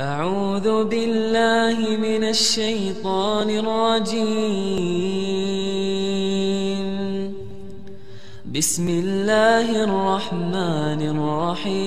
[0.00, 4.26] أعوذ بالله من الشيطان الرجيم.
[8.50, 11.84] بسم الله الرحمن الرحيم.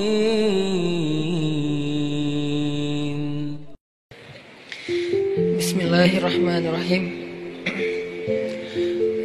[5.60, 7.06] بسم الله الرحمن الرحيم.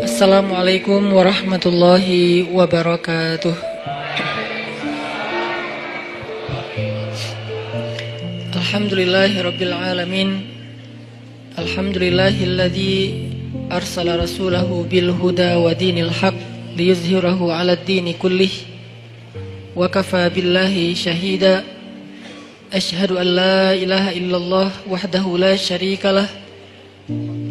[0.02, 2.06] السلام عليكم ورحمة الله
[2.50, 3.71] وبركاته.
[8.72, 10.40] الحمد لله رب العالمين
[11.58, 13.28] الحمد لله الذي
[13.72, 16.34] أرسل رسوله بالهدى ودين الحق
[16.76, 18.48] ليظهره على الدين كله
[19.76, 21.64] وكفى بالله شهيدا
[22.72, 26.28] أشهد أن لا إله إلا الله وحده لا شريك له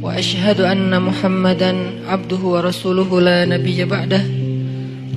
[0.01, 1.71] وأشهد أن محمدا
[2.07, 4.23] عبده ورسوله لا نبي بعده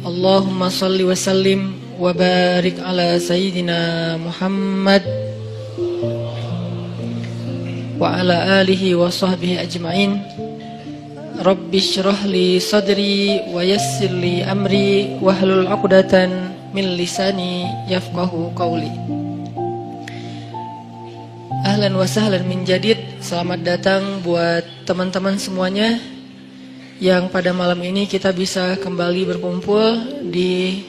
[0.06, 3.80] اللهم صل وسلم وبارك على سيدنا
[4.16, 5.34] محمد
[8.03, 10.11] وعلى آله وصحبه أجمعين
[11.39, 16.14] رب اشرح لي صدري ويسر لي أمري واحلل عقدة
[16.75, 17.53] من لساني
[17.88, 18.94] يفقه قولي
[21.59, 26.00] Ahlan wa sahlan min jadid Selamat datang buat teman-teman semuanya
[27.03, 30.81] Yang pada malam ini kita bisa kembali berkumpul Di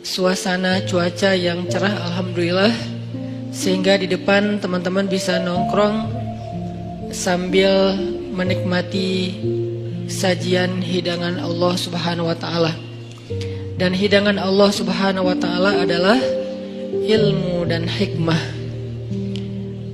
[0.00, 2.72] suasana cuaca yang cerah Alhamdulillah
[3.52, 6.19] Sehingga di depan teman-teman bisa nongkrong
[7.11, 7.99] Sambil
[8.31, 9.35] menikmati
[10.07, 12.73] sajian hidangan Allah subhanahu wa ta'ala
[13.75, 16.19] Dan hidangan Allah subhanahu wa ta'ala adalah
[16.91, 18.61] ilmu dan hikmah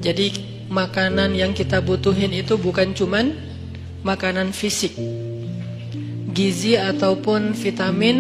[0.08, 0.32] jadi
[0.72, 3.36] makanan yang kita butuhin itu bukan cuman
[4.08, 4.96] makanan fisik.
[6.32, 8.16] Gizi ataupun vitamin,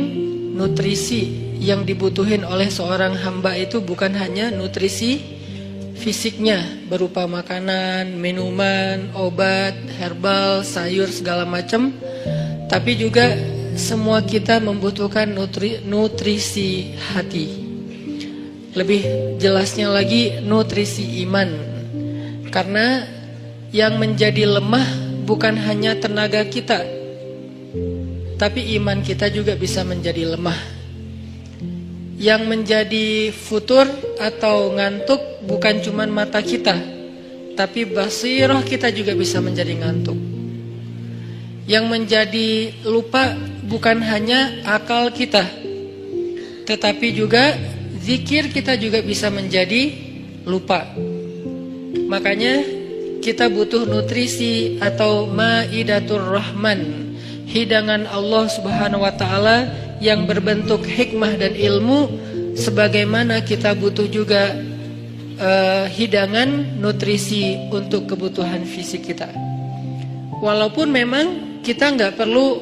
[0.57, 5.36] nutrisi yang dibutuhin oleh seorang hamba itu bukan hanya nutrisi
[5.97, 11.91] fisiknya berupa makanan, minuman, obat, herbal, sayur segala macam,
[12.69, 13.33] tapi juga
[13.73, 17.65] semua kita membutuhkan nutri, nutrisi hati.
[18.77, 21.49] Lebih jelasnya lagi nutrisi iman
[22.53, 23.09] karena
[23.73, 24.85] yang menjadi lemah
[25.25, 26.85] bukan hanya tenaga kita,
[28.37, 30.76] tapi iman kita juga bisa menjadi lemah.
[32.17, 33.85] Yang menjadi futur
[34.17, 36.73] atau ngantuk bukan cuma mata kita,
[37.53, 40.17] tapi basirah kita juga bisa menjadi ngantuk.
[41.69, 42.49] Yang menjadi
[42.89, 43.37] lupa
[43.69, 45.45] bukan hanya akal kita,
[46.65, 47.53] tetapi juga
[48.01, 49.93] zikir kita juga bisa menjadi
[50.47, 50.89] lupa.
[52.07, 52.65] Makanya
[53.21, 57.06] kita butuh nutrisi atau maidatur rahman,
[57.47, 59.71] hidangan Allah Subhanahu wa taala
[60.03, 62.11] yang berbentuk hikmah dan ilmu
[62.53, 64.53] sebagaimana kita butuh juga
[65.39, 69.31] uh, hidangan nutrisi untuk kebutuhan fisik kita.
[70.37, 71.25] Walaupun memang
[71.65, 72.61] kita nggak perlu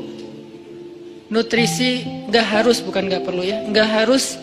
[1.28, 4.40] nutrisi, nggak harus bukan nggak perlu ya, nggak harus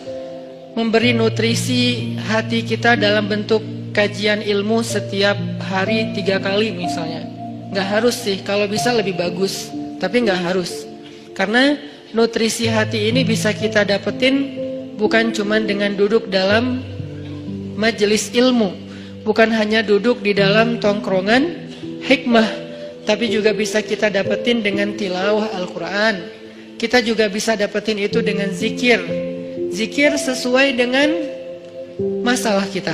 [0.77, 3.61] memberi nutrisi hati kita dalam bentuk
[3.93, 7.25] kajian ilmu setiap hari tiga kali misalnya.
[7.73, 10.83] Nggak harus sih, kalau bisa lebih bagus, tapi nggak harus.
[11.31, 11.79] Karena
[12.11, 14.59] nutrisi hati ini bisa kita dapetin
[14.99, 16.83] bukan cuma dengan duduk dalam
[17.79, 18.75] majelis ilmu,
[19.23, 21.71] bukan hanya duduk di dalam tongkrongan
[22.03, 22.49] hikmah,
[23.07, 26.43] tapi juga bisa kita dapetin dengan tilawah Al-Quran.
[26.75, 28.99] Kita juga bisa dapetin itu dengan zikir.
[29.71, 31.07] Zikir sesuai dengan
[32.21, 32.93] masalah kita.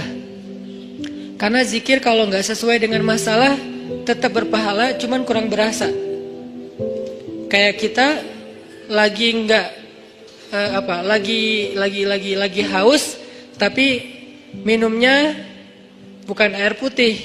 [1.42, 3.58] Karena zikir kalau nggak sesuai dengan masalah
[4.06, 5.90] tetap berpahala, cuman kurang berasa.
[7.50, 8.08] Kayak kita
[8.94, 9.68] lagi nggak
[10.54, 13.18] uh, apa, lagi lagi lagi lagi haus,
[13.58, 14.06] tapi
[14.62, 15.34] minumnya
[16.30, 17.18] bukan air putih,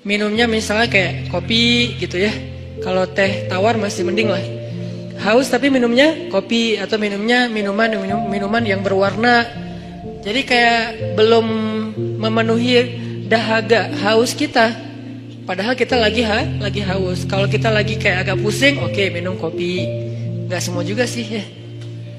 [0.00, 2.32] minumnya misalnya kayak kopi gitu ya.
[2.80, 4.44] Kalau teh tawar masih mending lah.
[5.24, 9.44] Haus tapi minumnya kopi atau minumnya minuman minum, minuman yang berwarna.
[10.24, 11.46] Jadi kayak belum
[12.16, 12.76] memenuhi
[13.28, 14.83] dahaga haus kita
[15.44, 17.28] padahal kita lagi ha lagi haus.
[17.28, 19.84] Kalau kita lagi kayak agak pusing oke okay, minum kopi.
[20.48, 21.44] Nggak semua juga sih ya.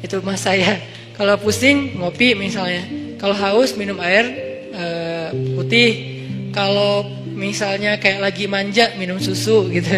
[0.01, 0.79] Itu mas saya.
[1.17, 2.85] Kalau pusing ngopi misalnya.
[3.19, 4.25] Kalau haus minum air
[4.73, 6.15] uh, putih.
[6.55, 7.03] Kalau
[7.35, 9.91] misalnya kayak lagi manja minum susu gitu.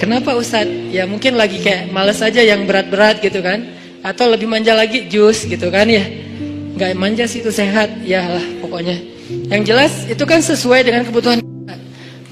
[0.00, 0.90] Kenapa Ustadz?
[0.90, 3.62] Ya mungkin lagi kayak males aja yang berat-berat gitu kan.
[4.04, 6.04] Atau lebih manja lagi jus gitu kan ya.
[6.74, 8.02] Nggak manja sih itu sehat.
[8.04, 8.96] Ya lah pokoknya.
[9.48, 11.53] Yang jelas itu kan sesuai dengan kebutuhan.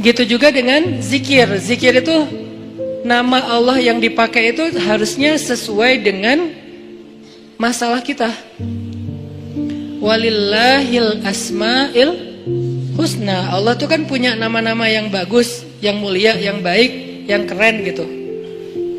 [0.02, 1.46] Gitu juga dengan zikir.
[1.62, 2.16] Zikir itu
[3.06, 6.50] nama Allah yang dipakai itu harusnya sesuai dengan
[7.54, 8.34] masalah kita.
[10.02, 12.10] Walillahil asma'il
[12.98, 13.54] husna.
[13.54, 18.02] Allah tuh kan punya nama-nama yang bagus, yang mulia, yang baik, yang keren gitu.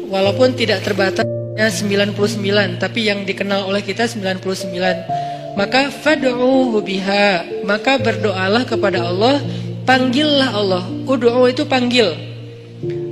[0.07, 5.59] Walaupun tidak terbatasnya 99, tapi yang dikenal oleh kita 99.
[5.59, 9.43] Maka fad'uhu biha, maka berdoalah kepada Allah,
[9.83, 10.83] panggillah Allah.
[11.07, 12.11] Ud'u itu panggil.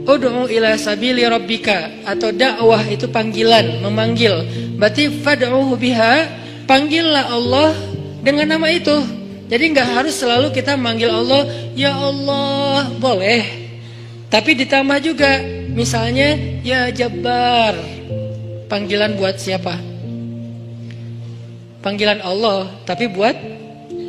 [0.04, 4.44] Ud'u ila sabili rabbika atau dakwah itu panggilan, memanggil.
[4.76, 6.28] Berarti fad'uhu biha,
[6.66, 7.72] panggillah Allah
[8.26, 8.98] dengan nama itu.
[9.52, 11.44] Jadi nggak harus selalu kita manggil Allah,
[11.76, 13.44] ya Allah, boleh.
[14.32, 15.44] Tapi ditambah juga,
[15.76, 17.76] misalnya ya Jabbar.
[18.72, 19.76] Panggilan buat siapa?
[21.84, 23.36] Panggilan Allah, tapi buat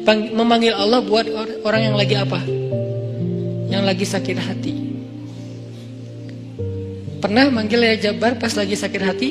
[0.06, 1.26] memanggil Allah buat
[1.62, 2.40] orang yang lagi apa?
[3.70, 4.74] Yang lagi sakit hati.
[7.22, 9.30] Pernah manggil ya Jabbar pas lagi sakit hati?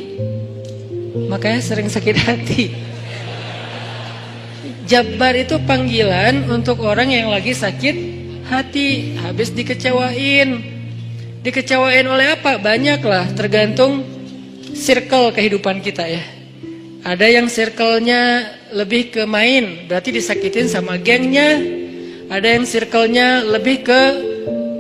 [1.28, 2.72] Makanya sering sakit hati.
[4.88, 7.96] Jabbar itu panggilan untuk orang yang lagi sakit
[8.48, 10.60] hati, habis dikecewain.
[11.44, 12.60] Dikecewain oleh apa?
[12.60, 14.04] Banyak lah, tergantung
[14.76, 16.41] circle kehidupan kita ya.
[17.02, 18.46] Ada yang circle-nya
[18.78, 21.58] lebih ke main, berarti disakitin sama gengnya.
[22.30, 24.02] Ada yang circle-nya lebih ke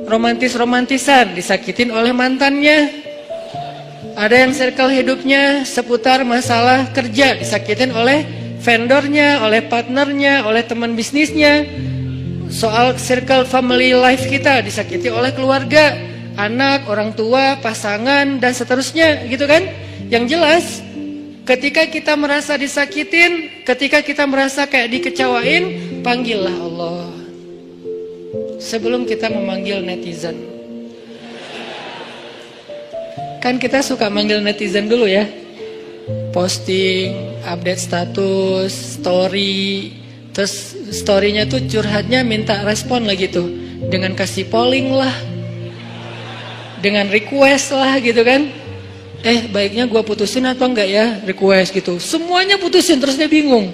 [0.05, 3.01] romantis-romantisan, disakitin oleh mantannya.
[4.13, 8.21] Ada yang circle hidupnya seputar masalah kerja, disakitin oleh
[8.61, 11.65] vendornya, oleh partnernya, oleh teman bisnisnya.
[12.53, 15.97] Soal circle family life kita disakiti oleh keluarga,
[16.37, 19.65] anak, orang tua, pasangan dan seterusnya gitu kan?
[20.11, 20.65] Yang jelas
[21.51, 27.11] ketika kita merasa disakitin, ketika kita merasa kayak dikecewain, panggillah Allah.
[28.63, 30.47] Sebelum kita memanggil netizen.
[33.43, 35.27] Kan kita suka manggil netizen dulu ya
[36.31, 39.91] posting, update status, story,
[40.31, 43.51] terus storynya tuh curhatnya minta respon lagi tuh
[43.91, 45.11] dengan kasih polling lah,
[46.79, 48.60] dengan request lah gitu kan.
[49.21, 52.01] Eh baiknya gue putusin atau enggak ya request gitu.
[52.01, 53.69] Semuanya putusin terus dia bingung.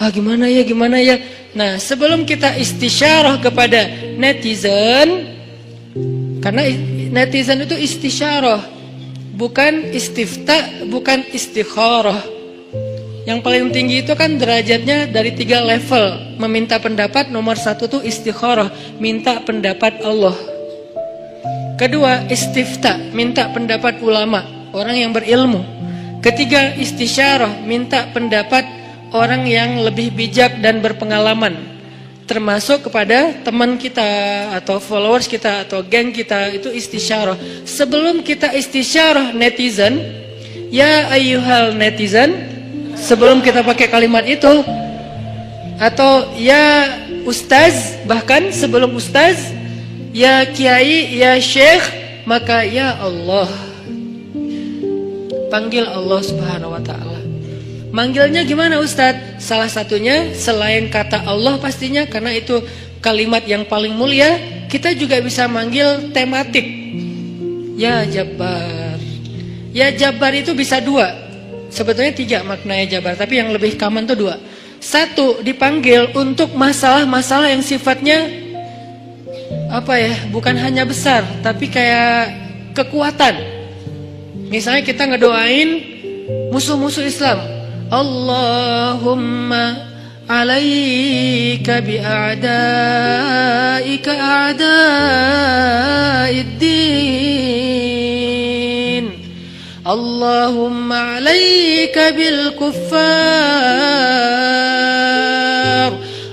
[0.00, 1.20] Ah gimana ya gimana ya.
[1.54, 3.86] Nah sebelum kita istisyarah kepada
[4.18, 5.30] netizen,
[6.42, 6.66] karena
[7.14, 8.80] netizen itu istisyarah
[9.40, 12.20] bukan istifta, bukan istikharah.
[13.24, 16.36] Yang paling tinggi itu kan derajatnya dari tiga level.
[16.36, 18.68] Meminta pendapat nomor satu tuh istikharah,
[19.00, 20.36] minta pendapat Allah.
[21.80, 25.62] Kedua istifta, minta pendapat ulama, orang yang berilmu.
[26.20, 28.66] Ketiga istisyarah, minta pendapat
[29.16, 31.70] orang yang lebih bijak dan berpengalaman
[32.30, 34.06] termasuk kepada teman kita
[34.54, 37.34] atau followers kita atau geng kita itu istisyarah.
[37.66, 39.98] Sebelum kita istisyarah netizen,
[40.70, 42.30] ya ayuhal netizen,
[42.94, 44.62] sebelum kita pakai kalimat itu
[45.82, 46.86] atau ya
[47.26, 49.50] ustaz bahkan sebelum ustaz,
[50.14, 51.82] ya kiai, ya syekh,
[52.30, 53.69] maka ya Allah.
[55.50, 57.20] Panggil Allah Subhanahu wa taala.
[57.90, 59.42] Manggilnya gimana Ustadz?
[59.42, 62.62] Salah satunya selain kata Allah pastinya karena itu
[63.02, 64.38] kalimat yang paling mulia,
[64.70, 66.62] kita juga bisa manggil tematik.
[67.74, 68.94] Ya Jabbar.
[69.74, 71.10] Ya Jabbar itu bisa dua.
[71.74, 74.38] Sebetulnya tiga maknanya Jabbar, tapi yang lebih common itu dua.
[74.78, 78.30] Satu, dipanggil untuk masalah-masalah yang sifatnya
[79.70, 82.32] apa ya, bukan hanya besar, tapi kayak
[82.74, 83.59] kekuatan.
[84.50, 85.78] Misalnya kita ngedoain
[86.50, 87.38] musuh-musuh Islam.
[87.86, 89.78] Allahumma
[90.26, 92.50] alaika bi'a'daika
[94.10, 94.90] a'da'iddin.
[99.86, 103.00] Allahumma alaika bil kuffar.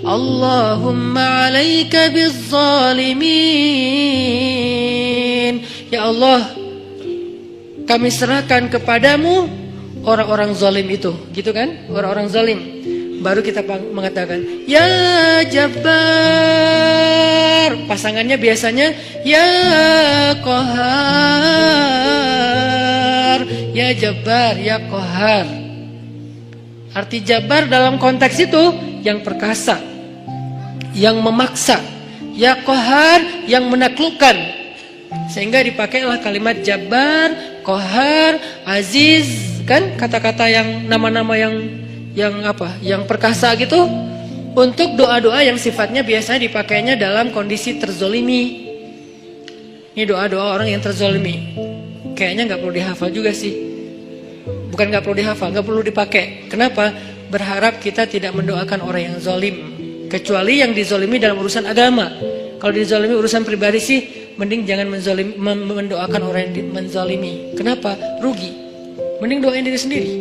[0.01, 3.37] Allahumma alaika bil zalimin.
[5.93, 6.56] Ya Allah,
[7.87, 9.47] kami serahkan kepadamu
[10.03, 11.87] orang-orang zalim itu, gitu kan?
[11.87, 12.59] Orang-orang zalim.
[13.23, 13.63] Baru kita
[13.95, 14.85] mengatakan, "Ya
[15.47, 15.87] Jabbar."
[17.89, 18.93] Pasangannya biasanya,
[19.25, 19.47] "Ya
[20.43, 21.87] Kohar."
[23.73, 25.47] Ya Jabbar, ya Kohar.
[26.97, 28.73] Arti Jabbar dalam konteks itu
[29.05, 29.77] yang perkasa,
[30.97, 31.77] yang memaksa,
[32.33, 34.66] ya Kohar yang menaklukkan.
[35.31, 39.27] Sehingga dipakailah kalimat Jabbar, Kohar, Aziz,
[39.67, 39.95] kan?
[39.95, 41.55] Kata-kata yang nama-nama yang
[42.17, 42.75] yang apa?
[42.81, 43.87] Yang perkasa gitu.
[44.57, 48.65] Untuk doa-doa yang sifatnya biasanya dipakainya dalam kondisi terzolimi.
[49.93, 51.53] Ini doa-doa orang yang terzolimi.
[52.17, 53.53] Kayaknya nggak perlu dihafal juga sih.
[54.73, 56.25] Bukan nggak perlu dihafal nggak perlu dipakai.
[56.49, 56.89] Kenapa?
[57.29, 59.55] Berharap kita tidak mendoakan orang yang zolim.
[60.09, 62.09] Kecuali yang dizolimi dalam urusan agama.
[62.57, 63.99] Kalau dizolimi urusan pribadi sih,
[64.37, 67.53] mending jangan mendoakan orang yang menzolimi.
[67.53, 67.93] Kenapa?
[68.17, 68.49] Rugi.
[69.21, 70.11] Mending doain diri sendiri.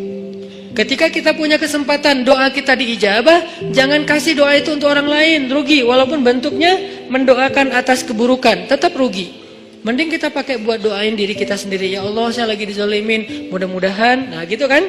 [0.76, 5.81] Ketika kita punya kesempatan doa kita diijabah, jangan kasih doa itu untuk orang lain, rugi.
[5.81, 6.76] Walaupun bentuknya
[7.09, 9.33] mendoakan atas keburukan, tetap rugi.
[9.81, 11.97] Mending kita pakai buat doain diri kita sendiri.
[11.97, 13.49] Ya Allah, saya lagi dizolimin.
[13.49, 14.85] Mudah-mudahan, nah gitu kan?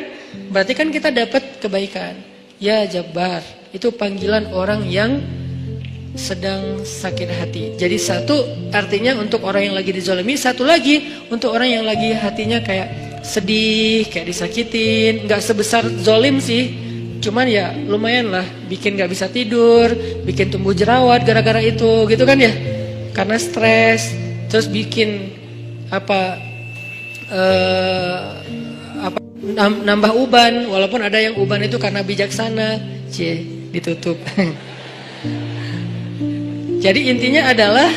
[0.52, 2.20] Berarti kan kita dapat kebaikan.
[2.60, 3.40] Ya Jabbar,
[3.72, 5.24] itu panggilan orang yang
[6.18, 7.64] sedang sakit hati.
[7.78, 8.36] Jadi satu
[8.74, 14.10] artinya untuk orang yang lagi dizolimi, satu lagi untuk orang yang lagi hatinya kayak sedih,
[14.10, 16.74] kayak disakitin, nggak sebesar zolim sih,
[17.22, 19.94] cuman ya lumayan lah, bikin nggak bisa tidur,
[20.26, 22.52] bikin tumbuh jerawat gara-gara itu, gitu kan ya,
[23.14, 24.10] karena stres,
[24.50, 25.32] terus bikin
[25.94, 26.42] apa,
[27.30, 28.42] uh,
[29.06, 29.20] apa
[29.60, 32.82] nambah uban, walaupun ada yang uban itu karena bijaksana,
[33.12, 33.44] cie
[33.76, 34.18] ditutup.
[36.78, 37.90] Jadi intinya adalah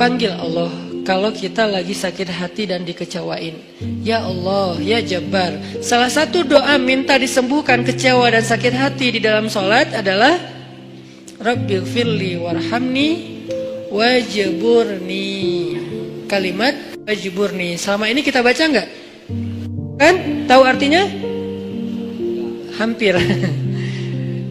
[0.00, 0.72] panggil Allah
[1.04, 3.56] kalau kita lagi sakit hati dan dikecewain.
[4.00, 5.60] Ya Allah, ya Jabbar.
[5.84, 10.38] Salah satu doa minta disembuhkan kecewa dan sakit hati di dalam sholat adalah
[11.40, 13.40] Rabbil firli warhamni
[13.88, 15.28] wajiburni.
[16.28, 16.76] Kalimat
[17.08, 17.80] wajiburni.
[17.80, 18.88] Selama ini kita baca nggak?
[20.00, 20.14] Kan?
[20.48, 21.08] Tahu artinya?
[22.76, 23.16] Hampir.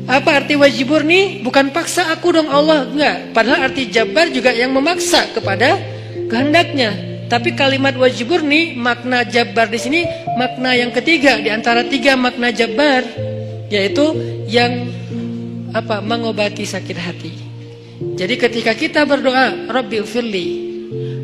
[0.10, 1.46] Apa arti wajiburni?
[1.46, 3.30] Bukan paksa aku dong Allah, enggak.
[3.30, 5.78] Padahal arti jabar juga yang memaksa kepada
[6.25, 7.22] kehendaknya.
[7.30, 10.01] Tapi kalimat wajibur nih makna jabar di sini
[10.34, 13.06] makna yang ketiga di antara tiga makna jabar
[13.70, 14.18] yaitu
[14.50, 14.89] yang
[15.78, 17.34] apa mengobati sakit hati.
[18.18, 20.48] Jadi ketika kita berdoa Rabbil firli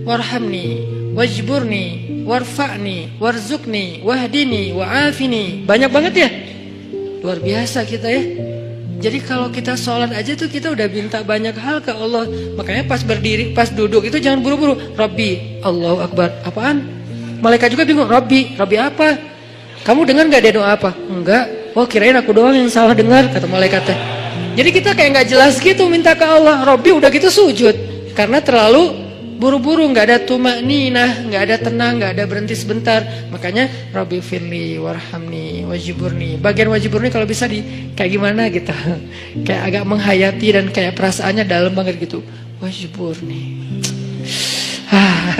[0.05, 0.85] warhamni
[1.17, 1.85] wajburni
[2.21, 6.29] warfa'ni warzukni wahdini wa'afini banyak banget ya
[7.25, 8.23] luar biasa kita ya
[8.95, 12.25] jadi kalau kita sholat aja tuh kita udah minta banyak hal ke Allah.
[12.55, 14.79] Makanya pas berdiri, pas duduk itu jangan buru-buru.
[14.95, 16.31] Rabbi, Allahu Akbar.
[16.47, 16.79] Apaan?
[17.43, 18.07] Malaikat juga bingung.
[18.07, 19.19] Rabbi, Rabbi apa?
[19.83, 20.95] Kamu dengar nggak dia doa apa?
[21.11, 21.75] Enggak.
[21.75, 23.99] Oh kirain aku doang yang salah dengar kata malaikatnya.
[24.55, 26.63] Jadi kita kayak nggak jelas gitu minta ke Allah.
[26.63, 27.75] Rabbi udah gitu sujud
[28.15, 29.04] karena terlalu
[29.35, 33.03] buru-buru nggak ada tumak ninah nggak ada tenang nggak ada berhenti sebentar.
[33.29, 36.39] Makanya Rabbi firli warhamni wajiburni.
[36.39, 38.71] Bagian wajiburni kalau bisa di kayak gimana gitu.
[39.45, 42.23] Kayak agak menghayati dan kayak perasaannya dalam banget gitu.
[42.63, 43.43] Wajiburni.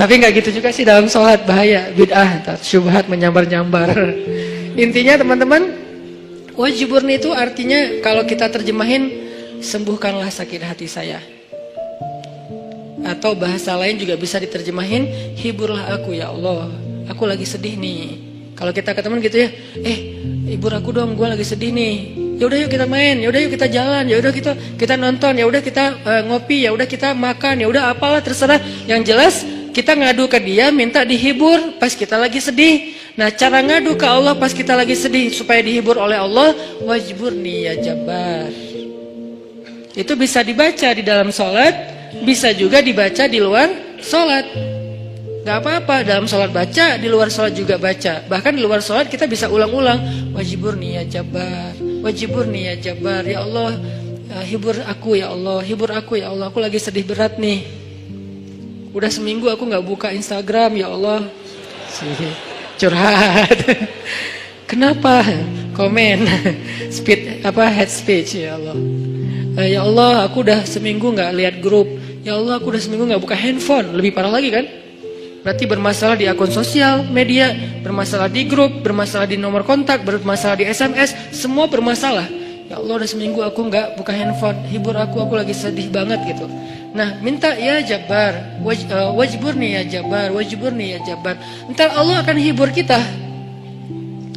[0.00, 3.92] Tapi nggak gitu juga sih dalam sholat bahaya bid'ah syubhat menyambar-nyambar.
[4.84, 5.72] Intinya teman-teman
[6.52, 9.24] wajiburni itu artinya kalau kita terjemahin
[9.60, 11.35] sembuhkanlah sakit hati saya
[13.12, 16.70] atau bahasa lain juga bisa diterjemahin hiburlah aku ya Allah.
[17.06, 18.02] Aku lagi sedih nih.
[18.56, 19.52] Kalau kita ke teman gitu ya
[19.84, 19.98] eh
[20.48, 21.94] hibur aku dong gue lagi sedih nih.
[22.36, 25.32] Ya udah yuk kita main ya udah yuk kita jalan ya udah kita kita nonton
[25.36, 28.58] ya udah kita uh, ngopi ya udah kita makan ya udah apalah terserah.
[28.88, 29.34] Yang jelas
[29.70, 32.96] kita ngadu ke dia minta dihibur pas kita lagi sedih.
[33.16, 36.52] Nah cara ngadu ke Allah pas kita lagi sedih supaya dihibur oleh Allah
[36.84, 38.66] wajibur nih ya jabar
[39.96, 44.46] itu bisa dibaca di dalam sholat bisa juga dibaca di luar sholat.
[45.46, 48.26] Gak apa-apa dalam sholat baca, di luar sholat juga baca.
[48.26, 50.30] Bahkan di luar sholat kita bisa ulang-ulang.
[50.34, 51.70] Wajibur ya jabar,
[52.02, 53.22] wajibur ya jabar.
[53.22, 53.78] Ya Allah,
[54.26, 56.50] ya, hibur aku ya Allah, hibur aku ya Allah.
[56.50, 57.62] Aku lagi sedih berat nih.
[58.90, 61.30] Udah seminggu aku nggak buka Instagram ya Allah.
[62.74, 63.58] Curhat.
[64.70, 65.22] Kenapa?
[65.78, 66.26] Komen.
[66.96, 68.74] Speed apa head speech ya Allah.
[69.56, 71.88] Eh, ya Allah, aku udah seminggu nggak lihat grup.
[72.20, 73.96] Ya Allah, aku udah seminggu nggak buka handphone.
[73.96, 74.68] Lebih parah lagi kan?
[75.40, 80.68] Berarti bermasalah di akun sosial media, bermasalah di grup, bermasalah di nomor kontak, bermasalah di
[80.68, 82.28] SMS, semua bermasalah.
[82.68, 84.60] Ya Allah, udah seminggu aku nggak buka handphone.
[84.68, 86.44] Hibur aku, aku lagi sedih banget gitu.
[86.92, 91.40] Nah, minta ya Jabar, waj, uh, wajibur nih ya Jabar, wajibur nih ya Jabar.
[91.72, 93.00] Ntar Allah akan hibur kita.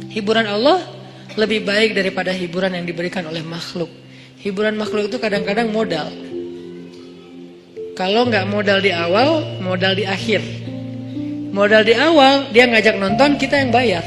[0.08, 0.80] Hiburan Allah
[1.36, 3.92] lebih baik daripada hiburan yang diberikan oleh makhluk.
[4.40, 6.08] Hiburan makhluk itu kadang-kadang modal.
[7.92, 10.40] Kalau nggak modal di awal, modal di akhir.
[11.52, 14.00] Modal di awal, dia ngajak nonton, kita yang bayar.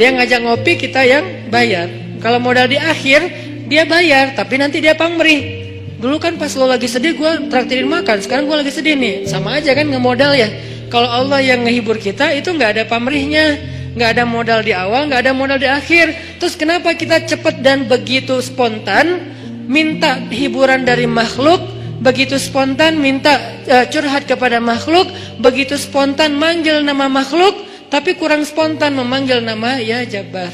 [0.00, 1.92] Dia ngajak ngopi, kita yang bayar.
[2.24, 3.20] Kalau modal di akhir,
[3.68, 5.68] dia bayar, tapi nanti dia pamrih.
[6.00, 8.24] Dulu kan pas lo lagi sedih, gue traktirin makan.
[8.24, 9.28] Sekarang gue lagi sedih nih.
[9.28, 10.48] Sama aja kan ngemodal ya.
[10.88, 15.20] Kalau Allah yang ngehibur kita, itu nggak ada pamrihnya nggak ada modal di awal, nggak
[15.24, 16.36] ada modal di akhir.
[16.36, 19.32] Terus kenapa kita cepat dan begitu spontan
[19.64, 21.64] minta hiburan dari makhluk,
[22.04, 25.08] begitu spontan minta uh, curhat kepada makhluk,
[25.40, 27.56] begitu spontan manggil nama makhluk,
[27.88, 30.52] tapi kurang spontan memanggil nama ya Jabar,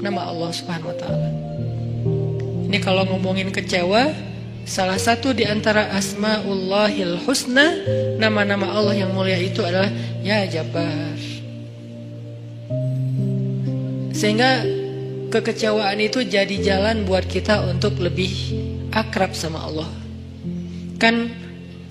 [0.00, 1.28] nama Allah Subhanahu Wa Taala.
[2.66, 4.10] Ini kalau ngomongin kecewa,
[4.64, 7.84] salah satu di antara asmaullahil husna,
[8.16, 9.92] nama-nama Allah yang mulia itu adalah
[10.24, 11.25] Ya Jabbar.
[14.16, 14.64] Sehingga
[15.28, 18.32] kekecewaan itu jadi jalan buat kita untuk lebih
[18.96, 19.92] akrab sama Allah.
[20.96, 21.28] Kan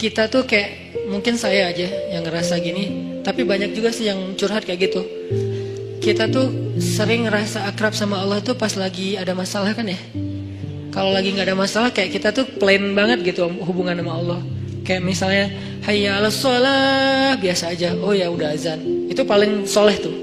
[0.02, 4.66] kita tuh kayak mungkin saya aja yang ngerasa gini, tapi banyak juga sih yang curhat
[4.66, 5.06] kayak gitu.
[6.02, 9.98] Kita tuh sering ngerasa akrab sama Allah tuh pas lagi ada masalah kan ya.
[10.90, 14.40] Kalau lagi nggak ada masalah kayak kita tuh plain banget gitu hubungan sama Allah.
[14.86, 15.46] Kayak misalnya
[15.86, 17.94] hayya ala sholah biasa aja.
[18.02, 19.10] Oh ya udah azan.
[19.10, 20.14] Itu paling soleh tuh.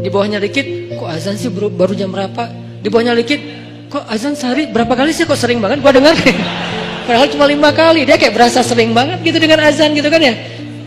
[0.00, 0.64] Di bawahnya dikit,
[1.00, 2.52] kok azan sih baru, baru jam berapa?
[2.84, 3.40] Di bawahnya dikit,
[3.88, 6.12] kok azan sehari berapa kali sih kok sering banget gua dengar.
[7.08, 8.04] Padahal cuma lima kali.
[8.04, 10.36] Dia kayak berasa sering banget gitu dengan azan gitu kan ya.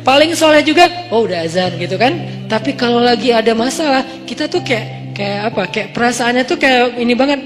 [0.05, 2.13] Paling soleh juga, oh udah azan gitu kan.
[2.46, 5.65] Tapi kalau lagi ada masalah, kita tuh kayak kayak apa?
[5.74, 7.41] Kayak perasaannya tuh kayak ini banget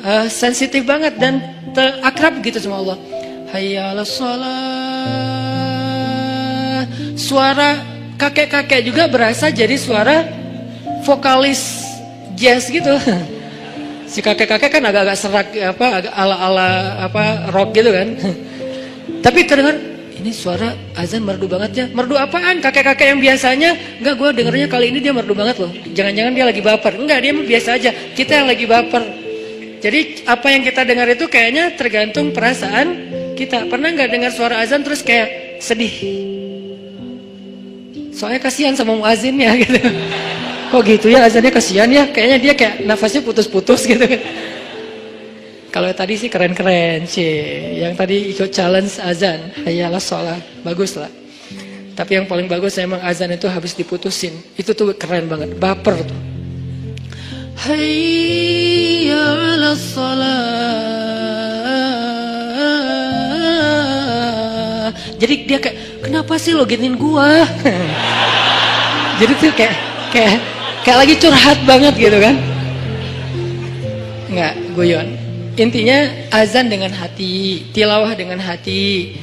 [0.00, 1.44] uh, sensitif banget dan
[1.76, 2.96] terakrab gitu sama Allah.
[3.52, 5.52] Hayya sholat.
[7.20, 7.76] Suara
[8.16, 10.41] kakek-kakek juga berasa jadi suara
[11.04, 11.86] vokalis
[12.38, 12.94] jazz gitu.
[14.06, 16.68] Si kakek-kakek kan agak-agak serak apa agak ala-ala
[17.08, 18.08] apa rock gitu kan.
[19.22, 19.76] Tapi terdengar
[20.22, 21.84] ini suara azan merdu banget ya.
[21.90, 22.60] Merdu apaan?
[22.60, 25.72] Kakek-kakek yang biasanya enggak gue dengernya kali ini dia merdu banget loh.
[25.96, 26.92] Jangan-jangan dia lagi baper.
[26.94, 27.90] Enggak, dia biasa aja.
[28.12, 29.02] Kita yang lagi baper.
[29.82, 32.86] Jadi apa yang kita dengar itu kayaknya tergantung perasaan
[33.34, 33.66] kita.
[33.66, 35.90] Pernah nggak dengar suara azan terus kayak sedih?
[38.14, 39.80] Soalnya kasihan sama muazinnya gitu.
[40.72, 42.08] Kok gitu ya azannya kasihan ya?
[42.08, 44.20] Kayaknya dia kayak nafasnya putus-putus gitu kan.
[45.68, 47.28] Kalau tadi sih keren-keren sih.
[47.84, 51.12] Yang tadi ikut challenge azan, hayalah sholat, bagus lah.
[51.92, 54.32] Tapi yang paling bagus emang azan itu habis diputusin.
[54.56, 56.16] Itu tuh keren banget, baper tuh.
[57.68, 60.92] Hayya ala salat.
[65.20, 67.44] Jadi dia kayak, kenapa sih lo giniin gua?
[69.20, 69.76] Jadi tuh kayak,
[70.10, 70.51] kayak,
[70.82, 72.34] kayak lagi curhat banget gitu kan?
[74.32, 75.08] Enggak, guyon.
[75.60, 79.14] Intinya azan dengan hati, tilawah dengan hati.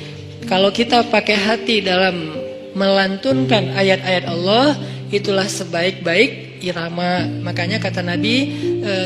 [0.45, 2.37] Kalau kita pakai hati dalam
[2.77, 4.77] melantunkan ayat-ayat Allah,
[5.09, 7.25] itulah sebaik-baik irama.
[7.41, 8.53] Makanya kata Nabi,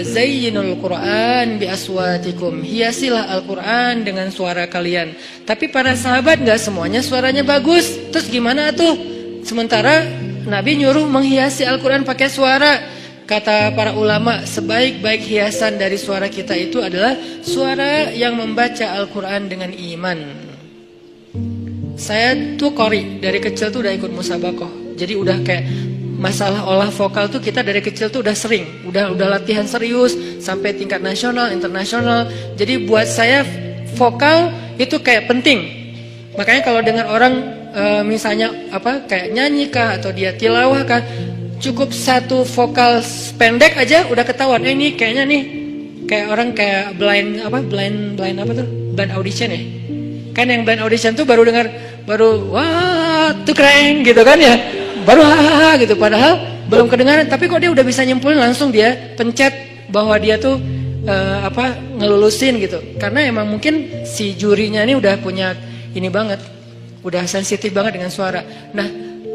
[0.03, 2.59] Zayyinul Quran bi aswatikum.
[2.59, 5.15] Hiasilah Al-Quran dengan suara kalian.
[5.47, 7.87] Tapi para sahabat nggak semuanya suaranya bagus.
[8.11, 8.99] Terus gimana tuh?
[9.47, 10.03] Sementara
[10.43, 12.73] Nabi nyuruh menghiasi Al-Quran pakai suara.
[13.23, 19.71] Kata para ulama, sebaik-baik hiasan dari suara kita itu adalah suara yang membaca Al-Quran dengan
[19.71, 20.19] iman.
[21.95, 24.67] Saya tuh kori, dari kecil tuh udah ikut musabakoh.
[24.99, 25.63] Jadi udah kayak
[26.19, 30.75] masalah olah vokal tuh kita dari kecil tuh udah sering, udah udah latihan serius sampai
[30.75, 32.27] tingkat nasional, internasional.
[32.59, 33.47] Jadi buat saya
[33.95, 35.63] vokal itu kayak penting.
[36.35, 41.01] Makanya kalau dengar orang e, misalnya apa kayak nyanyi kah atau dia tilawah kah,
[41.57, 43.01] cukup satu vokal
[43.35, 44.61] pendek aja udah ketahuan.
[44.63, 45.41] Eh, ini kayaknya nih
[46.05, 49.61] kayak orang kayak blind apa blind blind apa tuh blind audition ya.
[50.33, 51.67] Kan yang blind audition tuh baru dengar
[52.03, 54.59] baru wah tuh keren gitu kan ya
[55.07, 59.51] baru hahaha gitu padahal belum kedengaran tapi kok dia udah bisa nyimpulin langsung dia pencet
[59.91, 60.59] bahwa dia tuh
[61.07, 65.55] uh, apa ngelulusin gitu karena emang mungkin si jurinya ini udah punya
[65.95, 66.39] ini banget
[67.03, 68.41] udah sensitif banget dengan suara.
[68.71, 68.87] Nah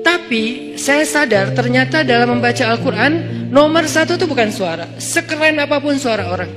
[0.02, 4.88] tapi saya sadar ternyata dalam membaca Al-Quran nomor satu tuh bukan suara.
[4.96, 6.48] Sekeren apa pun suara orang.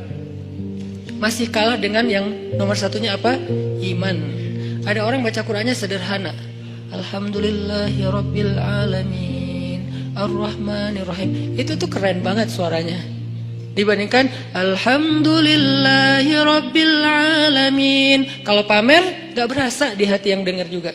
[1.21, 2.25] Masih kalah dengan yang
[2.57, 3.37] nomor satunya apa?
[3.83, 4.17] Iman.
[4.87, 6.33] Ada orang baca Qurannya sederhana.
[6.89, 9.79] Alhamdulillahi Rabbil Alamin.
[10.17, 11.55] Ar-Rahmanirrahim.
[11.61, 12.97] Itu tuh keren banget suaranya.
[13.77, 18.19] Dibandingkan Alhamdulillahi Rabbil Alamin.
[18.41, 20.91] Kalau pamer gak berasa di hati yang denger juga.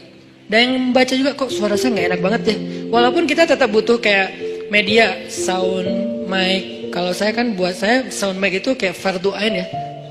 [0.46, 2.56] Dan yang membaca juga kok suara saya gak enak banget ya.
[2.92, 4.30] Walaupun kita tetap butuh kayak
[4.70, 6.90] media Sound, mic.
[6.90, 9.66] Kalau saya kan buat saya sound mic itu kayak fardu ain ya.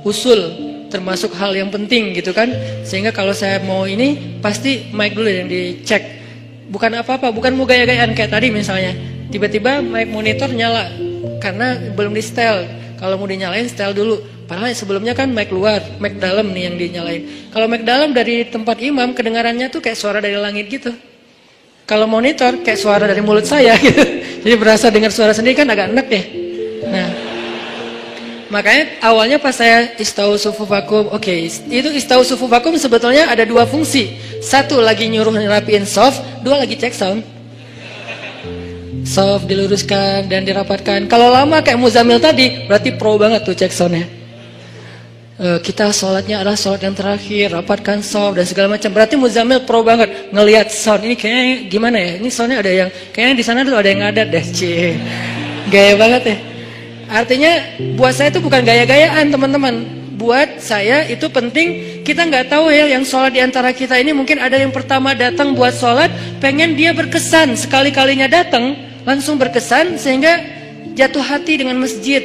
[0.05, 0.37] Usul
[0.93, 2.51] termasuk hal yang penting gitu kan.
[2.87, 6.03] Sehingga kalau saya mau ini pasti mic dulu yang dicek.
[6.71, 8.93] Bukan apa-apa bukan mau gaya-gayaan kayak tadi misalnya.
[9.29, 10.89] Tiba-tiba mic monitor nyala
[11.41, 12.65] karena belum di setel.
[12.95, 17.21] Kalau mau dinyalain setel dulu padahal sebelumnya kan mic luar mic dalam nih yang dinyalain
[17.49, 20.93] kalau mic dalam dari tempat imam kedengarannya tuh kayak suara dari langit gitu
[21.85, 24.01] kalau monitor kayak suara dari mulut saya gitu
[24.45, 26.23] jadi berasa dengar suara sendiri kan agak enak ya
[26.85, 27.09] nah
[28.45, 33.41] Makanya awalnya pas saya istau sufu vakum, oke, okay, itu istau sufu vakum sebetulnya ada
[33.41, 34.15] dua fungsi.
[34.37, 37.25] Satu lagi nyuruh ngerapiin soft, dua lagi cek sound.
[39.01, 41.09] Soft diluruskan dan dirapatkan.
[41.09, 44.05] Kalau lama kayak Muzamil tadi, berarti pro banget tuh cek soundnya.
[45.39, 48.89] E, kita sholatnya adalah sholat yang terakhir, rapatkan soft dan segala macam.
[48.91, 52.11] Berarti Muzamil pro banget ngelihat sound ini kayaknya gimana ya?
[52.19, 54.95] Ini soalnya ada yang kayaknya di sana tuh ada yang ngadat deh, cie.
[55.71, 56.37] Gaya banget ya.
[57.05, 57.51] Artinya
[57.95, 59.75] buat saya itu bukan gaya-gayaan teman-teman.
[60.15, 64.39] Buat saya itu penting kita nggak tahu ya yang sholat di antara kita ini mungkin
[64.39, 66.07] ada yang pertama datang buat sholat
[66.39, 70.39] pengen dia berkesan sekali kalinya datang langsung berkesan sehingga
[70.95, 72.23] jatuh hati dengan masjid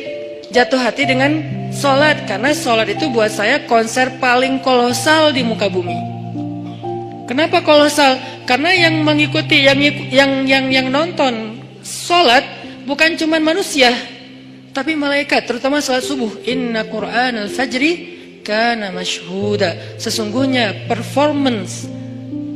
[0.54, 5.96] jatuh hati dengan sholat karena sholat itu buat saya konser paling kolosal di muka bumi.
[7.30, 8.18] Kenapa kolosal?
[8.42, 9.78] Karena yang mengikuti, yang
[10.10, 12.42] yang yang yang nonton sholat
[12.84, 13.94] bukan cuma manusia,
[14.74, 16.42] tapi malaikat, terutama sholat subuh.
[16.42, 17.92] Inna Quran al Fajri
[18.42, 19.98] kana mashhuda.
[19.98, 21.86] Sesungguhnya performance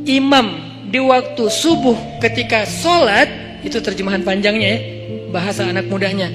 [0.03, 0.47] imam
[0.91, 3.27] di waktu subuh ketika sholat
[3.63, 4.79] itu terjemahan panjangnya ya,
[5.33, 6.29] bahasa anak mudanya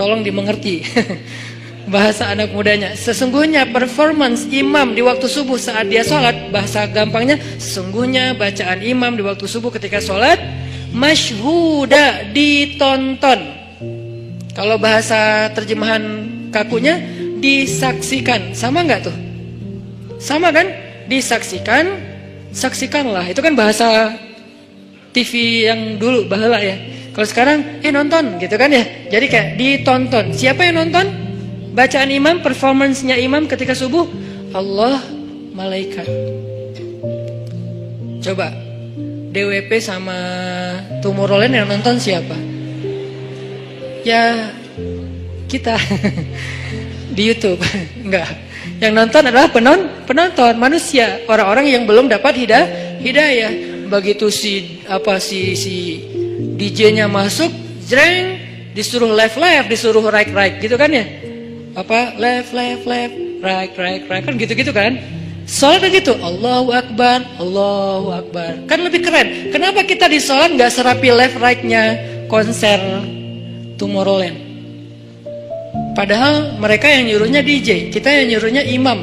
[0.00, 0.80] Tolong dimengerti.
[1.90, 2.94] bahasa anak mudanya.
[2.94, 9.22] Sesungguhnya performance imam di waktu subuh saat dia sholat, bahasa gampangnya, sesungguhnya bacaan imam di
[9.26, 10.38] waktu subuh ketika sholat,
[10.94, 13.40] masyhuda ditonton.
[14.54, 16.02] Kalau bahasa terjemahan
[16.54, 17.02] kakunya,
[17.42, 18.54] disaksikan.
[18.54, 19.16] Sama nggak tuh?
[20.22, 20.70] Sama kan?
[21.10, 21.98] Disaksikan,
[22.54, 23.26] saksikanlah.
[23.26, 24.14] Itu kan bahasa
[25.10, 26.78] TV yang dulu, bahala ya.
[27.10, 28.86] Kalau sekarang, eh nonton gitu kan ya.
[29.10, 30.30] Jadi kayak ditonton.
[30.30, 31.19] Siapa yang nonton?
[31.70, 34.10] Bacaan imam, performancenya imam ketika subuh.
[34.50, 34.98] Allah,
[35.54, 36.06] malaikat.
[38.20, 38.50] Coba,
[39.30, 40.18] DWP sama
[40.98, 42.34] Tomorrowland yang nonton siapa?
[44.02, 44.50] Ya,
[45.46, 45.78] kita.
[47.16, 47.62] Di Youtube.
[48.04, 48.28] Enggak.
[48.82, 49.80] Yang nonton adalah penon,
[50.10, 51.22] penonton, manusia.
[51.30, 52.98] Orang-orang yang belum dapat hidayah.
[52.98, 53.52] hidayah.
[53.86, 56.02] Begitu si apa si si
[56.58, 57.50] DJ-nya masuk,
[57.86, 58.38] jreng,
[58.74, 61.29] disuruh left left, disuruh right right gitu kan ya?
[61.78, 64.98] Apa left left left, right right right kan gitu-gitu kan?
[65.50, 68.70] Sholat gitu, Allahu Akbar, Allahu Akbar.
[68.70, 69.50] Kan lebih keren.
[69.50, 71.98] Kenapa kita di sholat nggak serapi left right-nya
[72.30, 72.78] konser
[73.74, 74.38] Tomorrowland?
[75.98, 78.98] Padahal mereka yang nyuruhnya DJ, kita yang nyuruhnya imam.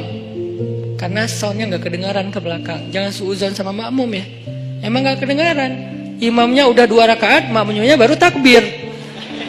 [0.96, 2.88] Karena soundnya nggak kedengaran ke belakang.
[2.88, 4.24] Jangan suuzon sama makmum ya.
[4.80, 5.72] Emang nggak kedengaran.
[6.18, 8.87] Imamnya udah dua rakaat, makmumnya baru takbir.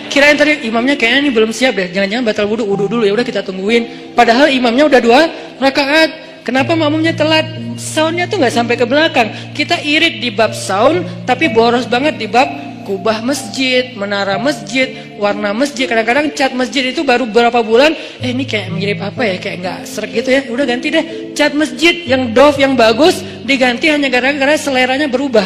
[0.10, 1.94] Kirain tadi imamnya kayaknya ini belum siap deh.
[1.94, 4.14] Jangan-jangan batal wudhu, wudhu dulu ya udah kita tungguin.
[4.18, 5.22] Padahal imamnya udah dua
[5.62, 6.10] rakaat.
[6.42, 7.46] Kenapa makmumnya telat?
[7.78, 9.30] Soundnya tuh nggak sampai ke belakang.
[9.54, 12.50] Kita irit di bab sound, tapi boros banget di bab
[12.90, 15.86] kubah masjid, menara masjid, warna masjid.
[15.86, 19.80] Kadang-kadang cat masjid itu baru beberapa bulan, eh ini kayak mirip apa ya, kayak nggak
[19.86, 20.42] serak gitu ya.
[20.50, 21.06] Udah ganti deh.
[21.38, 25.46] Cat masjid yang doff yang bagus diganti hanya gara-gara seleranya berubah.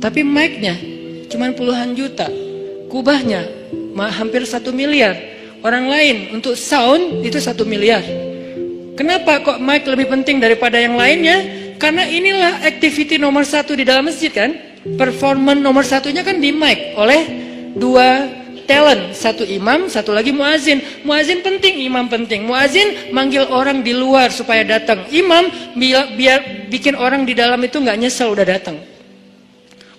[0.00, 0.72] Tapi mic-nya
[1.28, 2.51] cuma puluhan juta.
[2.92, 3.48] Kubahnya
[4.12, 5.16] hampir satu miliar.
[5.64, 8.04] Orang lain untuk sound itu satu miliar.
[8.92, 11.40] Kenapa kok mic lebih penting daripada yang lainnya?
[11.80, 14.52] Karena inilah activity nomor satu di dalam masjid kan.
[14.82, 17.22] Performance nomor satunya kan di mic oleh
[17.72, 18.28] dua
[18.68, 19.16] talent.
[19.16, 20.82] Satu imam, satu lagi muazin.
[21.06, 22.44] Muazin penting, imam penting.
[22.44, 25.08] Muazin manggil orang di luar supaya datang.
[25.08, 28.91] Imam biar, biar bikin orang di dalam itu nggak nyesel udah datang.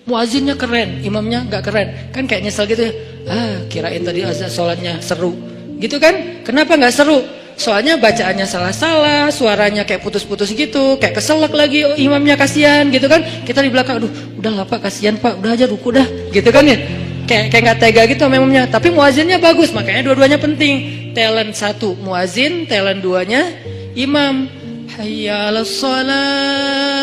[0.04, 1.88] Muazinnya keren, imamnya nggak keren.
[2.12, 2.92] Kan kayak nyesel gitu ya.
[3.24, 5.32] Ah, kirain tadi azan sholatnya seru.
[5.80, 6.44] Gitu kan?
[6.44, 7.24] Kenapa nggak seru?
[7.54, 13.24] Soalnya bacaannya salah-salah, suaranya kayak putus-putus gitu, kayak keselak lagi oh, imamnya kasihan gitu kan.
[13.46, 14.12] Kita di belakang, aduh,
[14.42, 16.04] udah Pak, kasihan Pak, udah aja ruku dah.
[16.34, 16.76] Gitu kan ya?
[17.24, 18.68] Kayak kayak nggak tega gitu sama imamnya.
[18.68, 20.74] Tapi muazinnya bagus, makanya dua-duanya penting.
[21.16, 23.48] Talent satu muazin, talent duanya
[23.96, 24.50] imam.
[24.94, 26.93] Hayya dengar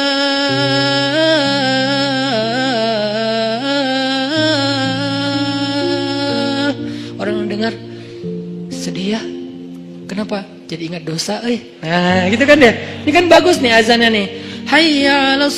[10.22, 10.46] Kenapa?
[10.70, 11.82] Jadi ingat dosa eh.
[11.82, 12.78] Nah, gitu kan ya.
[13.02, 14.28] Ini kan bagus nih azannya nih.
[14.70, 15.58] Hayya 'alas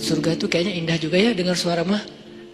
[0.00, 2.00] Surga tuh kayaknya indah juga ya dengar suara mah.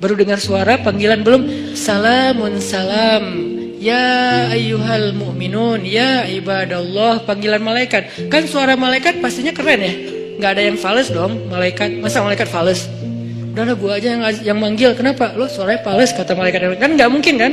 [0.02, 1.46] Baru dengar suara panggilan belum?
[1.78, 3.54] Salamun salam.
[3.78, 8.26] Ya ayyuhal mu'minun, ya ibadallah, panggilan malaikat.
[8.26, 9.94] Kan suara malaikat pastinya keren ya
[10.36, 12.92] nggak ada yang fales dong malaikat masa malaikat fales
[13.56, 14.92] udahlah gua aja yang yang manggil.
[14.92, 15.32] Kenapa?
[15.32, 16.76] Lo suaranya fales kata malaikat.
[16.76, 17.52] Kan nggak mungkin kan?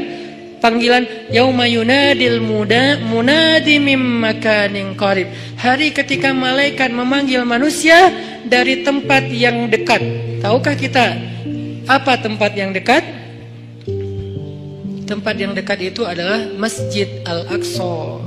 [0.59, 5.31] Panggilan yauma yunadil muda munadi mim makanin qarib.
[5.55, 8.11] Hari ketika malaikat memanggil manusia
[8.43, 10.03] dari tempat yang dekat.
[10.43, 11.15] Tahukah kita
[11.87, 13.03] apa tempat yang dekat?
[15.07, 18.23] Tempat yang dekat itu adalah Masjid Al-Aqsa.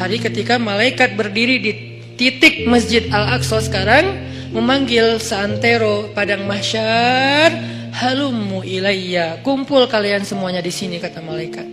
[0.00, 1.72] Hari ketika malaikat berdiri di
[2.16, 7.54] titik Masjid Al-Aqsa sekarang memanggil seantero padang mahsyar,
[7.94, 9.38] halumu ilayya.
[9.46, 11.66] Kumpul kalian semuanya di sini kata malaikat.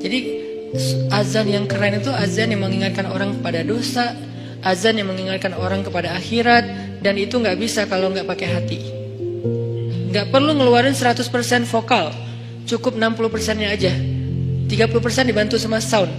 [0.00, 0.18] Jadi
[1.12, 4.16] azan yang keren itu azan yang mengingatkan orang kepada dosa,
[4.64, 6.64] azan yang mengingatkan orang kepada akhirat
[7.04, 8.78] dan itu nggak bisa kalau nggak pakai hati.
[10.10, 11.22] Nggak perlu ngeluarin 100%
[11.68, 12.10] vokal,
[12.64, 13.92] cukup 60 persennya aja.
[14.70, 16.10] 30 persen dibantu sama sound.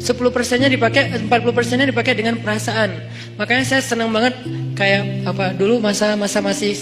[0.00, 2.88] 10 persennya dipakai, 40 persennya dipakai dengan perasaan.
[3.36, 4.32] Makanya saya senang banget
[4.72, 6.72] kayak apa dulu masa-masa masih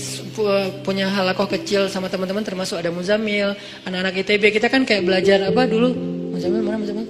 [0.87, 5.67] punya halakoh kecil sama teman-teman termasuk ada Muzamil, anak-anak ITB kita kan kayak belajar apa
[5.67, 5.99] dulu?
[6.31, 7.07] Muzamil mana Muzamil?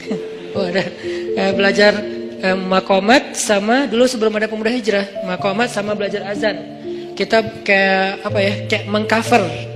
[0.56, 0.88] oh ada.
[1.36, 1.92] Kayak belajar
[2.40, 5.04] eh, makomat sama dulu sebelum ada pemuda hijrah.
[5.28, 6.80] Makomat sama belajar azan.
[7.12, 9.75] Kita kayak apa ya kayak mengcover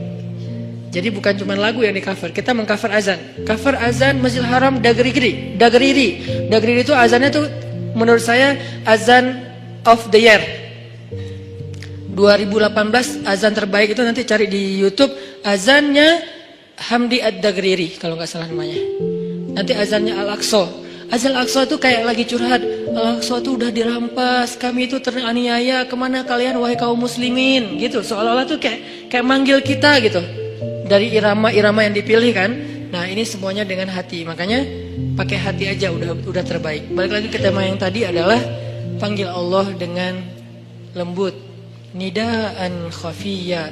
[0.90, 3.46] jadi bukan cuma lagu yang di cover, kita mengcover azan.
[3.46, 6.08] Cover azan Masjidil Haram Dagriri, Dagriri.
[6.50, 7.46] Dagriri itu azannya tuh
[7.94, 9.38] menurut saya azan
[9.86, 10.42] of the year.
[12.10, 15.14] 2018 azan terbaik itu nanti cari di YouTube
[15.46, 16.26] azannya
[16.90, 18.82] Hamdi Ad-Dagriri kalau nggak salah namanya.
[19.54, 20.90] Nanti azannya Al-Aqsa.
[21.06, 22.66] Azan Al-Aqsa itu kayak lagi curhat.
[22.90, 28.02] Al-Aqsa itu udah dirampas, kami itu teraniaya, ke mana kalian wahai kaum muslimin gitu.
[28.02, 30.39] Seolah-olah tuh kayak kayak manggil kita gitu
[30.89, 32.51] dari irama-irama yang dipilih kan.
[32.93, 34.63] Nah ini semuanya dengan hati, makanya
[35.19, 36.89] pakai hati aja udah udah terbaik.
[36.93, 38.39] Balik lagi ke tema yang tadi adalah
[39.01, 40.21] panggil Allah dengan
[40.95, 41.35] lembut,
[41.93, 43.71] nidaan khafiyya.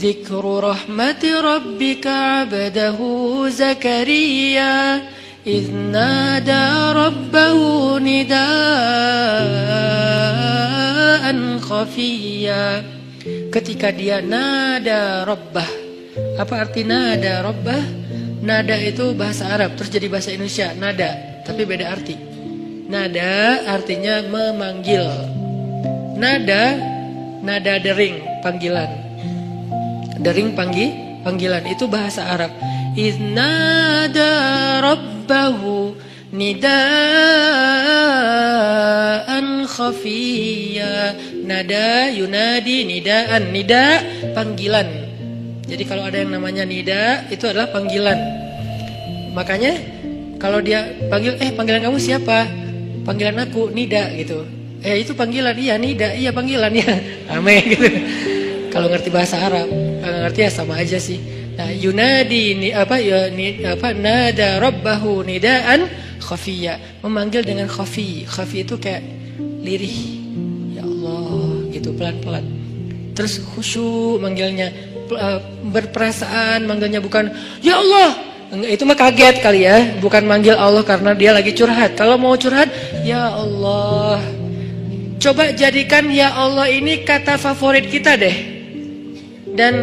[0.00, 5.04] Zikru rahmati rabbika abdahu Zakaria
[5.46, 7.56] إذ نادى ربه
[7.98, 8.40] نداء
[11.64, 12.84] خفيا
[13.48, 15.73] ketika dia nada rabbah
[16.39, 17.43] apa arti nada?
[17.43, 17.83] Rabbah?
[18.45, 20.71] Nada itu bahasa Arab terus jadi bahasa Indonesia.
[20.77, 22.15] Nada tapi beda arti.
[22.87, 25.01] Nada artinya memanggil.
[26.15, 26.77] Nada
[27.43, 28.87] nada dering panggilan.
[30.21, 30.93] Dering panggil
[31.25, 31.65] panggilan.
[31.67, 32.53] Itu bahasa Arab.
[32.95, 34.31] Iznada
[34.79, 35.97] rabbahu
[36.31, 36.85] nidaan
[39.67, 43.51] khafiyya nada yunadi nidaan.
[43.51, 43.99] Nida
[44.37, 45.04] panggilan
[45.65, 48.17] jadi kalau ada yang namanya nida itu adalah panggilan.
[49.33, 49.73] Makanya
[50.37, 52.45] kalau dia panggil eh panggilan kamu siapa?
[53.03, 54.45] Panggilan aku nida gitu.
[54.85, 55.57] Eh itu panggilan.
[55.57, 56.13] Iya nida.
[56.13, 56.71] Iya panggilan.
[56.79, 56.93] Ya
[57.33, 57.87] ame gitu.
[58.69, 61.21] Kalau ngerti bahasa Arab ngerti ya sama aja sih.
[61.55, 65.87] Nah, yunadi ni apa ya ni apa nada rabbahu nidaan
[66.19, 68.27] khafiyya, memanggil dengan khafi.
[68.27, 69.05] Khafi itu kayak
[69.63, 69.99] lirih.
[70.75, 72.43] Ya Allah, gitu pelan-pelan.
[73.15, 74.73] Terus khusyuk manggilnya,
[75.69, 77.29] berperasaan manggilnya bukan
[77.61, 78.09] ya Allah.
[78.55, 81.97] Itu mah kaget kali ya, bukan manggil Allah karena dia lagi curhat.
[81.97, 82.71] Kalau mau curhat,
[83.03, 84.21] ya Allah.
[85.19, 88.37] Coba jadikan ya Allah ini kata favorit kita deh.
[89.55, 89.73] Dan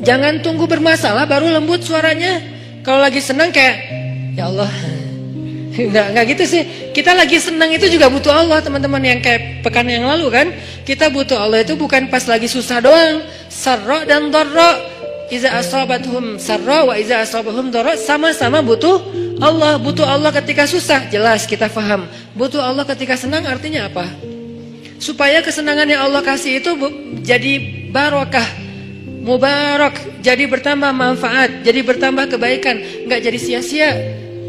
[0.00, 2.40] Jangan tunggu bermasalah baru lembut suaranya.
[2.80, 3.76] Kalau lagi senang kayak
[4.32, 4.72] ya Allah.
[5.88, 6.62] Enggak, enggak gitu sih.
[6.92, 10.46] Kita lagi senang itu juga butuh Allah, teman-teman yang kayak pekan yang lalu kan.
[10.84, 13.24] Kita butuh Allah itu bukan pas lagi susah doang.
[13.48, 15.00] Sarra dan dharra.
[15.30, 18.98] Iza asabathum sarra wa iza asabahum dharra sama-sama butuh
[19.38, 19.78] Allah.
[19.78, 22.10] Butuh Allah ketika susah, jelas kita faham.
[22.34, 24.10] Butuh Allah ketika senang artinya apa?
[25.00, 26.76] Supaya kesenangan yang Allah kasih itu
[27.24, 28.70] jadi barokah
[29.20, 33.90] mubarak, jadi bertambah manfaat, jadi bertambah kebaikan, nggak jadi sia-sia.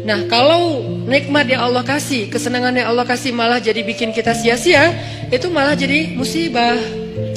[0.02, 4.90] Nah, kalau nikmat yang Allah kasih, kesenangan yang Allah kasih malah jadi bikin kita sia-sia,
[5.30, 6.74] itu malah jadi musibah.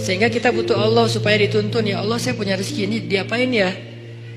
[0.02, 3.70] Sehingga kita butuh Allah supaya dituntun, ya Allah saya punya rezeki ini diapain ya?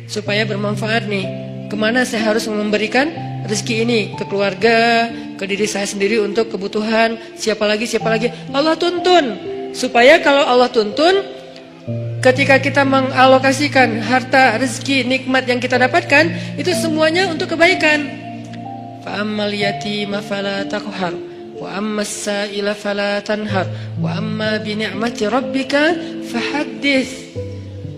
[0.05, 1.27] Supaya bermanfaat nih.
[1.69, 3.09] Ke mana saya harus memberikan
[3.49, 4.01] rezeki ini?
[4.17, 5.09] Ke keluarga,
[5.41, 8.29] ke diri saya sendiri untuk kebutuhan, siapa lagi, siapa lagi.
[8.53, 9.25] Allah tuntun.
[9.73, 11.38] Supaya kalau Allah tuntun,
[12.18, 18.11] Ketika kita mengalokasikan harta, rezeki, nikmat yang kita dapatkan, itu semuanya untuk kebaikan.
[19.07, 21.14] Fa'ammal yatima fala taqhar
[21.59, 23.66] wa ammas sa'ila fala tanhar
[23.98, 25.94] wa amma bi ni'mati rabbika
[26.27, 27.35] fahaddits.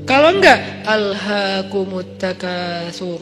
[0.04, 3.20] Kalau enggak, alhaakumut takasur.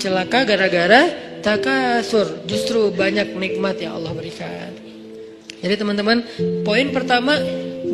[0.00, 1.10] Celaka gara-gara
[1.44, 2.46] takasur.
[2.46, 4.72] Justru banyak nikmat yang Allah berikan.
[5.60, 6.24] Jadi teman-teman,
[6.64, 7.36] poin pertama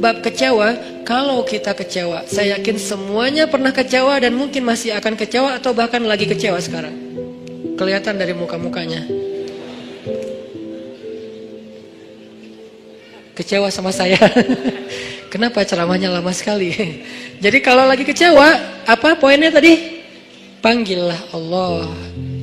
[0.06, 5.58] bab kecewa, kalau kita kecewa, saya yakin semuanya pernah kecewa dan mungkin masih akan kecewa
[5.58, 6.94] atau bahkan lagi kecewa sekarang.
[7.74, 9.02] Kelihatan dari muka-mukanya.
[13.34, 14.14] Kecewa sama saya.
[15.34, 16.70] Kenapa ceramahnya lama sekali?
[17.42, 18.46] Jadi kalau lagi kecewa,
[18.86, 20.06] apa poinnya tadi?
[20.62, 21.90] Panggillah Allah.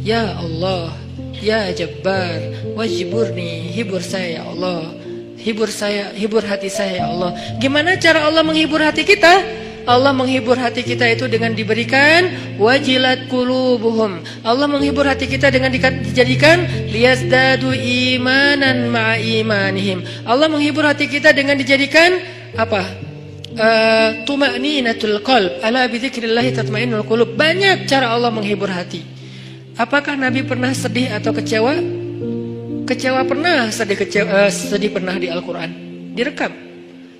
[0.04, 0.92] Ya Allah,
[1.40, 2.44] Ya Jabbar,
[2.76, 5.03] wajiburni, hibur saya ya Allah
[5.44, 7.36] hibur saya, hibur hati saya ya Allah.
[7.60, 9.62] Gimana cara Allah menghibur hati kita?
[9.84, 14.24] Allah menghibur hati kita itu dengan diberikan wajilat kulubuhum.
[14.48, 20.08] Allah menghibur hati kita dengan dijadikan liyazdadu imanan ma'a imanihim.
[20.24, 22.16] Allah menghibur hati kita dengan dijadikan
[22.56, 22.82] apa?
[23.54, 25.60] Uh, tuma'ninatul qalb.
[25.60, 27.36] Ala bi dzikrillah tatma'innul qulub.
[27.36, 29.04] Banyak cara Allah menghibur hati.
[29.76, 32.03] Apakah Nabi pernah sedih atau kecewa?
[32.84, 35.72] Kecewa pernah, sedih kecewa, uh, sedih pernah di Al-Qur'an.
[36.12, 36.52] Direkam.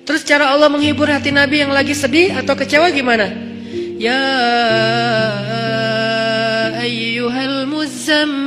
[0.04, 3.32] Terus cara Allah menghibur hati Nabi yang lagi sedih atau kecewa gimana?
[3.96, 4.20] Ya
[6.84, 8.44] ayyuhal muzammil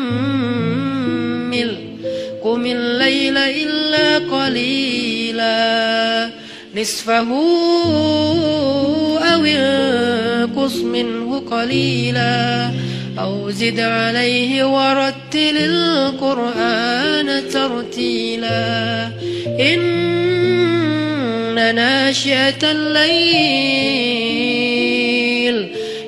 [2.46, 5.58] Qumil layla illa qalila
[6.78, 7.42] Nisfahu
[9.18, 12.70] awil qus minhu qalila
[13.20, 19.08] أو زد عليه ورتل القرآن ترتيلا
[19.60, 19.80] إن
[21.76, 23.58] ناشئة الليل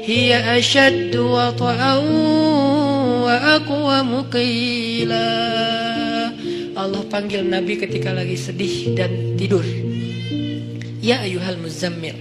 [0.06, 1.96] هي أشد وطئا
[3.26, 5.50] وأقوم قيلا
[6.80, 9.68] Allah panggil Nabi ketika lagi sedih dan tidur
[11.04, 12.16] Ya ayuhal muzammil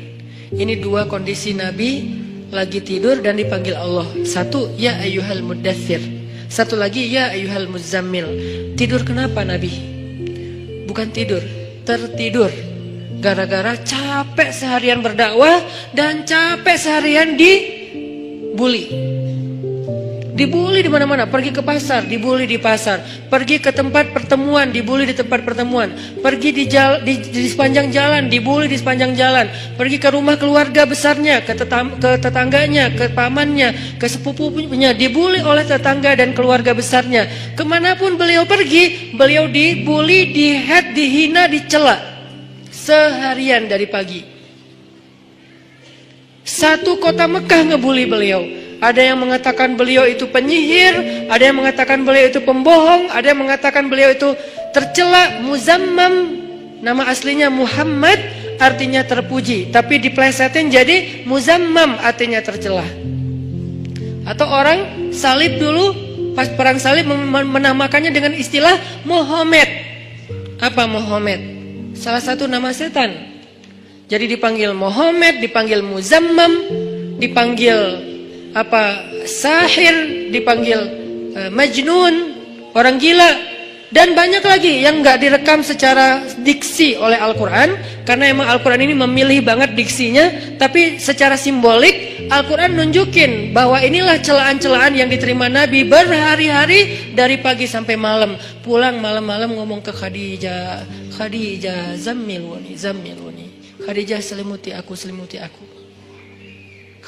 [0.51, 6.01] Ini dua kondisi Nabi Lagi tidur dan dipanggil Allah Satu Ya ayuhal mudathir
[6.49, 8.27] Satu lagi Ya ayuhal muzammil
[8.77, 9.71] Tidur kenapa Nabi?
[10.89, 11.45] Bukan tidur
[11.85, 12.49] Tertidur
[13.19, 15.59] Gara-gara capek seharian berdakwah
[15.91, 19.18] dan capek seharian dibully.
[20.39, 25.19] Dibully di mana-mana, pergi ke pasar, dibully di pasar, pergi ke tempat pertemuan, dibully di
[25.19, 25.91] tempat pertemuan,
[26.23, 30.87] pergi di, jal, di, di sepanjang jalan, dibully di sepanjang jalan, pergi ke rumah keluarga
[30.87, 37.27] besarnya, ke, tetam, ke tetangganya, ke pamannya, ke sepupunya, dibully oleh tetangga dan keluarga besarnya.
[37.59, 41.99] Ke mana pun beliau pergi, beliau dibully, dihead, dihina, dicela
[42.71, 44.23] seharian dari pagi.
[46.47, 48.68] Satu kota Mekah ngebully beliau.
[48.79, 53.91] Ada yang mengatakan beliau itu penyihir, ada yang mengatakan beliau itu pembohong, ada yang mengatakan
[53.91, 54.39] beliau itu
[54.71, 56.39] tercela, muzammam.
[56.79, 58.23] Nama aslinya Muhammad
[58.63, 62.87] artinya terpuji, tapi diplesetin jadi muzammam artinya tercela.
[64.23, 66.07] Atau orang salib dulu
[66.39, 69.67] pas perang salib menamakannya dengan istilah Muhammad.
[70.63, 71.59] Apa Muhammad?
[71.99, 73.11] salah satu nama setan.
[74.09, 76.65] Jadi dipanggil Muhammad, dipanggil Muzammam,
[77.21, 77.77] dipanggil
[78.57, 80.81] apa sahir, dipanggil
[81.37, 82.15] uh, majnun,
[82.73, 83.31] orang gila,
[83.89, 87.73] dan banyak lagi yang nggak direkam secara diksi oleh Al-Quran
[88.05, 94.93] karena emang Al-Quran ini memilih banget diksinya, tapi secara simbolik Al-Quran nunjukin bahwa inilah celaan-celaan
[94.93, 98.37] yang diterima Nabi berhari-hari dari pagi sampai malam.
[98.61, 100.85] Pulang malam-malam ngomong ke Khadijah,
[101.17, 103.77] Khadijah zammiluni, zammiluni.
[103.81, 105.78] Khadijah selimuti aku, selimuti aku.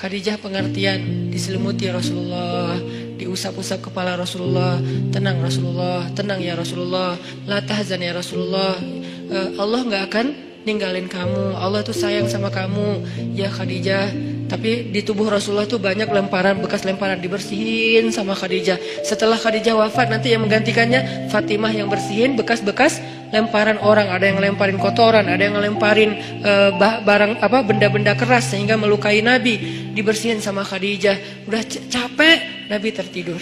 [0.01, 2.73] Khadijah pengertian diselimuti Rasulullah,
[3.21, 4.81] diusap-usap kepala Rasulullah,
[5.13, 8.81] tenang Rasulullah, tenang ya Rasulullah, la tahzan ya Rasulullah.
[9.29, 10.27] Uh, Allah nggak akan
[10.65, 11.53] ninggalin kamu.
[11.53, 13.05] Allah tuh sayang sama kamu.
[13.37, 14.09] Ya Khadijah,
[14.51, 19.07] tapi di tubuh Rasulullah tuh banyak lemparan bekas lemparan dibersihin sama Khadijah.
[19.07, 22.99] Setelah Khadijah wafat nanti yang menggantikannya Fatimah yang bersihin bekas-bekas
[23.31, 24.11] lemparan orang.
[24.11, 26.75] Ada yang lemparin kotoran, ada yang lemparin uh,
[27.07, 29.87] barang apa benda-benda keras sehingga melukai Nabi.
[29.95, 31.47] Dibersihin sama Khadijah.
[31.47, 33.39] Udah capek, Nabi tertidur.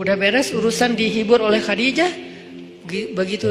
[0.00, 2.32] Udah beres urusan dihibur oleh Khadijah.
[3.12, 3.50] Begitu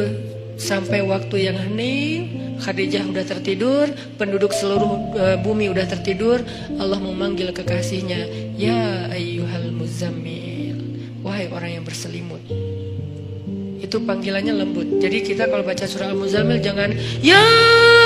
[0.60, 3.88] Sampai waktu yang hening, Khadijah udah tertidur,
[4.20, 6.44] penduduk seluruh uh, bumi udah tertidur,
[6.76, 10.78] Allah memanggil kekasihnya, "Ya ayyuhal muzammil."
[11.24, 12.40] Wahai orang yang berselimut.
[13.80, 15.00] Itu panggilannya lembut.
[15.00, 16.92] Jadi kita kalau baca surah Al-Muzammil jangan
[17.24, 17.40] ya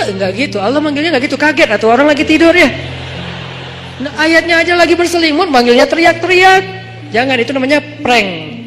[0.09, 0.57] enggak gitu.
[0.61, 2.69] Allah manggilnya enggak gitu, kaget atau orang lagi tidur ya.
[4.01, 6.63] Nah, ayatnya aja lagi berselimut, manggilnya teriak-teriak.
[7.13, 8.62] Jangan itu namanya prank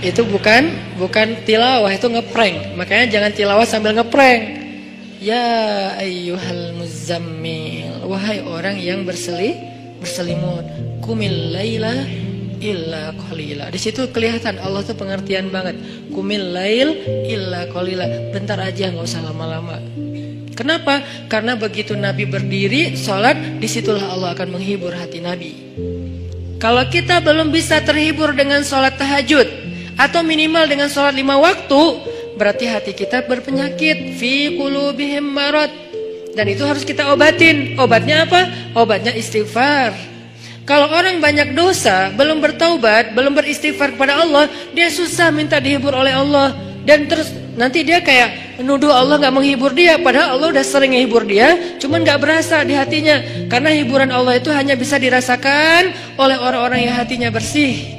[0.00, 2.78] itu bukan bukan tilawah itu ngeprank.
[2.78, 4.42] Makanya jangan tilawah sambil ngeprank.
[5.18, 8.06] Ya ayyuhal muzammil.
[8.06, 9.58] Wahai orang yang berseli
[9.98, 10.64] berselimut
[11.02, 12.06] kumil laila
[12.62, 13.70] illa qalila.
[13.70, 15.74] Di situ kelihatan Allah tuh pengertian banget.
[16.14, 16.94] Kumil lail
[17.26, 18.06] illa qalila.
[18.30, 19.78] Bentar aja nggak usah lama-lama.
[20.58, 21.06] Kenapa?
[21.30, 25.54] Karena begitu Nabi berdiri, sholat, di situlah Allah akan menghibur hati Nabi.
[26.58, 29.46] Kalau kita belum bisa terhibur dengan sholat tahajud,
[29.98, 31.82] atau minimal dengan sholat lima waktu
[32.38, 35.74] berarti hati kita berpenyakit fi qulubihim marad
[36.38, 38.46] dan itu harus kita obatin obatnya apa
[38.78, 39.90] obatnya istighfar
[40.68, 46.12] Kalau orang banyak dosa, belum bertaubat, belum beristighfar kepada Allah, dia susah minta dihibur oleh
[46.12, 46.52] Allah.
[46.84, 51.24] Dan terus nanti dia kayak nuduh Allah nggak menghibur dia, padahal Allah udah sering menghibur
[51.24, 53.48] dia, cuman nggak berasa di hatinya.
[53.48, 55.88] Karena hiburan Allah itu hanya bisa dirasakan
[56.20, 57.97] oleh orang-orang yang hatinya bersih.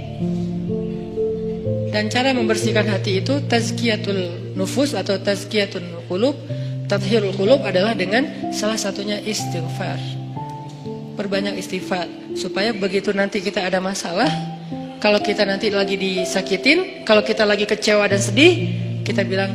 [1.90, 6.38] Dan cara membersihkan hati itu tazkiyatul nufus atau tazkiyatul qulub,
[6.86, 9.98] tathhirul qulub adalah dengan salah satunya istighfar.
[11.18, 12.06] Perbanyak istighfar
[12.38, 14.30] supaya begitu nanti kita ada masalah,
[15.02, 18.70] kalau kita nanti lagi disakitin, kalau kita lagi kecewa dan sedih,
[19.02, 19.50] kita bilang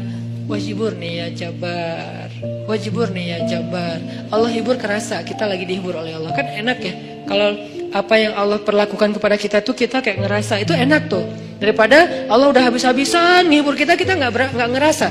[0.51, 2.28] wajibur nih ya jabar,
[2.66, 4.01] wajibur nih ya jabar.
[4.28, 6.95] Allah hibur kerasa kita lagi dihibur oleh Allah kan enak ya.
[7.24, 7.57] Kalau
[7.95, 11.22] apa yang Allah perlakukan kepada kita tuh kita kayak ngerasa itu enak tuh
[11.65, 15.09] daripada Allah udah habis-habisan ngibur kita kita nggak nggak ngerasa.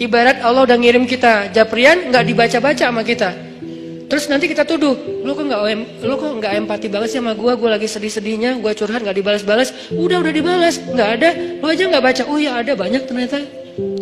[0.00, 3.34] Ibarat Allah udah ngirim kita japrian nggak dibaca-baca sama kita.
[4.10, 5.60] Terus nanti kita tuduh lu kok nggak
[6.02, 9.70] lu kok nggak empati banget sih sama gue gue lagi sedih-sedihnya gue curhat nggak dibalas-balas.
[9.92, 10.80] Udah udah dibalas.
[10.82, 11.28] Nggak ada.
[11.62, 13.38] Lu aja nggak baca oh ya ada banyak ternyata.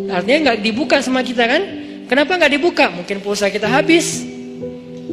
[0.09, 1.61] Artinya nggak dibuka sama kita kan?
[2.09, 2.89] Kenapa nggak dibuka?
[2.89, 4.25] Mungkin pulsa kita habis.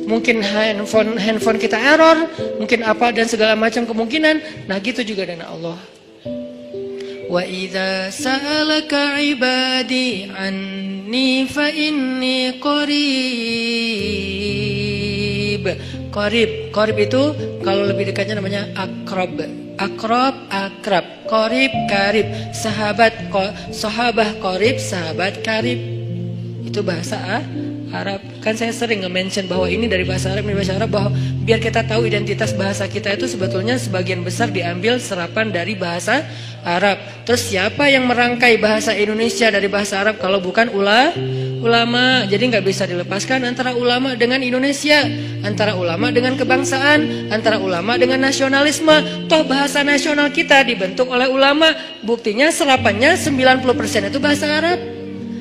[0.07, 2.31] Mungkin handphone handphone kita error,
[2.62, 4.70] mungkin apa dan segala macam kemungkinan.
[4.70, 5.95] Nah, gitu juga dengan Allah.
[8.14, 12.85] Sa'alaka ibadi anni fa inni qarib.
[16.14, 17.35] Qarib, qarib itu
[17.66, 19.37] kalau lebih dekatnya namanya akrab.
[19.77, 22.24] Akrab, akrab, qarib, karib,
[22.57, 23.29] sahabat,
[23.74, 25.77] sahabah qarib, sahabat karib.
[26.64, 27.45] Itu bahasa ah,
[28.03, 28.20] Arab.
[28.44, 31.11] Kan saya sering nge-mention bahwa ini dari bahasa Arab, ini bahasa Arab bahwa
[31.47, 36.26] biar kita tahu identitas bahasa kita itu sebetulnya sebagian besar diambil serapan dari bahasa
[36.66, 36.99] Arab.
[37.22, 41.14] Terus siapa yang merangkai bahasa Indonesia dari bahasa Arab kalau bukan ula
[41.62, 42.26] ulama?
[42.26, 45.07] Jadi nggak bisa dilepaskan antara ulama dengan Indonesia,
[45.47, 49.26] antara ulama dengan kebangsaan, antara ulama dengan nasionalisme.
[49.30, 51.70] Toh bahasa nasional kita dibentuk oleh ulama.
[52.03, 54.95] Buktinya serapannya 90% itu bahasa Arab.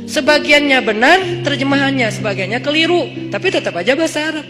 [0.06, 4.46] Sebagiannya benar terjemahannya, sebagiannya keliru, tapi tetap aja bahasa Arab.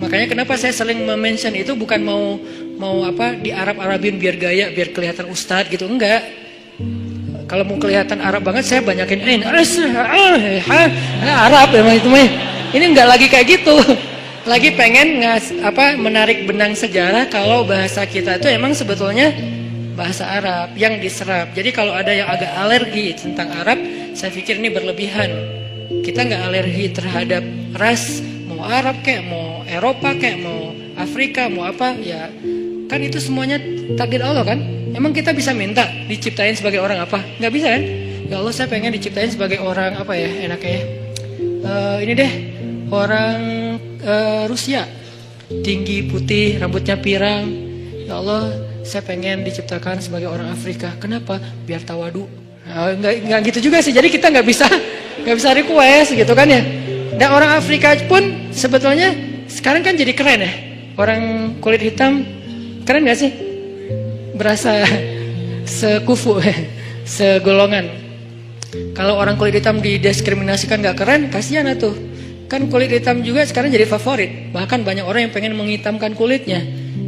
[0.00, 2.40] Makanya kenapa saya sering mention itu bukan mau
[2.80, 6.24] mau apa di Arab Arabin biar gaya, biar kelihatan ustad gitu, enggak.
[7.44, 9.44] Kalau mau kelihatan Arab banget saya banyakin ini
[11.20, 12.28] Arab emang itu mah.
[12.72, 13.76] Ini enggak lagi kayak gitu.
[14.48, 19.36] Lagi pengen ngas, apa menarik benang sejarah kalau bahasa kita itu emang sebetulnya
[20.00, 21.52] bahasa Arab yang diserap.
[21.52, 23.76] Jadi kalau ada yang agak alergi tentang Arab,
[24.16, 25.28] saya pikir ini berlebihan.
[26.00, 27.44] Kita nggak alergi terhadap
[27.76, 32.32] ras, mau Arab kayak, mau Eropa kayak, mau Afrika, mau apa, ya
[32.88, 33.60] kan itu semuanya
[34.00, 34.56] takdir Allah kan.
[34.96, 37.20] Emang kita bisa minta diciptain sebagai orang apa?
[37.36, 37.82] Nggak bisa kan?
[38.26, 40.84] Ya Allah saya pengen diciptain sebagai orang apa ya enaknya ya.
[41.60, 42.32] Uh, ini deh
[42.88, 43.40] orang
[44.00, 44.88] uh, Rusia
[45.60, 47.52] tinggi putih rambutnya pirang
[48.06, 50.90] ya Allah saya pengen diciptakan sebagai orang Afrika.
[50.98, 51.38] Kenapa?
[51.62, 52.26] Biar tawadu.
[52.66, 53.94] Nah, nggak, nggak gitu juga sih.
[53.94, 54.66] Jadi kita nggak bisa
[55.22, 56.58] nggak bisa request gitu kan ya.
[57.14, 59.14] Dan orang Afrika pun sebetulnya
[59.46, 60.52] sekarang kan jadi keren ya.
[60.98, 61.20] Orang
[61.62, 62.26] kulit hitam
[62.82, 63.30] keren gak sih?
[64.34, 64.82] Berasa
[65.78, 66.42] sekufu,
[67.06, 67.86] segolongan.
[68.98, 71.94] Kalau orang kulit hitam didiskriminasikan nggak keren, kasihan tuh.
[72.50, 74.50] Kan kulit hitam juga sekarang jadi favorit.
[74.50, 76.58] Bahkan banyak orang yang pengen menghitamkan kulitnya.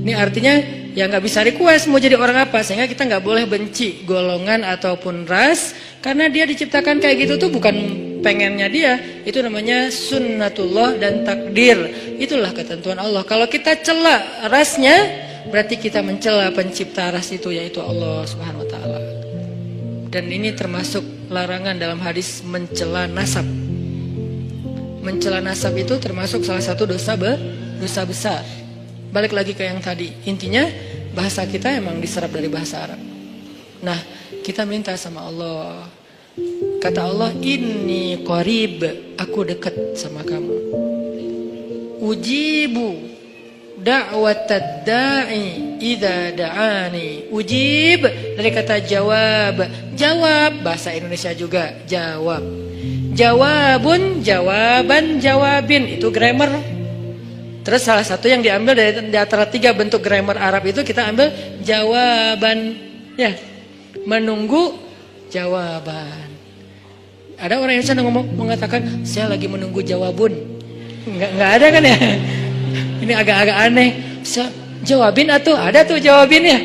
[0.02, 4.04] Ini artinya ya nggak bisa request mau jadi orang apa sehingga kita nggak boleh benci
[4.04, 5.72] golongan ataupun ras
[6.04, 7.74] karena dia diciptakan kayak gitu tuh bukan
[8.22, 8.92] pengennya dia.
[9.26, 11.78] Itu namanya sunnatullah dan takdir.
[12.16, 13.26] Itulah ketentuan Allah.
[13.26, 14.94] Kalau kita cela rasnya
[15.50, 19.00] berarti kita mencela pencipta ras itu yaitu Allah subhanahu wa taala.
[20.12, 23.44] Dan ini termasuk larangan dalam hadis mencela nasab.
[25.02, 27.34] Mencela nasab itu termasuk salah satu dosa be,
[27.82, 28.61] dosa besar
[29.12, 30.08] balik lagi ke yang tadi.
[30.24, 30.64] Intinya
[31.12, 33.00] bahasa kita emang diserap dari bahasa Arab.
[33.84, 34.00] Nah,
[34.40, 35.86] kita minta sama Allah.
[36.80, 38.80] Kata Allah, "Inni qarib."
[39.20, 40.56] Aku dekat sama kamu.
[42.02, 43.12] Ujibu
[43.78, 47.28] da'watad da'i idza da'ani.
[47.30, 49.60] Ujib dari kata jawab.
[49.94, 52.42] Jawab bahasa Indonesia juga, jawab.
[53.12, 56.00] Jawabun, jawaban, jawabin.
[56.00, 56.71] Itu grammar
[57.62, 61.30] Terus salah satu yang diambil dari di antara tiga bentuk grammar Arab itu kita ambil
[61.62, 62.74] jawaban
[63.14, 63.38] ya
[64.02, 64.74] menunggu
[65.30, 66.26] jawaban.
[67.38, 70.34] Ada orang yang sana ngomong mengatakan saya lagi menunggu jawabun.
[71.06, 71.96] Enggak enggak ada kan ya?
[73.02, 73.90] Ini agak-agak aneh.
[74.22, 74.46] Bisa
[74.82, 76.58] jawabin atau ada tuh jawabinnya.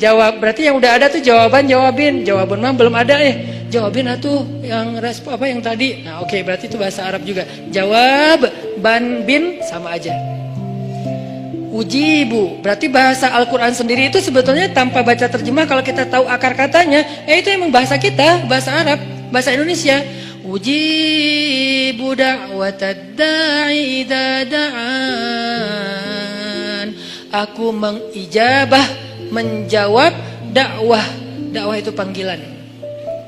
[0.00, 2.24] Jawab berarti yang udah ada tuh jawaban jawabin.
[2.24, 3.34] Jawabun mah belum ada ya.
[3.72, 6.04] Jawabin atau yang respon apa yang tadi.
[6.04, 7.44] Nah, oke okay, berarti itu bahasa Arab juga.
[7.72, 8.48] Jawab
[8.80, 10.12] ban bin sama aja.
[11.72, 12.60] Ujibu.
[12.60, 17.34] Berarti bahasa Al-Quran sendiri itu sebetulnya tanpa baca terjemah kalau kita tahu akar katanya, ya
[17.40, 19.00] itu emang bahasa kita, bahasa Arab,
[19.32, 20.04] bahasa Indonesia.
[20.44, 22.52] Ujibu da'an.
[27.32, 28.84] Aku mengijabah,
[29.32, 30.12] menjawab
[30.52, 31.08] dakwah.
[31.56, 32.51] Dakwah itu panggilan.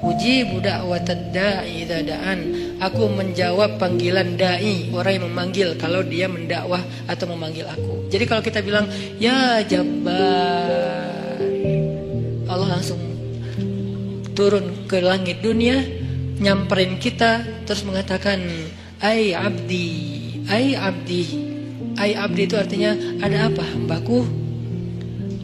[0.05, 0.85] Uji budak
[1.33, 2.39] da'i dadaan.
[2.77, 8.13] Aku menjawab panggilan dai, orang yang memanggil kalau dia mendakwah atau memanggil aku.
[8.13, 8.85] Jadi kalau kita bilang
[9.17, 11.41] ya Jabbar,
[12.45, 13.01] Allah langsung
[14.37, 15.81] turun ke langit dunia,
[16.37, 18.45] nyamperin kita terus mengatakan
[19.01, 19.89] ai abdi,
[20.53, 21.23] ai abdi.
[21.97, 22.93] Ai abdi itu artinya
[23.25, 24.27] ada apa hambaku?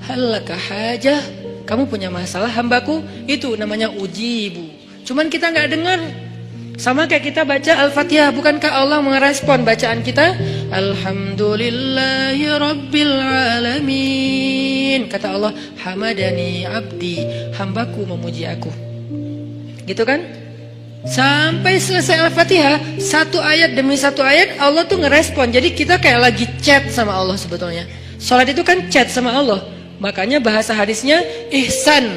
[0.04, 4.64] Halaka hajah kamu punya masalah hambaku itu namanya uji ibu.
[5.04, 6.00] Cuman kita nggak dengar.
[6.80, 10.32] Sama kayak kita baca Al-Fatihah, bukankah Allah merespon bacaan kita?
[10.72, 13.16] Alhamdulillahi Rabbil
[13.60, 15.04] Alamin.
[15.12, 15.52] Kata Allah,
[15.84, 17.20] Hamadani abdi,
[17.52, 18.72] hambaku memuji aku.
[19.84, 20.24] Gitu kan?
[21.04, 25.52] Sampai selesai Al-Fatihah, satu ayat demi satu ayat Allah tuh ngerespon.
[25.52, 27.84] Jadi kita kayak lagi chat sama Allah sebetulnya.
[28.16, 29.64] Salat itu kan chat sama Allah.
[30.00, 31.20] Makanya bahasa hadisnya
[31.52, 32.08] ihsan.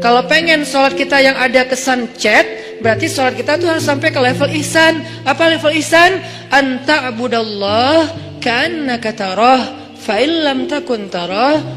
[0.00, 2.44] Kalau pengen sholat kita yang ada kesan chat,
[2.80, 5.00] berarti sholat kita tuh harus sampai ke level ihsan.
[5.24, 6.20] Apa level ihsan?
[6.48, 8.08] Anta abudallah
[8.40, 9.88] karena katarah.
[9.98, 11.12] Fa'illam takun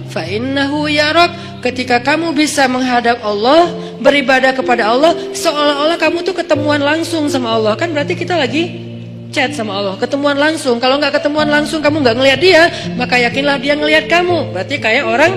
[0.08, 1.60] fa'innahu yarak.
[1.60, 3.68] Ketika kamu bisa menghadap Allah,
[3.99, 7.76] beribadah kepada Allah, seolah-olah kamu tuh ketemuan langsung sama Allah.
[7.76, 8.91] Kan berarti kita lagi
[9.32, 10.78] chat sama Allah, ketemuan langsung.
[10.78, 12.62] Kalau nggak ketemuan langsung kamu nggak ngelihat dia,
[13.00, 14.52] maka yakinlah dia ngelihat kamu.
[14.52, 15.34] Berarti kayak orang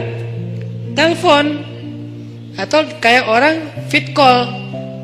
[0.99, 1.62] telepon
[2.59, 3.55] atau kayak orang
[3.90, 4.51] fit call.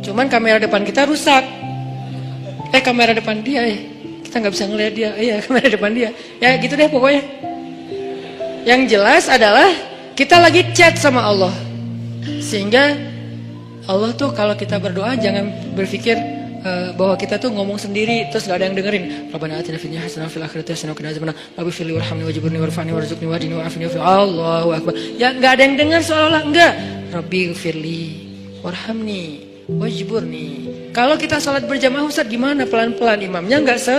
[0.02, 1.42] Cuman kamera depan kita rusak.
[2.70, 3.78] Eh kamera depan dia eh.
[4.26, 5.10] Kita nggak bisa ngelihat dia.
[5.18, 6.10] Iya kamera depan dia.
[6.42, 7.22] Ya gitu deh pokoknya.
[8.66, 9.70] Yang jelas adalah
[10.18, 11.54] kita lagi chat sama Allah.
[12.42, 12.94] Sehingga
[13.90, 18.60] Allah tuh kalau kita berdoa jangan berpikir uh, bahwa kita tuh ngomong sendiri terus gak
[18.60, 19.32] ada yang dengerin.
[19.32, 21.36] Rabbana atina fid dunya hasanah fil akhirati hasanah wa qina adzabannar.
[21.56, 24.92] Rabbi fili warhamni wajburni warfa'ni warzuqni wahdini wa'afini wa Allahu akbar.
[25.16, 26.72] Ya nggak ada yang dengar seolah-olah enggak.
[27.10, 28.02] Rabbi firli
[28.62, 29.22] warhamni
[29.66, 30.48] wajburni.
[30.94, 33.96] Kalau kita salat berjamaah Ustaz gimana pelan-pelan imamnya nggak se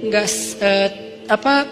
[0.00, 0.26] nggak
[0.60, 0.88] uh,
[1.28, 1.68] apa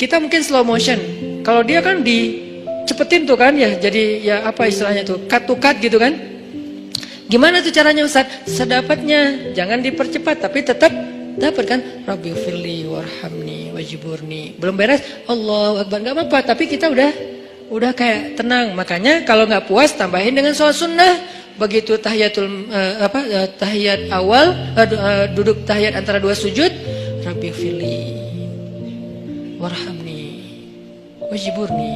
[0.00, 0.96] kita mungkin slow motion.
[1.44, 2.50] Kalau dia kan di
[2.88, 6.10] cepetin tuh kan ya jadi ya apa istilahnya tuh cut to cut gitu kan
[7.30, 8.26] Gimana tuh caranya Ustaz?
[8.50, 10.90] Sedapatnya, jangan dipercepat tapi tetap
[11.38, 11.80] dapat kan?
[12.02, 14.58] Rabbi firli warhamni wajiburni.
[14.58, 14.98] Belum beres,
[15.30, 17.10] Allah Akbar nggak apa-apa, tapi kita udah
[17.70, 18.74] udah kayak tenang.
[18.74, 21.38] Makanya kalau nggak puas tambahin dengan sholat sunnah.
[21.54, 26.72] Begitu tahiyatul uh, apa uh, tahiyat awal uh, uh, duduk tahiyat antara dua sujud,
[27.22, 27.96] Rabbi firli
[29.62, 30.22] warhamni
[31.30, 31.94] wajiburni.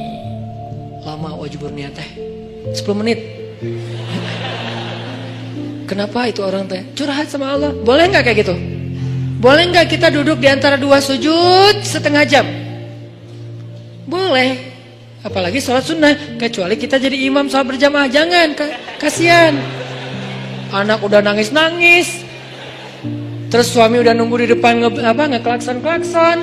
[1.03, 2.09] Lama wajiburni teh.
[2.71, 3.19] 10 menit.
[5.85, 7.71] Kenapa itu orang teh curhat sama Allah?
[7.71, 8.55] Boleh nggak kayak gitu?
[9.37, 12.45] Boleh nggak kita duduk di antara dua sujud setengah jam?
[14.09, 14.73] Boleh.
[15.25, 16.37] Apalagi sholat sunnah.
[16.37, 18.09] Kecuali kita jadi imam sholat berjamaah.
[18.09, 18.57] Jangan.
[19.01, 19.53] Kasihan.
[20.73, 22.25] Anak udah nangis-nangis.
[23.49, 26.37] Terus suami udah nunggu di depan nge, apa ngeklakson-klakson.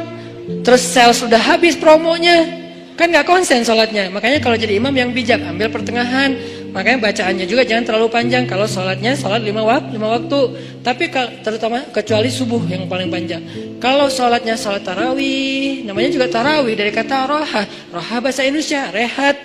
[0.62, 2.47] Terus sales sudah habis promonya.
[2.95, 4.11] Kan nggak konsen sholatnya.
[4.11, 5.43] Makanya kalau jadi imam yang bijak.
[5.43, 6.34] Ambil pertengahan
[6.73, 10.41] Makanya bacaannya juga jangan terlalu panjang kalau sholatnya sholat lima waktu, lima waktu.
[10.81, 11.12] Tapi
[11.45, 13.45] terutama kecuali subuh yang paling panjang.
[13.77, 17.62] Kalau sholatnya sholat tarawih, namanya juga tarawih dari kata roha.
[17.93, 19.37] Roha bahasa Indonesia, rehat.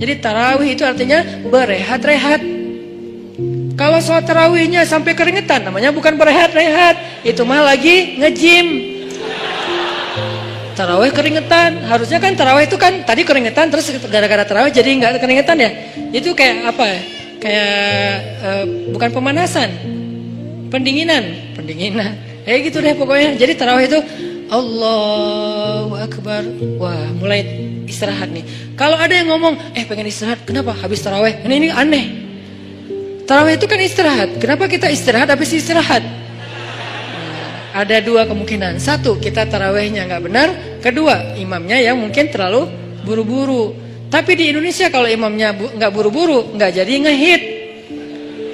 [0.00, 2.40] Jadi tarawih itu artinya berehat-rehat.
[3.76, 7.20] Kalau sholat tarawihnya sampai keringetan, namanya bukan berehat-rehat.
[7.20, 8.89] Itu mah lagi ngejim.
[10.80, 15.60] Tarawih keringetan, harusnya kan tarawih itu kan tadi keringetan terus gara-gara tarawih jadi nggak keringetan
[15.60, 15.70] ya.
[16.08, 17.00] Itu kayak apa ya?
[17.36, 17.76] Kayak
[18.40, 19.68] uh, bukan pemanasan,
[20.72, 22.16] pendinginan, pendinginan.
[22.48, 23.36] Eh gitu deh pokoknya.
[23.36, 24.00] Jadi tarawih itu
[24.48, 26.48] Allahu Akbar.
[26.80, 27.44] Wah, mulai
[27.84, 28.72] istirahat nih.
[28.72, 30.72] Kalau ada yang ngomong, eh pengen istirahat, kenapa?
[30.80, 31.44] Habis tarawih.
[31.44, 32.06] Ini, ini aneh.
[33.28, 34.40] Tarawih itu kan istirahat.
[34.40, 36.00] Kenapa kita istirahat habis istirahat?
[37.70, 38.82] Ada dua kemungkinan.
[38.82, 40.48] Satu, kita tarawihnya nggak benar.
[40.82, 42.66] Kedua, imamnya yang mungkin terlalu
[43.06, 43.74] buru-buru.
[44.10, 47.42] Tapi di Indonesia kalau imamnya nggak buru-buru, nggak jadi ngehit.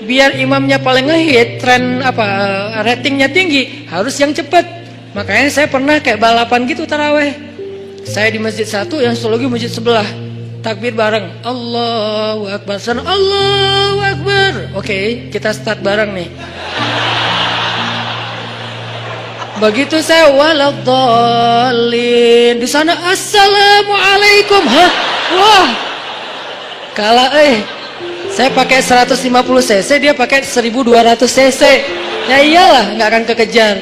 [0.04, 2.24] Biar imamnya paling ngehit, tren apa
[2.84, 4.68] ratingnya tinggi, harus yang cepat.
[5.16, 7.32] Makanya saya pernah kayak balapan gitu taraweh.
[8.04, 10.06] Saya di masjid satu, yang satu masjid sebelah.
[10.60, 11.46] Takbir bareng.
[11.46, 12.76] Allahu Akbar.
[12.82, 14.52] Allahu Akbar.
[14.76, 16.28] Oke, kita start bareng nih.
[19.57, 21.40] Begitu saya waladhalin
[22.61, 24.61] di sana assalamualaikum.
[24.68, 24.90] Hah?
[25.32, 25.72] Wah.
[26.92, 27.64] Kalah eh.
[28.36, 29.32] Saya pakai 150
[29.64, 31.62] cc, dia pakai 1200 cc.
[32.28, 33.80] Ya iyalah, nggak akan kekejar.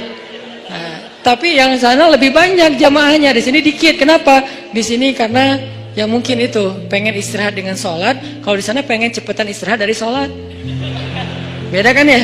[0.71, 3.99] Nah, tapi yang sana lebih banyak jamaahnya, di sini dikit.
[3.99, 4.47] Kenapa?
[4.71, 5.59] Di sini karena
[5.99, 8.15] yang mungkin itu pengen istirahat dengan sholat.
[8.47, 10.31] Kalau di sana pengen cepetan istirahat dari sholat.
[11.75, 12.23] Beda kan ya?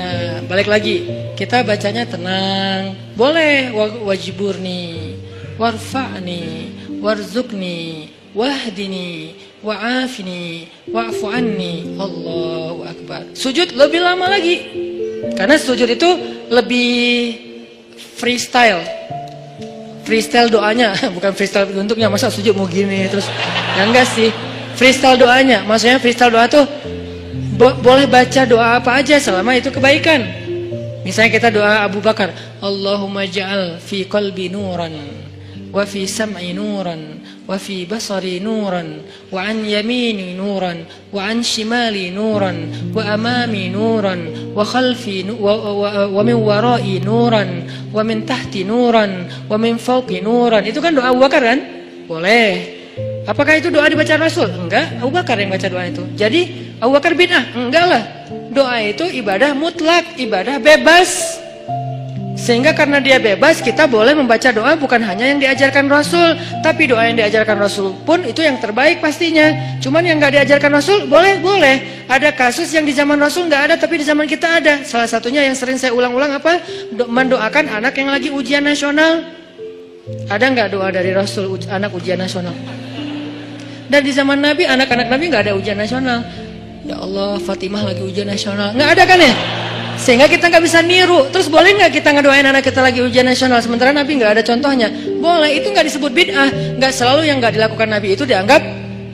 [0.00, 1.28] Nah, balik lagi.
[1.40, 2.92] Kita bacanya tenang.
[3.16, 3.72] Boleh
[4.04, 5.16] wajiburni,
[5.56, 6.68] warfa'ni,
[7.00, 9.32] warzukni, wahdini,
[9.64, 11.96] wa'afini, wa'fu anni.
[11.96, 13.24] Allahu akbar.
[13.32, 14.68] Sujud lebih lama lagi.
[15.32, 16.10] Karena sujud itu
[16.52, 16.92] lebih
[18.20, 18.84] freestyle.
[20.04, 22.12] Freestyle doanya, bukan freestyle bentuknya.
[22.12, 23.24] Masa sujud mau gini terus
[23.80, 24.28] ya enggak sih.
[24.76, 25.64] Freestyle doanya.
[25.64, 26.68] Maksudnya freestyle doa tuh
[27.60, 30.39] Bo boleh baca doa apa aja selama itu kebaikan.
[31.00, 34.92] Misalnya kita doa Abu Bakar, Allahumma ja'al fi qalbi nuran
[35.70, 40.82] wa fi sam'i nuran wa fi basari nuran wa an yamini nuran
[41.14, 47.70] wa an shimali nuran wa amami nuran wa khalfi wa, wa, wa min warai nuran
[47.94, 50.66] wa min tahti nuran wa min fawqi nuran.
[50.66, 51.60] Itu kan doa Abu Bakar kan?
[52.10, 52.79] Boleh.
[53.28, 54.48] Apakah itu doa dibaca Rasul?
[54.48, 56.02] Enggak, Abu Bakar yang baca doa itu.
[56.16, 57.44] Jadi Abu Bakar bid'ah?
[57.52, 58.02] Enggak lah.
[58.50, 61.40] Doa itu ibadah mutlak, ibadah bebas.
[62.40, 67.04] Sehingga karena dia bebas, kita boleh membaca doa bukan hanya yang diajarkan Rasul, tapi doa
[67.04, 69.76] yang diajarkan Rasul pun itu yang terbaik pastinya.
[69.76, 72.08] Cuman yang nggak diajarkan Rasul boleh boleh.
[72.08, 74.80] Ada kasus yang di zaman Rasul nggak ada, tapi di zaman kita ada.
[74.88, 76.64] Salah satunya yang sering saya ulang-ulang apa?
[76.96, 79.20] Mendoakan anak yang lagi ujian nasional.
[80.32, 82.56] Ada nggak doa dari Rasul anak ujian nasional?
[83.90, 86.22] Dan di zaman Nabi anak-anak Nabi nggak ada ujian nasional.
[86.86, 88.70] Ya Allah, Fatimah lagi ujian nasional.
[88.70, 89.34] Nggak ada kan ya?
[89.98, 91.26] Sehingga kita nggak bisa niru.
[91.34, 94.88] Terus boleh nggak kita ngedoain anak kita lagi ujian nasional sementara Nabi nggak ada contohnya?
[95.18, 95.58] Boleh.
[95.58, 96.78] Itu nggak disebut bid'ah.
[96.78, 98.62] Nggak selalu yang nggak dilakukan Nabi itu dianggap.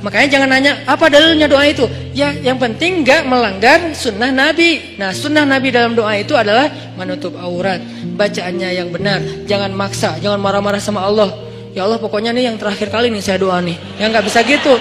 [0.05, 1.89] Makanya jangan nanya apa dalilnya doa itu.
[2.13, 4.95] Ya, yang penting nggak melanggar sunnah Nabi.
[5.01, 7.83] Nah, sunnah Nabi dalam doa itu adalah menutup aurat,
[8.15, 9.19] bacaannya yang benar,
[9.51, 11.46] jangan maksa, jangan marah-marah sama Allah.
[11.77, 13.77] Ya Allah, pokoknya nih yang terakhir kali nih saya doa nih.
[14.01, 14.81] Yang nggak bisa gitu.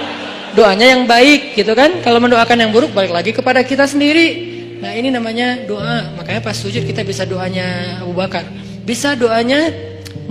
[0.56, 2.00] Doanya yang baik gitu kan?
[2.00, 4.56] Kalau mendoakan yang buruk balik lagi kepada kita sendiri.
[4.80, 6.16] Nah ini namanya doa.
[6.16, 8.48] Makanya pas sujud kita bisa doanya Abu Bakar.
[8.88, 9.76] Bisa doanya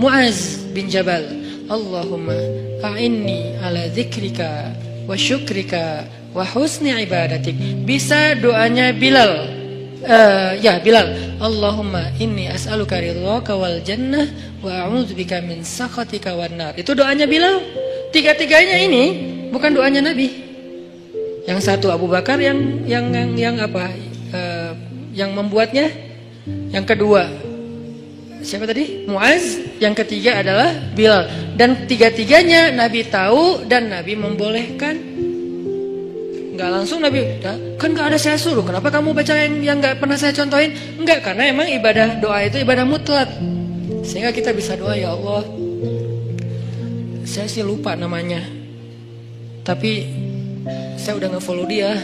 [0.01, 1.21] Muaz bin Jabal.
[1.69, 2.33] Allahumma
[2.81, 4.73] a'inni ala zikrika
[5.05, 7.53] wa syukrika wa husni ibadatik.
[7.85, 9.53] Bisa doanya Bilal
[10.03, 14.27] uh, ya Bilal Allahumma inni as'aluka ridhaka wal jannah
[14.59, 17.63] wa a'udzubika min sakhatika wan nar itu doanya Bilal
[18.11, 19.03] tiga-tiganya ini
[19.55, 20.43] bukan doanya Nabi.
[21.45, 23.91] Yang satu Abu Bakar yang yang yang, yang apa?
[24.33, 24.73] Uh,
[25.15, 25.87] yang membuatnya.
[26.45, 27.29] Yang kedua
[28.45, 29.09] siapa tadi?
[29.09, 29.57] Muaz.
[29.81, 31.27] Yang ketiga adalah Bilal.
[31.57, 34.95] Dan tiga-tiganya Nabi tahu dan Nabi membolehkan.
[36.55, 37.19] Enggak langsung Nabi,
[37.75, 38.63] kan nggak ada saya suruh.
[38.63, 40.71] Kenapa kamu baca yang yang nggak pernah saya contohin?
[40.95, 43.27] Enggak, karena emang ibadah doa itu ibadah mutlak.
[44.07, 45.43] Sehingga kita bisa doa ya Allah.
[47.27, 48.39] Saya sih lupa namanya.
[49.67, 50.07] Tapi
[50.95, 51.99] saya udah nge-follow dia.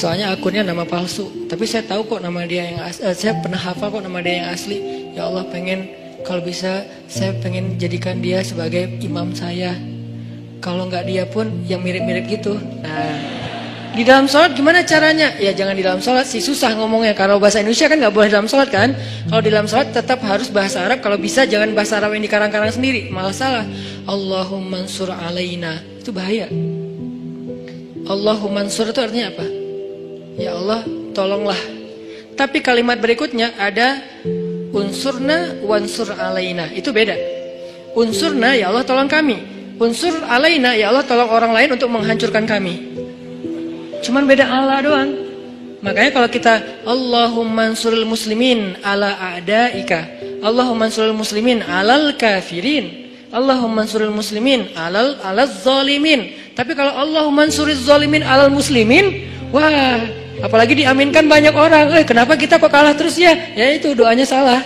[0.00, 1.28] Soalnya akunnya nama palsu.
[1.44, 3.04] Tapi saya tahu kok nama dia yang asli.
[3.04, 4.80] Uh, saya pernah hafal kok nama dia yang asli.
[5.12, 5.92] Ya Allah pengen
[6.24, 9.76] kalau bisa saya pengen jadikan dia sebagai imam saya.
[10.60, 12.60] Kalau nggak dia pun yang mirip-mirip gitu.
[12.84, 13.16] Nah,
[13.90, 15.34] di dalam sholat gimana caranya?
[15.40, 17.16] Ya jangan di dalam sholat sih susah ngomongnya.
[17.16, 18.94] Kalau bahasa Indonesia kan nggak boleh dalam sholat kan?
[19.26, 21.02] Kalau di dalam sholat tetap harus bahasa Arab.
[21.02, 23.10] Kalau bisa jangan bahasa Arab yang dikarang-karang sendiri.
[23.10, 23.66] Malah salah.
[24.06, 25.82] Allahumma ansur alaina.
[25.98, 26.46] Itu bahaya.
[28.06, 29.46] Allahumma ansur itu artinya apa?
[30.38, 31.58] Ya Allah tolonglah.
[32.38, 34.00] Tapi kalimat berikutnya ada
[34.70, 36.70] unsurna wansur alaina.
[36.72, 37.18] Itu beda.
[37.98, 39.59] Unsurna ya Allah tolong kami.
[39.80, 42.92] Unsur alaina ya Allah tolong orang lain untuk menghancurkan kami.
[44.04, 45.10] Cuman beda Allah doang.
[45.80, 50.20] Makanya kalau kita Allahumma ansuril muslimin ala a'daika.
[50.44, 53.08] Allahumma ansuril muslimin alal kafirin.
[53.32, 56.28] Allahumma ansuril muslimin alal alaz zalimin.
[56.52, 59.96] Tapi kalau Allahumma ansuril zalimin alal muslimin, wah,
[60.44, 61.88] apalagi diaminkan banyak orang.
[61.96, 63.32] Eh, kenapa kita kok kalah terus ya?
[63.56, 64.60] Ya itu doanya salah.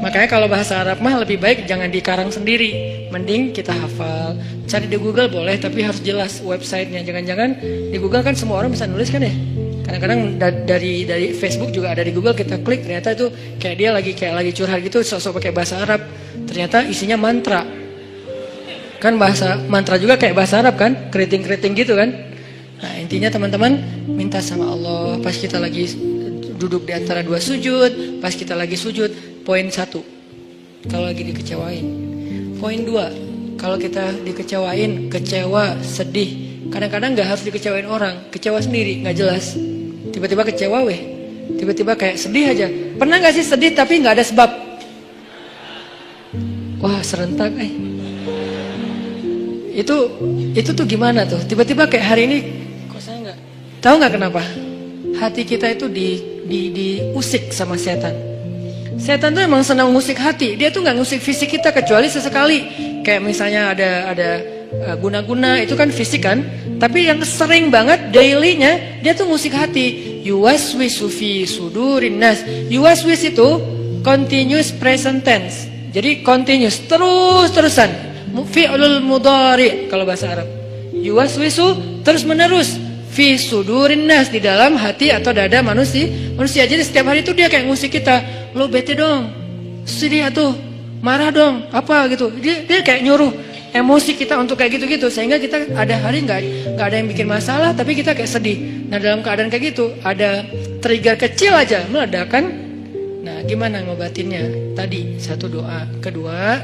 [0.00, 2.72] Makanya kalau bahasa Arab mah lebih baik jangan dikarang sendiri.
[3.12, 4.36] Mending kita hafal.
[4.64, 7.04] Cari di Google boleh tapi harus jelas websitenya.
[7.04, 7.60] Jangan-jangan
[7.92, 9.32] di Google kan semua orang bisa nulis kan ya?
[9.84, 13.26] Kadang-kadang dari dari Facebook juga ada di Google kita klik ternyata itu
[13.60, 16.00] kayak dia lagi kayak lagi curhat gitu sosok pakai bahasa Arab.
[16.48, 17.60] Ternyata isinya mantra.
[19.00, 21.12] Kan bahasa mantra juga kayak bahasa Arab kan?
[21.12, 22.08] Keriting-keriting gitu kan?
[22.80, 23.76] Nah, intinya teman-teman
[24.08, 25.84] minta sama Allah pas kita lagi
[26.60, 29.08] duduk di antara dua sujud, pas kita lagi sujud,
[29.48, 30.04] poin satu.
[30.84, 31.86] Kalau lagi dikecewain.
[32.60, 33.08] Poin dua,
[33.56, 36.60] kalau kita dikecewain, kecewa, sedih.
[36.68, 39.56] Kadang-kadang nggak harus dikecewain orang, kecewa sendiri, nggak jelas.
[40.12, 41.00] Tiba-tiba kecewa weh,
[41.56, 42.68] tiba-tiba kayak sedih aja.
[43.00, 44.50] Pernah nggak sih sedih tapi nggak ada sebab?
[46.84, 47.72] Wah serentak eh.
[49.80, 49.96] Itu
[50.52, 51.40] itu tuh gimana tuh?
[51.48, 52.38] Tiba-tiba kayak hari ini,
[52.92, 53.38] kok saya nggak
[53.80, 54.69] tahu nggak kenapa?
[55.20, 56.16] Hati kita itu di
[56.48, 58.16] di diusik sama setan.
[58.96, 60.56] Setan tuh emang senang musik hati.
[60.56, 62.58] Dia tuh nggak musik fisik kita kecuali sesekali.
[63.04, 64.30] Kayak misalnya ada ada
[64.72, 66.40] eh, guna-guna itu kan fisik kan.
[66.80, 70.24] Tapi yang sering banget dailynya dia tuh musik hati.
[70.24, 72.40] Yuwaswisu fi sudurin nas.
[72.72, 73.60] Yuwaswis itu
[74.00, 75.68] continuous present tense.
[75.92, 78.08] Jadi continuous terus-terusan.
[78.32, 80.48] Fi'lul mudhari kalau bahasa Arab.
[80.96, 86.06] Yuwaswisu terus menerus fi sudurin nas di dalam hati atau dada manusia.
[86.38, 88.22] Manusia jadi setiap hari itu dia kayak musik kita.
[88.54, 89.28] Lo bete dong.
[89.84, 90.54] Sedih tuh.
[91.02, 91.66] Marah dong.
[91.74, 92.30] Apa gitu.
[92.38, 93.32] Dia, dia kayak nyuruh
[93.70, 97.70] emosi kita untuk kayak gitu-gitu sehingga kita ada hari nggak nggak ada yang bikin masalah
[97.74, 98.86] tapi kita kayak sedih.
[98.90, 100.46] Nah dalam keadaan kayak gitu ada
[100.78, 102.46] trigger kecil aja meledak kan.
[103.26, 104.74] Nah gimana ngobatinnya?
[104.74, 106.58] Tadi satu doa, kedua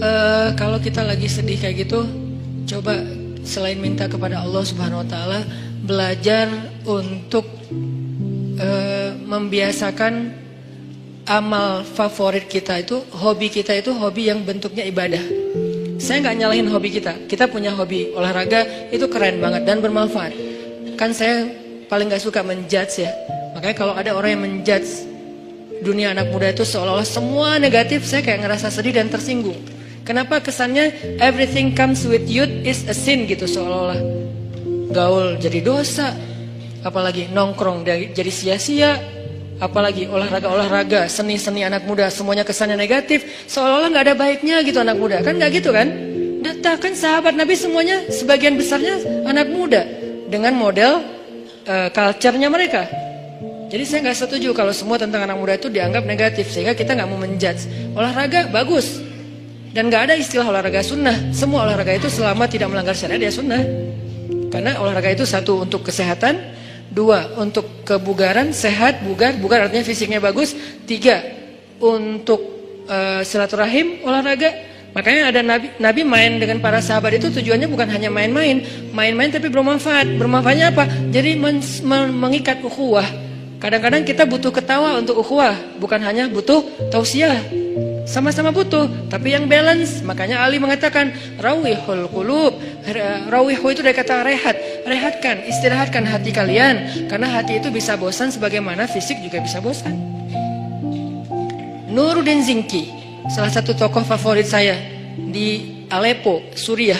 [0.00, 2.04] uh, kalau kita lagi sedih kayak gitu
[2.76, 2.96] coba
[3.44, 5.40] selain minta kepada Allah Subhanahu Wa Taala
[5.84, 6.46] belajar
[6.86, 7.46] untuk
[8.60, 10.34] uh, membiasakan
[11.30, 15.22] amal favorit kita itu, hobi kita itu hobi yang bentuknya ibadah.
[16.00, 17.28] Saya nggak nyalahin hobi kita.
[17.28, 20.32] Kita punya hobi olahraga itu keren banget dan bermanfaat.
[20.96, 21.46] Kan saya
[21.86, 23.10] paling nggak suka menjudge ya.
[23.54, 25.06] Makanya kalau ada orang yang menjudge
[25.80, 29.56] dunia anak muda itu seolah-olah semua negatif, saya kayak ngerasa sedih dan tersinggung.
[30.04, 34.00] Kenapa kesannya everything comes with youth is a sin gitu seolah-olah
[34.90, 36.16] gaul jadi dosa,
[36.82, 38.98] apalagi nongkrong jadi sia-sia,
[39.62, 45.22] apalagi olahraga-olahraga, seni-seni anak muda, semuanya kesannya negatif, seolah-olah nggak ada baiknya gitu anak muda,
[45.22, 45.88] kan nggak gitu kan?
[46.40, 48.96] Data kan sahabat Nabi semuanya sebagian besarnya
[49.28, 49.84] anak muda
[50.32, 51.04] dengan model
[51.68, 52.88] uh, culture-nya mereka.
[53.70, 57.06] Jadi saya nggak setuju kalau semua tentang anak muda itu dianggap negatif sehingga kita nggak
[57.06, 57.94] mau menjudge.
[57.94, 58.98] Olahraga bagus
[59.70, 61.30] dan nggak ada istilah olahraga sunnah.
[61.30, 63.62] Semua olahraga itu selama tidak melanggar syariat ya sunnah.
[64.50, 66.58] Karena olahraga itu satu untuk kesehatan,
[66.90, 69.38] Dua, untuk kebugaran, sehat, bugar.
[69.38, 70.58] Bugar artinya fisiknya bagus.
[70.90, 71.22] Tiga,
[71.78, 72.42] untuk
[72.90, 74.66] uh, silaturahim, olahraga.
[74.90, 78.66] Makanya ada Nabi, Nabi main dengan para sahabat itu tujuannya bukan hanya main-main.
[78.90, 80.18] Main-main tapi bermanfaat.
[80.18, 80.90] Bermanfaatnya apa?
[81.14, 83.06] Jadi men, men, mengikat ukhuwah.
[83.62, 85.54] Kadang-kadang kita butuh ketawa untuk ukhuwah.
[85.78, 87.38] Bukan hanya butuh tausiah.
[88.10, 90.02] Sama-sama butuh, tapi yang balance.
[90.02, 92.58] Makanya Ali mengatakan rawihul qulub.
[93.30, 94.58] Rawihu itu dari kata rehat.
[94.82, 99.94] Rehatkan, istirahatkan hati kalian karena hati itu bisa bosan sebagaimana fisik juga bisa bosan.
[101.86, 102.90] Nuruddin Zinki,
[103.30, 104.74] salah satu tokoh favorit saya
[105.14, 106.98] di Aleppo, Suriah.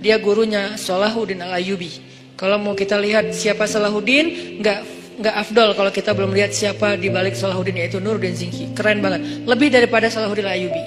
[0.00, 1.92] Dia gurunya Salahuddin Al-Ayyubi.
[2.40, 4.80] Kalau mau kita lihat siapa Salahuddin, nggak
[5.22, 8.74] nggak afdol kalau kita belum lihat siapa di balik Salahuddin yaitu Nuruddin Zinki.
[8.74, 9.46] Keren banget.
[9.46, 10.82] Lebih daripada Salahuddin Ayubi.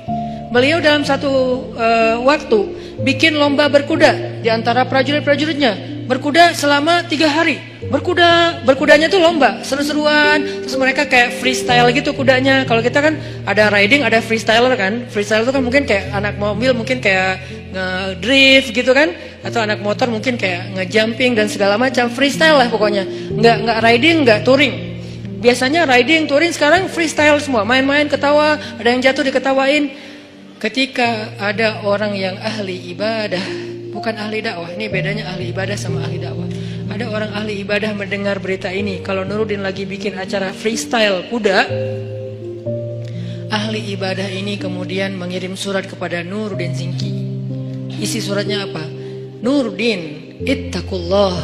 [0.51, 1.31] Beliau dalam satu
[1.73, 2.59] uh, waktu
[3.07, 5.95] bikin lomba berkuda di antara prajurit-prajuritnya.
[6.05, 7.57] Berkuda selama tiga hari.
[7.85, 10.41] Berkuda, berkudanya tuh lomba, seru-seruan.
[10.65, 12.65] Terus mereka kayak freestyle gitu kudanya.
[12.65, 15.05] Kalau kita kan ada riding, ada freestyler kan.
[15.09, 17.41] Freestyle itu kan mungkin kayak anak mobil, mungkin kayak
[17.75, 19.11] ngedrift gitu kan?
[19.43, 22.07] Atau anak motor mungkin kayak ngejumping dan segala macam.
[22.07, 23.03] Freestyle lah pokoknya.
[23.35, 24.73] Nggak nggak riding nggak touring.
[25.43, 27.67] Biasanya riding touring sekarang freestyle semua.
[27.67, 29.91] Main-main ketawa ada yang jatuh diketawain.
[30.55, 33.43] Ketika ada orang yang ahli ibadah
[33.91, 36.47] bukan ahli dakwah ini bedanya ahli ibadah sama ahli dakwah.
[36.85, 41.67] Ada orang ahli ibadah mendengar berita ini kalau Nuruddin lagi bikin acara freestyle kuda
[43.49, 47.24] ahli ibadah ini kemudian mengirim surat kepada Nuruddin Zinki
[47.99, 48.83] Isi suratnya apa?
[49.39, 50.01] Nurdin,
[50.43, 51.37] ittaqullah.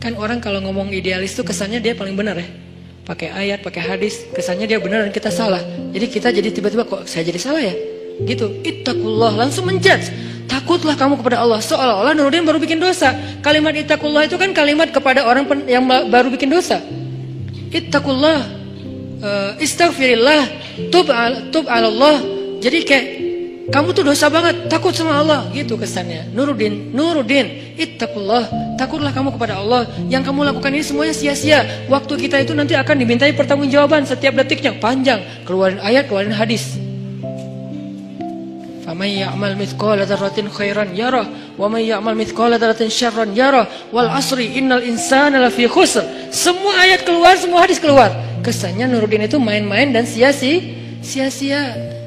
[0.00, 2.48] Kan orang kalau ngomong idealis tuh kesannya dia paling benar ya.
[3.04, 5.60] Pakai ayat, pakai hadis, kesannya dia benar dan kita salah.
[5.90, 7.74] Jadi kita jadi tiba-tiba kok saya jadi salah ya?
[8.22, 8.62] Gitu.
[8.62, 10.12] Ittaqullah, langsung menjudge.
[10.50, 11.62] Takutlah kamu kepada Allah.
[11.62, 13.14] Seolah-olah Nurdin baru bikin dosa.
[13.38, 16.82] Kalimat ittaqullah itu kan kalimat kepada orang yang baru bikin dosa.
[17.70, 18.38] Ittaqullah.
[19.22, 20.42] Uh, istaghfirillah.
[20.90, 22.18] Tub, al, tub Allah.
[22.58, 23.06] Jadi kayak
[23.70, 26.26] kamu tuh dosa banget, takut sama Allah, gitu kesannya.
[26.34, 29.86] Nuruddin, Nuruddin, ittaqullah, takutlah kamu kepada Allah.
[30.10, 31.86] Yang kamu lakukan ini semuanya sia-sia.
[31.86, 35.22] Waktu kita itu nanti akan dimintai pertanggungjawaban setiap detiknya, panjang.
[35.46, 36.82] Keluarin ayat, keluarin hadis.
[38.82, 44.58] Faman ya'mal mithqala dzarratin khairan yarah wa man ya'mal mithqala dzarratin syarran yarah wal asri
[44.58, 46.02] innal insana lafi khusr.
[46.34, 48.10] Semua ayat keluar, semua hadis keluar.
[48.42, 50.58] Kesannya Nuruddin itu main-main dan sia-sia.
[51.06, 51.99] Sia-sia.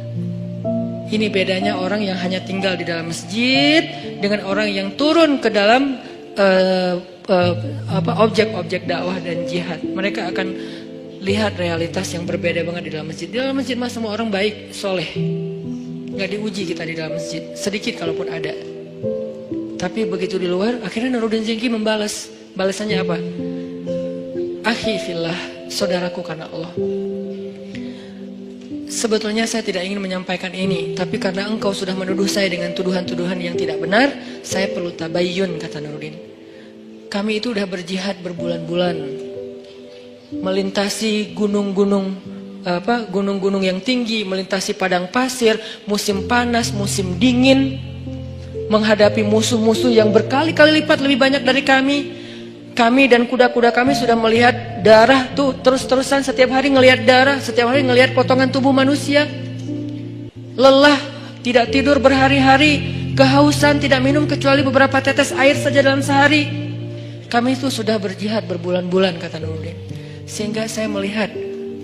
[1.14, 3.86] Ini bedanya orang yang hanya tinggal di dalam masjid
[4.18, 6.02] dengan orang yang turun ke dalam
[6.34, 6.98] uh,
[7.30, 7.54] uh,
[8.18, 9.86] objek-objek dakwah dan jihad.
[9.86, 10.58] Mereka akan
[11.22, 13.30] lihat realitas yang berbeda banget di dalam masjid.
[13.30, 15.06] Di dalam masjid mah semua orang baik, soleh.
[16.18, 17.46] Nggak diuji kita di dalam masjid.
[17.54, 18.54] Sedikit kalaupun ada.
[19.78, 22.26] Tapi begitu di luar akhirnya Nuruddin Zingki membalas.
[22.58, 23.18] Balasannya apa?
[24.66, 25.38] Akhi fillah
[25.70, 26.74] saudaraku karena Allah
[28.88, 33.56] Sebetulnya saya tidak ingin menyampaikan ini, tapi karena engkau sudah menuduh saya dengan tuduhan-tuduhan yang
[33.56, 34.12] tidak benar,
[34.44, 36.16] saya perlu tabayun, kata Nuruddin.
[37.08, 38.96] Kami itu sudah berjihad berbulan-bulan,
[40.34, 42.16] melintasi gunung-gunung
[42.64, 47.76] apa gunung-gunung yang tinggi, melintasi padang pasir, musim panas, musim dingin,
[48.72, 52.23] menghadapi musuh-musuh yang berkali-kali lipat lebih banyak dari kami.
[52.74, 57.86] Kami dan kuda-kuda kami sudah melihat darah tuh terus-terusan setiap hari ngelihat darah, setiap hari
[57.86, 59.30] ngelihat potongan tubuh manusia.
[60.58, 60.98] Lelah,
[61.46, 62.82] tidak tidur berhari-hari,
[63.14, 66.50] kehausan, tidak minum kecuali beberapa tetes air saja dalam sehari.
[67.30, 69.78] Kami itu sudah berjihad berbulan-bulan kata Nuruddin.
[70.26, 71.30] Sehingga saya melihat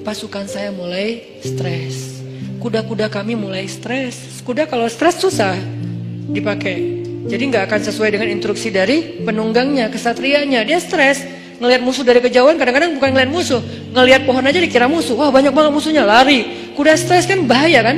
[0.01, 2.21] pasukan saya mulai stres.
[2.57, 4.41] Kuda-kuda kami mulai stres.
[4.41, 5.53] Kuda kalau stres susah
[6.33, 6.98] dipakai.
[7.29, 10.65] Jadi nggak akan sesuai dengan instruksi dari penunggangnya, kesatrianya.
[10.65, 11.21] Dia stres.
[11.61, 13.61] Ngelihat musuh dari kejauhan kadang-kadang bukan ngelihat musuh.
[13.93, 15.13] Ngelihat pohon aja dikira musuh.
[15.13, 16.73] Wah banyak banget musuhnya, lari.
[16.73, 17.97] Kuda stres kan bahaya kan?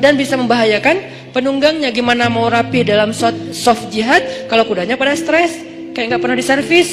[0.00, 1.92] Dan bisa membahayakan penunggangnya.
[1.92, 3.12] Gimana mau rapi dalam
[3.52, 5.52] soft jihad kalau kudanya pada stres.
[5.92, 6.90] Kayak nggak pernah diservis.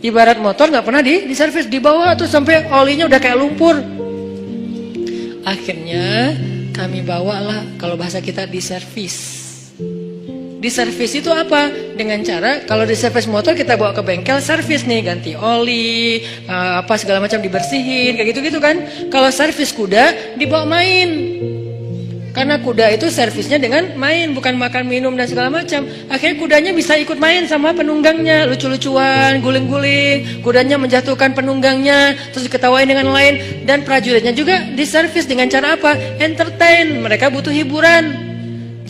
[0.00, 3.76] Ibarat motor nggak pernah di, di servis di bawah tuh sampai olinya udah kayak lumpur.
[5.44, 6.32] Akhirnya
[6.72, 9.39] kami bawalah kalau bahasa kita di servis.
[10.60, 11.72] Di servis itu apa?
[11.96, 16.84] Dengan cara kalau di servis motor kita bawa ke bengkel servis nih ganti oli, uh,
[16.84, 18.76] apa segala macam dibersihin kayak gitu-gitu kan.
[19.08, 21.08] Kalau servis kuda dibawa main.
[22.30, 25.82] Karena kuda itu servisnya dengan main, bukan makan minum dan segala macam.
[26.06, 30.38] Akhirnya kudanya bisa ikut main sama penunggangnya, lucu-lucuan, guling-guling.
[30.38, 33.66] Kudanya menjatuhkan penunggangnya, terus diketawain dengan lain.
[33.66, 35.98] Dan prajuritnya juga diservis dengan cara apa?
[36.22, 38.29] Entertain, mereka butuh hiburan.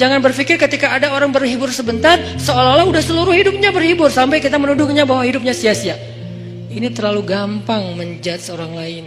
[0.01, 4.09] Jangan berpikir ketika ada orang berhibur sebentar, seolah-olah udah seluruh hidupnya berhibur.
[4.09, 6.01] Sampai kita menuduhnya bahwa hidupnya sia-sia.
[6.73, 9.05] Ini terlalu gampang menjudge orang lain.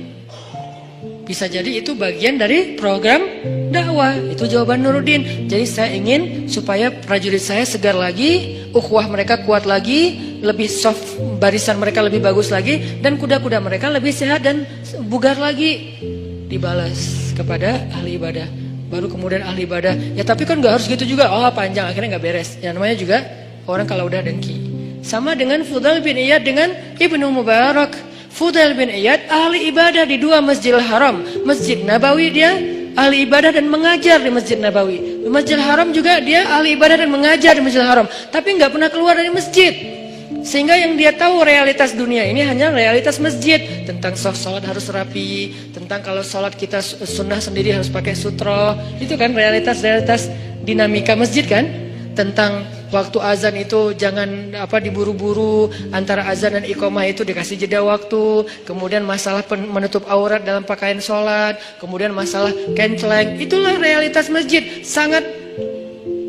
[1.26, 3.26] Bisa jadi itu bagian dari program
[3.74, 4.14] dakwah.
[4.14, 5.50] Itu jawaban Nuruddin.
[5.50, 11.82] Jadi saya ingin supaya prajurit saya segar lagi, ukhuwah mereka kuat lagi, lebih soft, barisan
[11.82, 14.70] mereka lebih bagus lagi, dan kuda-kuda mereka lebih sehat dan
[15.10, 15.98] bugar lagi.
[16.46, 18.63] Dibalas kepada ahli ibadah.
[18.94, 19.98] Baru kemudian ahli ibadah.
[20.14, 21.34] Ya tapi kan gak harus gitu juga.
[21.34, 22.62] Oh panjang akhirnya gak beres.
[22.62, 23.26] Ya namanya juga
[23.66, 24.54] orang kalau udah dengki.
[25.02, 26.70] Sama dengan Fudal bin Iyad dengan
[27.02, 28.14] Ibnu Mubarak.
[28.30, 31.26] Fudail bin Iyad ahli ibadah di dua masjidil haram.
[31.42, 32.54] Masjid Nabawi dia
[32.94, 35.26] ahli ibadah dan mengajar di Masjid Nabawi.
[35.26, 38.06] Di Masjidil Haram juga dia ahli ibadah dan mengajar di Masjidil Haram.
[38.30, 40.03] Tapi nggak pernah keluar dari masjid.
[40.44, 43.88] Sehingga yang dia tahu realitas dunia ini hanya realitas masjid.
[43.88, 45.56] Tentang sholat harus rapi.
[45.72, 48.76] Tentang kalau sholat kita sunnah sendiri harus pakai sutro.
[49.00, 50.28] Itu kan realitas-realitas
[50.68, 51.66] dinamika masjid kan.
[52.14, 58.46] Tentang waktu azan itu jangan apa diburu-buru antara azan dan iqomah itu dikasih jeda waktu
[58.70, 65.26] kemudian masalah menutup aurat dalam pakaian sholat kemudian masalah kenceleng itulah realitas masjid sangat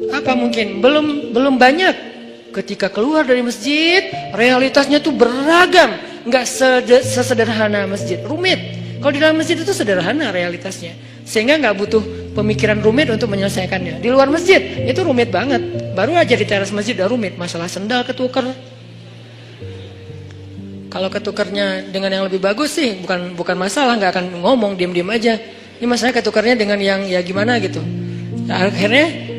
[0.09, 2.14] apa mungkin belum belum banyak
[2.55, 6.45] ketika keluar dari masjid realitasnya tuh beragam nggak
[7.03, 8.59] sesederhana masjid rumit
[9.03, 10.97] kalau di dalam masjid itu sederhana realitasnya
[11.29, 12.03] sehingga nggak butuh
[12.37, 14.05] pemikiran rumit untuk menyelesaikannya.
[14.05, 15.61] Di luar masjid itu rumit banget.
[15.97, 17.41] Baru aja di teras masjid udah rumit.
[17.41, 18.45] Masalah sendal ketuker.
[20.93, 25.41] Kalau ketukernya dengan yang lebih bagus sih bukan bukan masalah, nggak akan ngomong diam-diam aja.
[25.81, 27.83] Ini masalah ketukernya dengan yang ya gimana gitu.
[28.47, 29.34] Akhirnya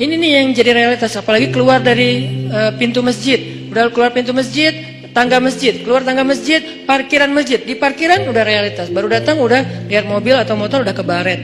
[0.00, 1.12] ini nih yang jadi realitas.
[1.12, 4.72] Apalagi keluar dari uh, pintu masjid, udah keluar pintu masjid,
[5.12, 7.60] tangga masjid, keluar tangga masjid, parkiran masjid.
[7.60, 8.88] Di parkiran udah realitas.
[8.88, 11.40] Baru datang udah lihat mobil atau motor udah kebaret.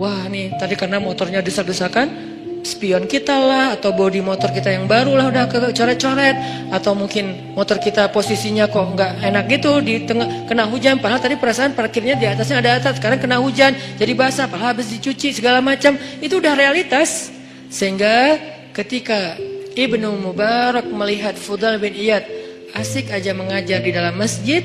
[0.00, 2.32] Wah nih tadi karena motornya desak-desakan
[2.62, 5.44] spion kita lah atau bodi motor kita yang baru lah udah
[5.74, 6.36] coret-coret
[6.70, 11.34] atau mungkin motor kita posisinya kok nggak enak gitu di tengah kena hujan padahal tadi
[11.34, 15.58] perasaan parkirnya di atasnya ada atas sekarang kena hujan jadi basah padahal habis dicuci segala
[15.58, 17.34] macam itu udah realitas
[17.72, 18.36] sehingga
[18.76, 19.40] ketika
[19.72, 22.28] Ibnu Mubarak melihat Fudal bin Iyad
[22.76, 24.60] asik aja mengajar di dalam masjid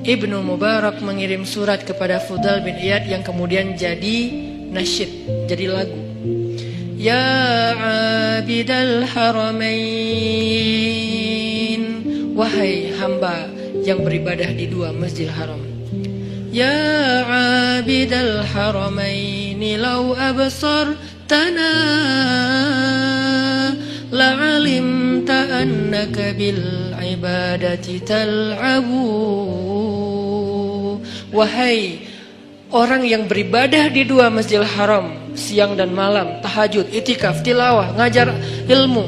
[0.00, 4.32] Ibnu Mubarak mengirim surat kepada Fudal bin Iyad yang kemudian jadi
[4.72, 6.00] nasyid, jadi lagu.
[6.98, 7.22] Ya
[8.40, 9.78] abidal haramain
[12.34, 13.46] Wahai hamba
[13.86, 15.62] yang beribadah di dua masjid haram
[16.50, 16.74] Ya
[17.78, 21.17] abidal haramain Lau absartana
[24.08, 29.04] La'alimta annaka bil ibadati tal'abu.
[31.28, 32.08] Wahai
[32.72, 38.32] orang yang beribadah di dua masjid haram Siang dan malam, tahajud, itikaf, tilawah, ngajar
[38.64, 39.04] ilmu.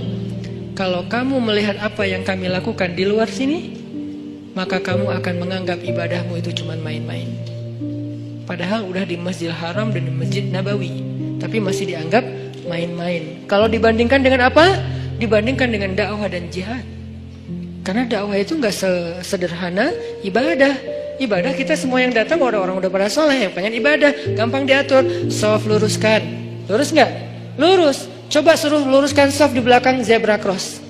[0.76, 3.80] Kalau kamu melihat apa yang kami lakukan di luar sini
[4.50, 7.30] Maka kamu akan menganggap ibadahmu itu cuma main-main.
[8.44, 11.09] Padahal udah di masjid haram dan di masjid nabawi
[11.40, 12.22] Tapi masih dianggap
[12.68, 14.76] main-main Kalau dibandingkan dengan apa?
[15.16, 16.84] Dibandingkan dengan dakwah dan jihad
[17.82, 18.74] Karena dakwah itu nggak
[19.24, 24.64] sederhana ibadah Ibadah kita semua yang datang orang-orang udah pada soleh yang pengen ibadah gampang
[24.64, 25.04] diatur.
[25.28, 26.24] Soft luruskan,
[26.64, 27.10] lurus nggak?
[27.60, 28.08] Lurus.
[28.32, 30.80] Coba suruh luruskan soft di belakang zebra cross.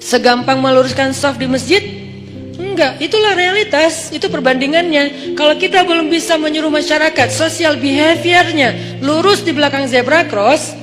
[0.00, 1.82] Segampang meluruskan soft di masjid?
[2.74, 5.34] Enggak, itulah realitas, itu perbandingannya.
[5.38, 10.74] Kalau kita belum bisa menyuruh masyarakat, sosial behaviornya lurus di belakang zebra cross,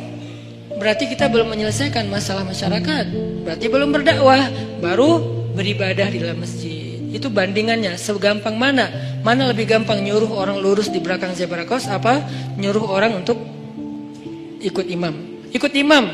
[0.79, 3.11] berarti kita belum menyelesaikan masalah masyarakat.
[3.43, 4.39] Berarti belum berdakwah,
[4.79, 5.19] baru
[5.51, 6.95] beribadah di dalam masjid.
[7.11, 8.87] Itu bandingannya segampang mana?
[9.19, 12.23] Mana lebih gampang nyuruh orang lurus di belakang zebra cross apa
[12.55, 13.35] nyuruh orang untuk
[14.63, 15.43] ikut imam?
[15.51, 16.07] Ikut imam.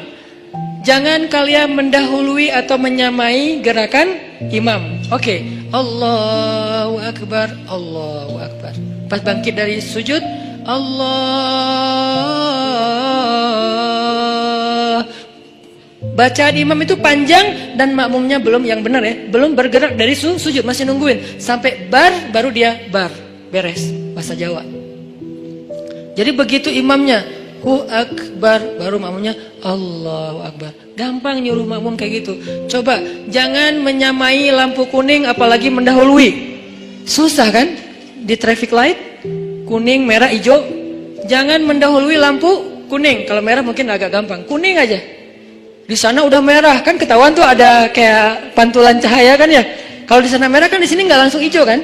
[0.81, 4.17] Jangan kalian mendahului atau menyamai gerakan
[4.49, 5.05] imam.
[5.13, 5.39] Oke, okay.
[5.71, 8.73] Allahu akbar, Allahu akbar.
[9.11, 10.23] Pas bangkit dari sujud,
[10.67, 11.47] Allah
[16.17, 20.65] Bacaan imam itu panjang dan makmumnya belum yang benar ya, belum bergerak dari su sujud
[20.65, 23.13] masih nungguin sampai bar baru dia bar
[23.53, 23.85] beres
[24.17, 24.65] bahasa Jawa.
[26.17, 27.21] Jadi begitu imamnya
[27.61, 30.71] hu akbar baru makmumnya Allahu akbar.
[30.97, 32.33] Gampang nyuruh makmum kayak gitu.
[32.69, 32.97] Coba
[33.29, 36.57] jangan menyamai lampu kuning apalagi mendahului.
[37.07, 37.67] Susah kan?
[38.27, 38.99] Di traffic light
[39.67, 40.63] kuning, merah, hijau.
[41.27, 42.47] Jangan mendahului lampu
[42.87, 43.27] kuning.
[43.27, 44.47] Kalau merah mungkin agak gampang.
[44.47, 44.95] Kuning aja.
[45.87, 49.63] Di sana udah merah kan ketahuan tuh ada kayak pantulan cahaya kan ya.
[50.07, 51.83] Kalau di sana merah kan di sini nggak langsung hijau kan?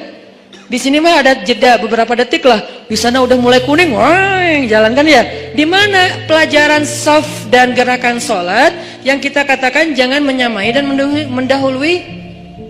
[0.64, 2.64] Di sini mah ada jeda beberapa detik lah.
[2.88, 5.52] Di sana udah mulai kuning, wah jalan kan ya.
[5.52, 8.72] Di mana pelajaran soft dan gerakan sholat
[9.04, 10.88] yang kita katakan jangan menyamai dan
[11.28, 11.94] mendahului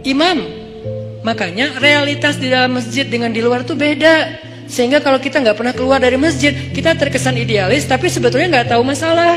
[0.03, 0.43] imam.
[1.25, 4.43] Makanya realitas di dalam masjid dengan di luar tuh beda.
[4.65, 8.83] Sehingga kalau kita nggak pernah keluar dari masjid, kita terkesan idealis, tapi sebetulnya nggak tahu
[8.85, 9.37] masalah.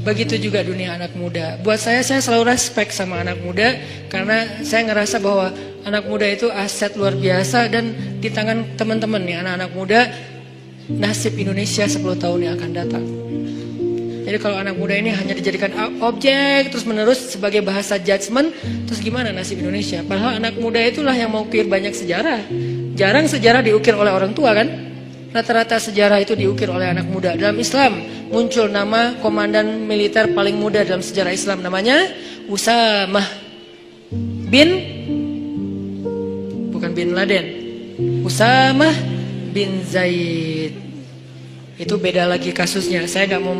[0.00, 1.60] Begitu juga dunia anak muda.
[1.60, 3.76] Buat saya, saya selalu respect sama anak muda
[4.08, 5.52] karena saya ngerasa bahwa
[5.84, 10.00] anak muda itu aset luar biasa dan di tangan teman-teman nih anak-anak muda
[10.90, 13.04] nasib Indonesia 10 tahun yang akan datang.
[14.20, 15.74] Jadi kalau anak muda ini hanya dijadikan
[16.04, 18.54] objek terus menerus sebagai bahasa judgement,
[18.86, 20.06] terus gimana nasib Indonesia?
[20.06, 22.46] Padahal anak muda itulah yang mau ukir banyak sejarah.
[22.94, 24.68] Jarang sejarah diukir oleh orang tua kan?
[25.34, 27.34] Rata-rata sejarah itu diukir oleh anak muda.
[27.34, 31.98] Dalam Islam, muncul nama komandan militer paling muda dalam sejarah Islam namanya
[32.46, 33.26] Usamah
[34.50, 34.68] bin
[36.92, 37.46] bin Laden.
[38.24, 38.94] Usamah
[39.52, 40.72] bin Zaid.
[41.80, 43.04] Itu beda lagi kasusnya.
[43.08, 43.56] Saya nggak mau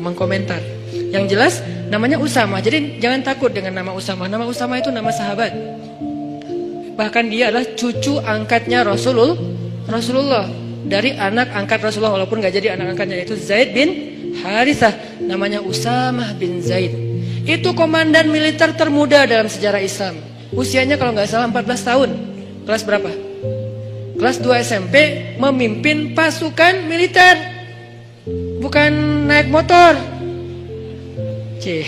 [0.00, 0.60] mengkomentar.
[0.92, 1.54] Yang jelas
[1.88, 2.60] namanya Usamah.
[2.60, 4.28] Jadi jangan takut dengan nama Usamah.
[4.28, 5.52] Nama Usamah itu nama sahabat.
[6.94, 9.36] Bahkan dia adalah cucu angkatnya Rasulullah
[9.88, 10.46] Rasulullah.
[10.84, 13.88] Dari anak angkat Rasulullah walaupun gak jadi anak angkatnya itu Zaid bin
[14.44, 14.92] Harithah.
[15.24, 16.92] Namanya Usamah bin Zaid.
[17.44, 22.10] Itu komandan militer termuda dalam sejarah Islam usianya kalau nggak salah 14 tahun.
[22.64, 23.10] Kelas berapa?
[24.14, 24.94] Kelas 2 SMP
[25.36, 27.36] memimpin pasukan militer.
[28.62, 28.90] Bukan
[29.28, 29.98] naik motor.
[31.60, 31.84] C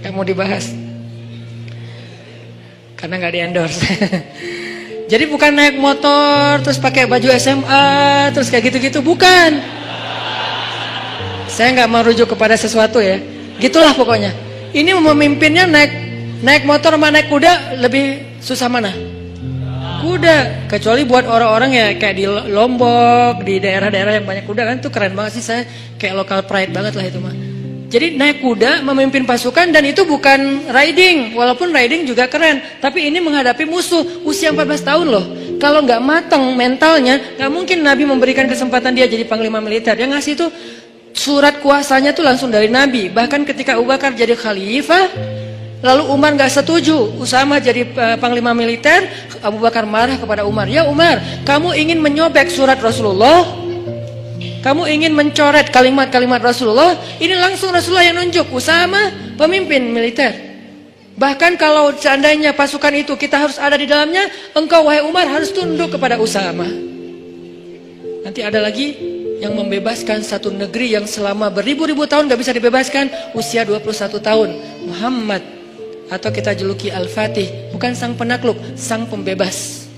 [0.00, 0.72] yang mau dibahas.
[2.96, 3.84] Karena nggak di endorse.
[5.12, 7.86] Jadi bukan naik motor terus pakai baju SMA
[8.32, 9.04] terus kayak gitu-gitu.
[9.04, 9.60] Bukan.
[11.48, 13.20] Saya nggak merujuk kepada sesuatu ya.
[13.58, 14.32] Gitulah pokoknya.
[14.72, 16.07] Ini memimpinnya naik
[16.42, 18.92] naik motor sama naik kuda lebih susah mana?
[19.98, 20.70] Kuda.
[20.70, 25.18] Kecuali buat orang-orang ya kayak di Lombok, di daerah-daerah yang banyak kuda kan tuh keren
[25.18, 25.66] banget sih saya
[25.98, 27.34] kayak local pride banget lah itu mah.
[27.88, 32.60] Jadi naik kuda memimpin pasukan dan itu bukan riding, walaupun riding juga keren.
[32.84, 35.24] Tapi ini menghadapi musuh usia 14 tahun loh.
[35.56, 39.96] Kalau nggak matang mentalnya, nggak mungkin Nabi memberikan kesempatan dia jadi panglima militer.
[39.96, 40.46] Yang ngasih itu
[41.16, 43.08] surat kuasanya tuh langsung dari Nabi.
[43.08, 45.08] Bahkan ketika Abu Bakar jadi khalifah,
[45.80, 49.06] lalu Umar nggak setuju, Usama jadi uh, panglima militer,
[49.42, 50.66] Abu Bakar marah kepada Umar.
[50.66, 53.46] Ya Umar, kamu ingin menyobek surat Rasulullah?
[54.58, 58.50] Kamu ingin mencoret kalimat-kalimat Rasulullah, ini langsung Rasulullah yang nunjuk.
[58.50, 60.34] Usama pemimpin militer.
[61.18, 65.94] Bahkan kalau seandainya pasukan itu kita harus ada di dalamnya, engkau wahai Umar harus tunduk
[65.94, 66.66] kepada Usama.
[68.22, 68.94] Nanti ada lagi
[69.42, 74.48] yang membebaskan satu negeri yang selama beribu-ribu tahun gak bisa dibebaskan, usia 21 tahun.
[74.86, 75.57] Muhammad
[76.08, 79.88] atau kita juluki Al-Fatih, bukan sang penakluk, sang pembebas.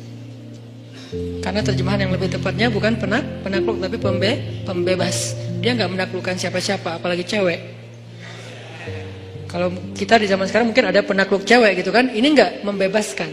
[1.42, 5.34] Karena terjemahan yang lebih tepatnya bukan penak, penakluk tapi pembe, pembebas.
[5.58, 7.60] Dia nggak menaklukkan siapa-siapa, apalagi cewek.
[9.50, 13.30] Kalau kita di zaman sekarang mungkin ada penakluk cewek gitu kan, ini nggak membebaskan.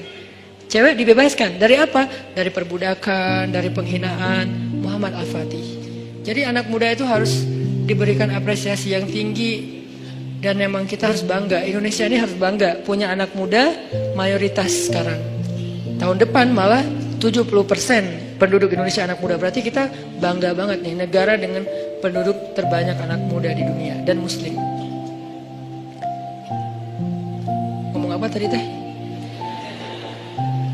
[0.67, 2.09] Cewek dibebaskan dari apa?
[2.33, 4.45] Dari perbudakan, dari penghinaan.
[4.81, 5.77] Muhammad Al-Fatih.
[6.25, 7.45] Jadi anak muda itu harus
[7.87, 9.76] diberikan apresiasi yang tinggi
[10.37, 11.65] dan memang kita harus bangga.
[11.65, 13.73] Indonesia ini harus bangga punya anak muda
[14.13, 15.17] mayoritas sekarang.
[15.97, 16.85] Tahun depan malah
[17.17, 19.41] 70% penduduk Indonesia anak muda.
[19.41, 19.89] Berarti kita
[20.21, 21.65] bangga banget nih negara dengan
[21.97, 24.53] penduduk terbanyak anak muda di dunia dan muslim.
[27.97, 28.65] Ngomong apa tadi teh?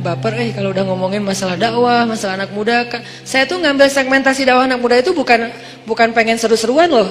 [0.04, 2.84] Baper eh kalau udah ngomongin masalah dakwah, masalah anak muda.
[3.24, 5.48] Saya tuh ngambil segmentasi dakwah anak muda itu bukan
[5.88, 7.08] bukan pengen seru-seruan loh.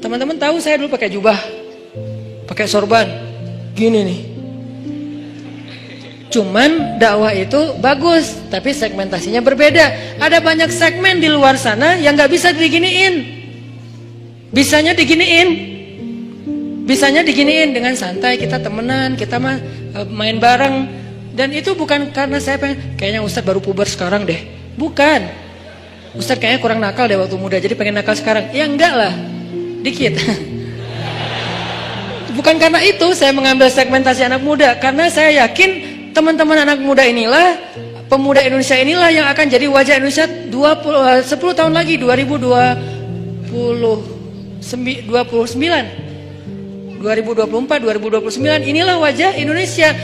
[0.00, 1.36] Teman-teman tahu saya dulu pakai jubah.
[2.48, 3.04] Pakai sorban.
[3.76, 4.20] Gini nih.
[6.30, 10.16] Cuman dakwah itu bagus, tapi segmentasinya berbeda.
[10.22, 13.14] Ada banyak segmen di luar sana yang nggak bisa diginiin.
[14.54, 15.48] Bisanya diginiin.
[16.86, 19.58] Bisanya diginiin dengan santai kita temenan, kita mah
[19.94, 21.02] eh, main bareng.
[21.34, 24.38] Dan itu bukan karena saya pengen kayaknya Ustadz baru puber sekarang deh.
[24.78, 25.26] Bukan.
[26.14, 28.50] Ustadz kayaknya kurang nakal deh waktu muda, jadi pengen nakal sekarang.
[28.54, 29.14] Ya enggak lah.
[29.80, 30.20] Dikit.
[32.36, 35.70] Bukan karena itu saya mengambil segmentasi anak muda, karena saya yakin
[36.16, 37.58] teman-teman anak muda inilah
[38.10, 45.06] pemuda Indonesia inilah yang akan jadi wajah Indonesia 20 10 tahun lagi 2020 29
[47.00, 49.96] 2024 2029 inilah wajah Indonesia.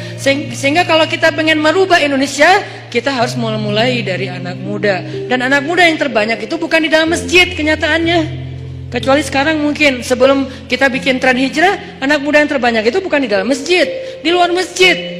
[0.56, 2.48] Sehingga kalau kita pengen merubah Indonesia
[2.88, 5.04] kita harus mulai dari anak muda.
[5.28, 8.45] Dan anak muda yang terbanyak itu bukan di dalam masjid kenyataannya
[8.90, 13.28] kecuali sekarang mungkin sebelum kita bikin tren hijrah anak muda yang terbanyak itu bukan di
[13.30, 13.86] dalam masjid
[14.22, 15.16] di luar masjid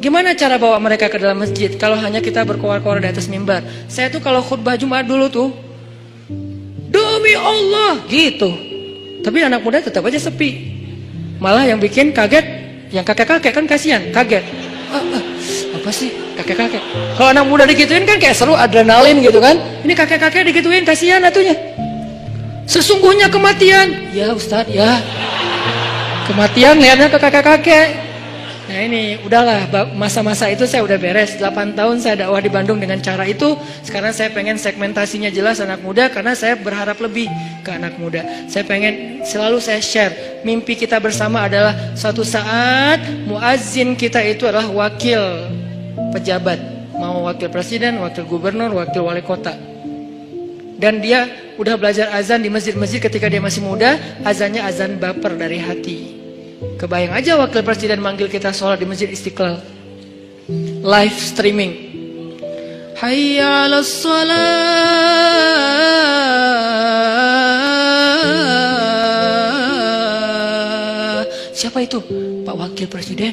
[0.00, 3.60] Gimana cara bawa mereka ke dalam masjid kalau hanya kita berkoar-koar di atas mimbar?
[3.84, 5.52] Saya tuh kalau khutbah Jumat dulu tuh
[6.88, 8.48] demi Allah gitu.
[9.20, 10.72] Tapi anak muda tetap aja sepi.
[11.36, 12.48] Malah yang bikin kaget
[12.88, 14.40] yang kakek-kakek kan kasihan, kaget.
[14.88, 15.24] Ah, ah,
[15.76, 16.08] apa sih
[16.40, 16.80] kakek-kakek?
[17.20, 19.60] Kalau anak muda digituin kan kayak seru adrenalin gitu kan.
[19.84, 21.52] Ini kakek-kakek digituin kasihan atunya.
[22.68, 24.12] Sesungguhnya kematian.
[24.12, 25.00] Ya Ustadz ya.
[26.26, 28.10] Kematian lihatnya ke kakek-kakek.
[28.70, 29.66] Nah ini udahlah
[29.98, 34.14] masa-masa itu saya udah beres 8 tahun saya dakwah di Bandung dengan cara itu Sekarang
[34.14, 37.26] saya pengen segmentasinya jelas anak muda Karena saya berharap lebih
[37.66, 40.14] ke anak muda Saya pengen selalu saya share
[40.46, 45.50] Mimpi kita bersama adalah Suatu saat muazzin kita itu adalah wakil
[46.14, 46.62] pejabat
[46.94, 49.69] Mau wakil presiden, wakil gubernur, wakil wali kota
[50.80, 51.28] Dan dia
[51.60, 56.20] udah belajar azan di masjid-masjid ketika dia masih muda Azannya azan baper dari hati
[56.60, 59.64] Kebayang aja wakil presiden manggil kita sholat di Masjid Istiqlal.
[60.84, 61.72] Live streaming.
[63.00, 63.80] Hayya ala
[71.56, 72.00] Siapa itu?
[72.44, 73.32] Pak Wakil Presiden.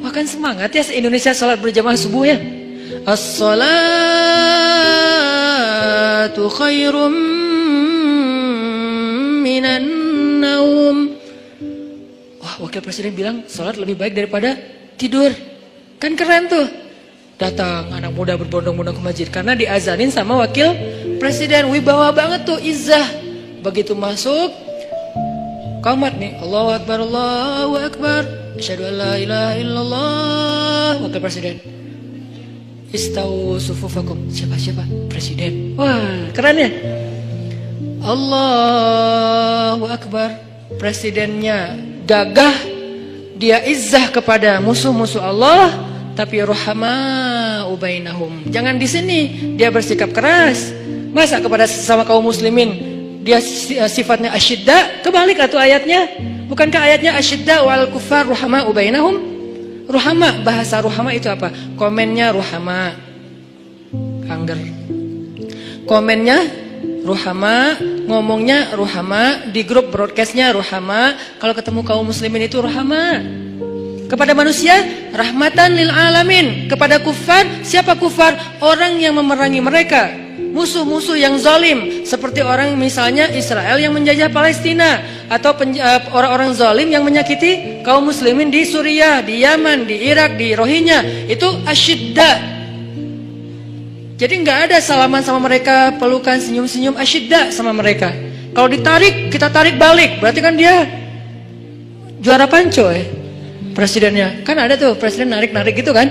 [0.00, 2.40] Wah kan semangat ya se-Indonesia sholat berjamaah subuh ya.
[5.96, 7.14] As-salatu khairum
[9.40, 9.84] minan
[10.44, 11.16] naum.
[12.60, 14.60] Wakil Presiden bilang sholat lebih baik daripada
[15.00, 15.32] tidur.
[15.96, 16.68] Kan keren tuh.
[17.40, 19.28] Datang anak muda berbondong-bondong ke masjid.
[19.32, 20.76] Karena diazanin sama Wakil
[21.16, 21.72] Presiden.
[21.72, 23.08] Wibawa banget tuh, izah.
[23.64, 24.52] Begitu masuk,
[25.80, 26.36] kamat nih.
[26.44, 28.20] Allahu Akbar, Allahu Akbar.
[28.60, 30.92] Asyadu an la ilaha illallah.
[31.08, 31.75] Wakil Presiden.
[32.94, 34.30] Istau sufufakum.
[34.30, 34.86] Siapa-siapa?
[35.10, 35.74] Presiden.
[35.74, 36.70] Wah, keren ya?
[38.06, 40.38] Allahu Akbar.
[40.78, 42.54] Presidennya gagah,
[43.38, 45.72] dia izzah kepada musuh-musuh Allah,
[46.14, 48.46] tapi rohama ubainahum.
[48.50, 49.18] Jangan di sini
[49.58, 50.70] dia bersikap keras.
[51.10, 52.96] Masa kepada sesama kaum muslimin
[53.26, 55.02] dia eh, sifatnya asyidda?
[55.02, 56.06] Kebalik atau ayatnya.
[56.46, 59.35] Bukankah ayatnya asyidda wal kufar rohama ubainahum?
[59.86, 61.54] Ruhama, bahasa ruhama itu apa?
[61.78, 62.94] Komennya ruhama.
[64.26, 64.58] Angger.
[65.86, 66.42] Komennya
[67.06, 67.78] ruhama,
[68.10, 73.22] ngomongnya ruhama, di grup broadcastnya ruhama, kalau ketemu kaum muslimin itu ruhama.
[74.10, 74.74] Kepada manusia,
[75.14, 76.66] rahmatan lil alamin.
[76.66, 78.34] Kepada kufar, siapa kufar?
[78.58, 80.25] Orang yang memerangi mereka.
[80.56, 87.04] Musuh-musuh yang zalim seperti orang misalnya Israel yang menjajah Palestina atau eh, orang-orang zalim yang
[87.04, 92.56] menyakiti kaum muslimin di Suriah, di Yaman, di Irak, di Rohingya itu asyidda.
[94.16, 98.16] Jadi nggak ada salaman sama mereka, pelukan senyum-senyum asyidda sama mereka.
[98.56, 100.16] Kalau ditarik, kita tarik balik.
[100.24, 100.88] Berarti kan dia
[102.24, 103.04] juara panco ya
[103.76, 104.40] presidennya.
[104.40, 106.08] Kan ada tuh presiden narik-narik gitu kan.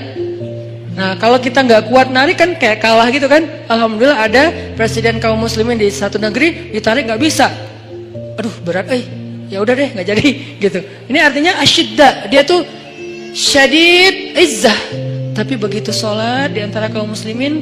[0.96, 3.44] Nah kalau kita nggak kuat narik kan kayak kalah gitu kan.
[3.68, 4.44] Alhamdulillah ada
[4.80, 7.52] presiden kaum muslimin di satu negeri ditarik nggak bisa.
[8.40, 9.04] Aduh berat eh.
[9.52, 10.28] Ya udah deh nggak jadi
[10.64, 10.80] gitu.
[11.12, 12.32] Ini artinya asyidda.
[12.32, 12.64] Dia tuh
[13.36, 14.80] syadid izzah.
[15.36, 17.60] Tapi begitu sholat di antara kaum muslimin,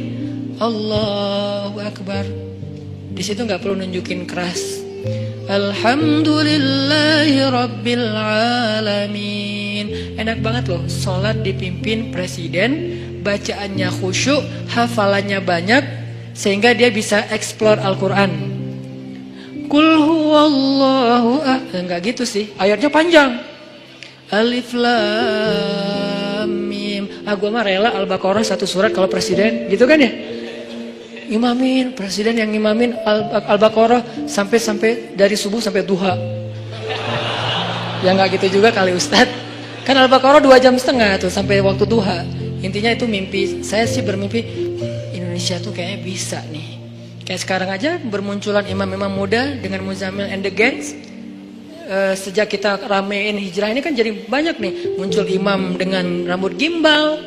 [0.61, 2.21] Allahu Akbar.
[3.13, 4.85] Di situ nggak perlu nunjukin keras.
[5.43, 8.07] Alhamdulillahi Rabbil
[8.79, 14.43] Alamin Enak banget loh Sholat dipimpin presiden Bacaannya khusyuk
[14.75, 15.83] Hafalannya banyak
[16.35, 18.31] Sehingga dia bisa explore Al-Quran.
[19.71, 23.39] Kul huwallahu ah Enggak gitu sih Ayatnya panjang.
[24.33, 27.07] Alif lam mim.
[27.23, 30.11] Ah gue mah rela Al-Baqarah satu surat kalau presiden Gitu kan ya?
[31.31, 32.99] Imamin presiden yang imamin
[33.47, 36.13] al-baqarah sampai sampai dari subuh sampai duha.
[38.03, 39.31] Ya nggak gitu juga kali Ustad
[39.87, 42.27] kan al-baqarah dua jam setengah tuh sampai waktu duha
[42.63, 44.41] intinya itu mimpi saya sih bermimpi
[45.13, 46.79] Indonesia tuh kayaknya bisa nih
[47.27, 50.95] kayak sekarang aja bermunculan imam-imam muda dengan Muzamil and the Gangs
[51.83, 57.19] Uh, sejak kita ramein hijrah ini kan jadi banyak nih muncul imam dengan rambut gimbal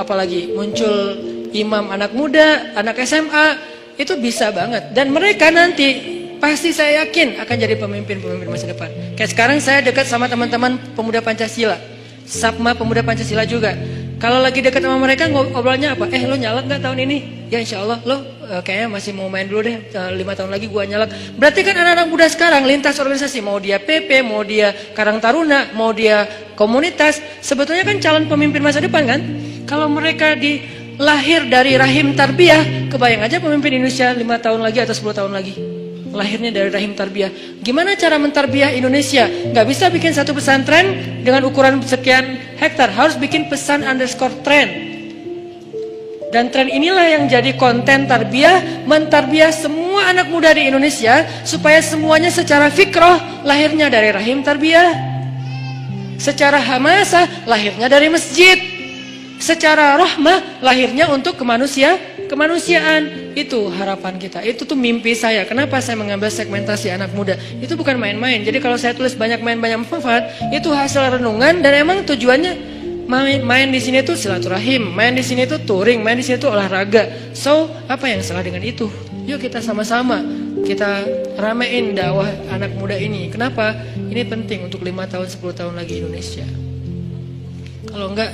[0.00, 1.20] apalagi muncul
[1.52, 3.58] imam anak muda, anak SMA,
[3.98, 4.94] itu bisa banget.
[4.94, 8.88] Dan mereka nanti pasti saya yakin akan jadi pemimpin-pemimpin masa depan.
[9.18, 11.76] Kayak sekarang saya dekat sama teman-teman pemuda Pancasila.
[12.24, 13.74] Sapma pemuda Pancasila juga.
[14.20, 16.04] Kalau lagi dekat sama mereka ngobrolnya apa?
[16.12, 17.48] Eh lo nyalak nggak tahun ini?
[17.48, 19.80] Ya insya Allah lo uh, kayaknya masih mau main dulu deh.
[19.96, 21.08] Uh, lima tahun lagi gua nyalak.
[21.40, 23.40] Berarti kan anak-anak muda sekarang lintas organisasi.
[23.40, 27.16] Mau dia PP, mau dia Karang Taruna, mau dia komunitas.
[27.40, 29.20] Sebetulnya kan calon pemimpin masa depan kan?
[29.64, 30.60] Kalau mereka di
[31.00, 35.79] lahir dari rahim tarbiyah, kebayang aja pemimpin Indonesia 5 tahun lagi atau 10 tahun lagi.
[36.10, 37.62] Lahirnya dari rahim tarbiyah.
[37.62, 39.30] Gimana cara mentarbiah Indonesia?
[39.54, 42.90] Gak bisa bikin satu pesantren dengan ukuran sekian hektar.
[42.90, 44.90] Harus bikin pesan underscore trend.
[46.30, 52.30] Dan tren inilah yang jadi konten tarbiyah, mentarbiah semua anak muda di Indonesia supaya semuanya
[52.30, 54.94] secara fikroh lahirnya dari rahim tarbiyah.
[56.22, 58.69] Secara hamasah lahirnya dari masjid
[59.40, 61.98] secara rahmah lahirnya untuk kemanusia
[62.30, 63.34] kemanusiaan.
[63.34, 64.38] Itu harapan kita.
[64.46, 65.42] Itu tuh mimpi saya.
[65.42, 67.34] Kenapa saya mengambil segmentasi anak muda?
[67.58, 68.46] Itu bukan main-main.
[68.46, 72.78] Jadi kalau saya tulis banyak main banyak manfaat itu hasil renungan dan emang tujuannya
[73.10, 76.54] main, main di sini tuh silaturahim main di sini tuh touring main di sini tuh
[76.54, 77.34] olahraga.
[77.34, 78.86] So apa yang salah dengan itu?
[79.26, 80.22] Yuk kita sama-sama
[80.62, 83.26] kita ramein dakwah anak muda ini.
[83.30, 83.74] Kenapa?
[83.96, 86.46] Ini penting untuk lima tahun 10 tahun lagi Indonesia.
[87.90, 88.30] Kalau enggak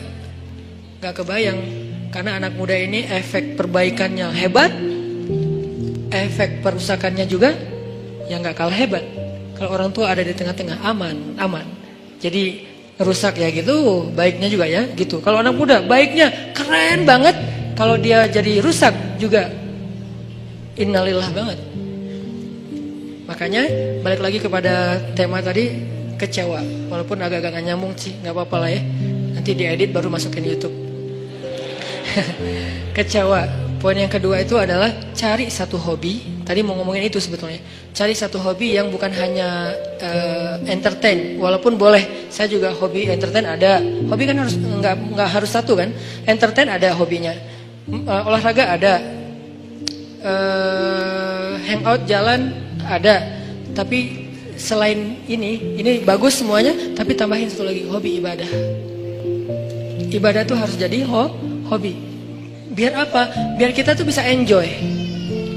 [1.07, 1.63] Gak kebayang
[2.11, 4.75] karena anak muda ini efek perbaikannya hebat,
[6.11, 7.55] efek perusakannya juga
[8.27, 9.07] yang gak kalah hebat.
[9.55, 11.63] Kalau orang tua ada di tengah-tengah aman, aman.
[12.19, 12.67] Jadi
[12.99, 15.23] rusak ya gitu, baiknya juga ya gitu.
[15.23, 17.39] Kalau anak muda baiknya keren banget,
[17.79, 18.91] kalau dia jadi rusak
[19.23, 19.47] juga
[20.75, 21.59] innalillah banget.
[23.31, 23.63] Makanya
[24.03, 25.71] balik lagi kepada tema tadi
[26.19, 28.83] kecewa, walaupun agak-agak nyambung sih, nggak apa-apa lah ya.
[29.39, 30.86] Nanti diedit baru masukin YouTube.
[32.97, 33.67] Kecewa.
[33.77, 36.43] Poin yang kedua itu adalah cari satu hobi.
[36.43, 37.61] Tadi mau ngomongin itu sebetulnya.
[37.93, 42.29] Cari satu hobi yang bukan hanya uh, entertain, walaupun boleh.
[42.33, 43.79] Saya juga hobi entertain ada.
[43.83, 45.93] Hobi kan harus nggak nggak harus satu kan.
[46.25, 47.37] Entertain ada hobinya.
[47.87, 48.95] Uh, olahraga ada.
[50.25, 53.23] Uh, hangout jalan ada.
[53.77, 56.73] Tapi selain ini, ini bagus semuanya.
[56.97, 58.49] Tapi tambahin satu lagi hobi ibadah.
[60.07, 61.95] Ibadah tuh harus jadi ho hobi.
[62.73, 63.31] Biar apa?
[63.57, 64.67] Biar kita tuh bisa enjoy.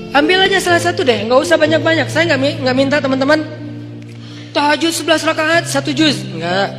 [0.10, 2.10] Ambil aja salah satu deh, nggak usah banyak-banyak.
[2.10, 3.45] Saya nggak nggak minta teman-teman
[4.53, 6.69] tahajud 11 rakaat satu juz, nggak.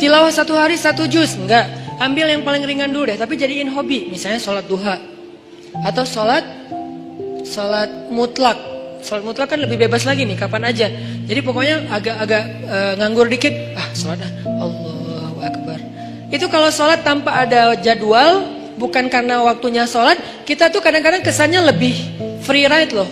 [0.00, 1.98] Tilawah satu hari satu juz, nggak.
[2.00, 4.08] Ambil yang paling ringan dulu deh, tapi jadiin hobi.
[4.08, 4.96] Misalnya sholat duha
[5.84, 6.44] atau sholat
[7.44, 8.56] sholat mutlak.
[9.04, 10.88] Sholat mutlak kan lebih bebas lagi nih, kapan aja.
[11.28, 14.32] Jadi pokoknya agak-agak uh, nganggur dikit, ah sholat ah,
[14.64, 14.85] Akbar.
[16.36, 18.44] Itu kalau sholat tanpa ada jadwal,
[18.76, 21.96] bukan karena waktunya sholat, kita tuh kadang-kadang kesannya lebih
[22.44, 23.08] free ride loh.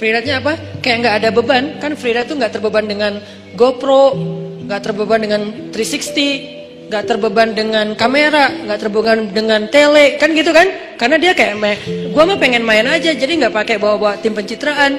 [0.00, 0.56] Free ride-nya apa?
[0.80, 3.20] Kayak nggak ada beban, kan free ride tuh nggak terbeban dengan
[3.52, 4.16] GoPro,
[4.64, 5.42] nggak terbeban dengan
[5.76, 10.66] 360, nggak terbeban dengan kamera, nggak terbeban dengan tele, kan gitu kan?
[10.96, 11.76] Karena dia kayak main,
[12.16, 14.96] gua mah pengen main aja, jadi nggak pakai bawa-bawa tim pencitraan.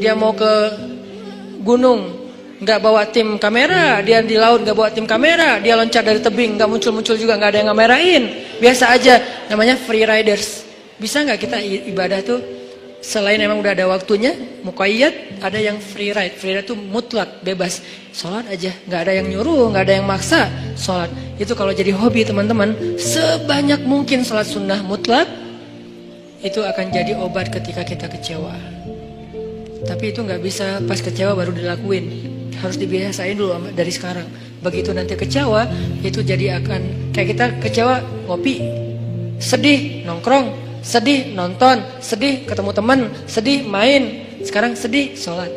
[0.00, 0.52] Dia mau ke
[1.60, 2.19] gunung,
[2.60, 6.60] nggak bawa tim kamera, dia di laut nggak bawa tim kamera, dia loncat dari tebing
[6.60, 8.22] nggak muncul-muncul juga nggak ada yang ngamerain,
[8.60, 9.14] biasa aja,
[9.48, 10.68] namanya free riders.
[11.00, 11.56] Bisa nggak kita
[11.88, 12.40] ibadah tuh
[13.00, 17.80] selain emang udah ada waktunya, mukayyad, ada yang free ride, free ride tuh mutlak, bebas,
[18.12, 21.08] sholat aja, nggak ada yang nyuruh, nggak ada yang maksa, sholat.
[21.40, 25.24] Itu kalau jadi hobi teman-teman, sebanyak mungkin sholat sunnah mutlak,
[26.44, 28.52] itu akan jadi obat ketika kita kecewa.
[29.80, 34.28] Tapi itu nggak bisa pas kecewa baru dilakuin harus dibiasain dulu dari sekarang.
[34.60, 35.64] Begitu nanti kecewa,
[36.04, 38.60] itu jadi akan kayak kita kecewa ngopi,
[39.40, 40.52] sedih nongkrong,
[40.84, 44.28] sedih nonton, sedih ketemu teman, sedih main.
[44.44, 45.50] Sekarang sedih sholat.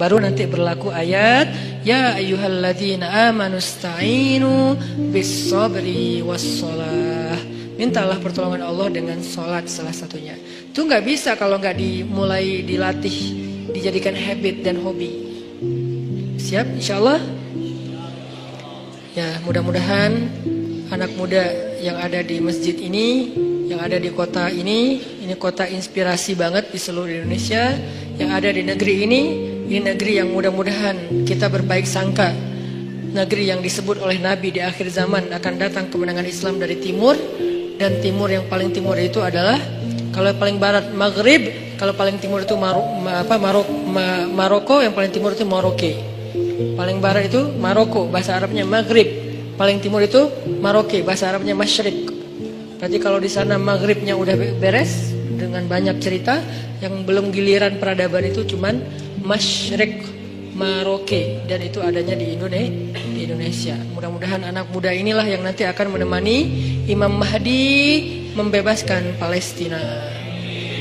[0.00, 1.52] Baru nanti berlaku ayat
[1.84, 4.72] Ya ayyuhalladzina amanu sta'inu
[5.12, 7.36] bis sabri was sholah
[7.76, 10.40] Mintalah pertolongan Allah dengan sholat salah satunya
[10.72, 13.20] Itu nggak bisa kalau nggak dimulai dilatih
[13.76, 15.29] Dijadikan habit dan hobi
[16.50, 17.22] Siap insya Allah
[19.14, 20.10] Ya mudah-mudahan
[20.90, 21.46] anak muda
[21.78, 23.30] yang ada di masjid ini
[23.70, 27.70] Yang ada di kota ini Ini kota inspirasi banget di seluruh Indonesia
[28.18, 29.20] Yang ada di negeri ini
[29.70, 32.34] Ini negeri yang mudah-mudahan kita berbaik sangka.
[33.14, 37.14] Negeri yang disebut oleh Nabi di akhir zaman Akan datang kemenangan Islam dari timur
[37.78, 39.54] Dan timur yang paling timur itu adalah
[40.10, 41.46] Kalau paling barat Maghrib
[41.78, 43.70] Kalau paling timur itu Marok, apa, Marok,
[44.34, 46.09] Maroko Yang paling timur itu Maroke
[46.76, 49.08] Paling barat itu Maroko, bahasa Arabnya Maghrib.
[49.60, 50.30] Paling timur itu
[50.62, 52.08] Maroke, bahasa Arabnya Masyrik.
[52.80, 56.40] Berarti kalau di sana Maghribnya udah beres dengan banyak cerita,
[56.80, 58.80] yang belum giliran peradaban itu cuman
[59.20, 60.00] Masyrik,
[60.56, 63.00] Maroke dan itu adanya di Indonesia.
[63.16, 63.76] Di Indonesia.
[63.96, 66.36] Mudah-mudahan anak muda inilah yang nanti akan menemani
[66.84, 67.64] Imam Mahdi
[68.36, 69.80] membebaskan Palestina.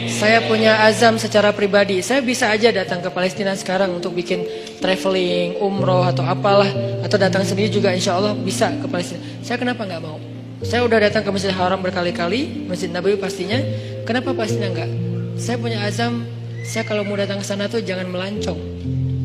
[0.10, 2.02] Saya punya azam secara pribadi.
[2.02, 4.42] Saya bisa aja datang ke Palestina sekarang untuk bikin
[4.82, 6.68] traveling, umroh atau apalah.
[7.06, 9.22] Atau datang sendiri juga insya Allah bisa ke Palestina.
[9.46, 10.18] Saya kenapa nggak mau?
[10.66, 13.62] Saya udah datang ke Masjid Haram berkali-kali, Masjid Nabawi pastinya.
[14.04, 14.90] Kenapa Palestina nggak?
[15.38, 16.26] Saya punya azam,
[16.66, 18.60] saya kalau mau datang ke sana tuh jangan melancong.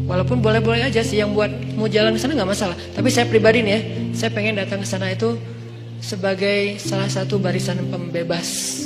[0.05, 1.49] Walaupun boleh-boleh aja sih yang buat
[1.81, 2.77] mau jalan ke sana nggak masalah.
[2.93, 3.81] Tapi saya pribadi nih ya,
[4.13, 5.41] saya pengen datang ke sana itu
[6.05, 8.84] sebagai salah satu barisan pembebas.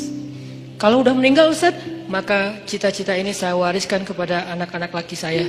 [0.78, 1.74] Kalau udah meninggal Ustaz,
[2.06, 5.42] maka cita-cita ini saya wariskan kepada anak-anak laki saya.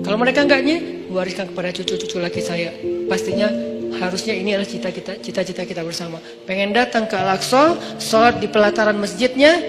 [0.00, 0.80] Kalau mereka enggaknya,
[1.12, 2.72] wariskan kepada cucu-cucu laki saya.
[3.04, 3.52] Pastinya
[4.00, 6.16] harusnya ini adalah cita-cita cita-cita kita bersama.
[6.48, 9.60] Pengen datang ke Al-Aqsa, sholat di pelataran masjidnya,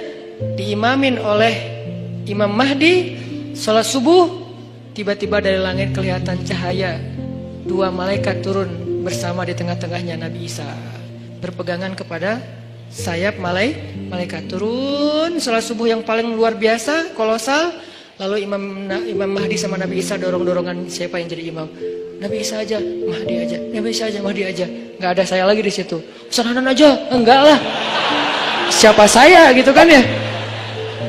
[0.56, 1.84] diimamin oleh
[2.24, 3.20] Imam Mahdi,
[3.52, 4.32] sholat subuh,
[4.96, 6.96] tiba-tiba dari langit kelihatan cahaya.
[7.68, 10.64] Dua malaikat turun bersama di tengah-tengahnya Nabi Isa.
[11.44, 12.61] Berpegangan kepada
[12.92, 13.72] sayap malai,
[14.12, 17.72] malaikat turun sholat subuh yang paling luar biasa, kolosal.
[18.20, 18.62] Lalu Imam
[19.08, 21.66] Imam Mahdi sama Nabi Isa dorong-dorongan siapa yang jadi imam.
[22.22, 24.66] Nabi Isa aja, Mahdi aja, Nabi Isa aja, Mahdi aja.
[25.02, 25.98] Nggak ada saya lagi di situ.
[26.30, 27.58] Sananan aja, enggak lah.
[28.70, 30.06] Siapa saya gitu kan ya?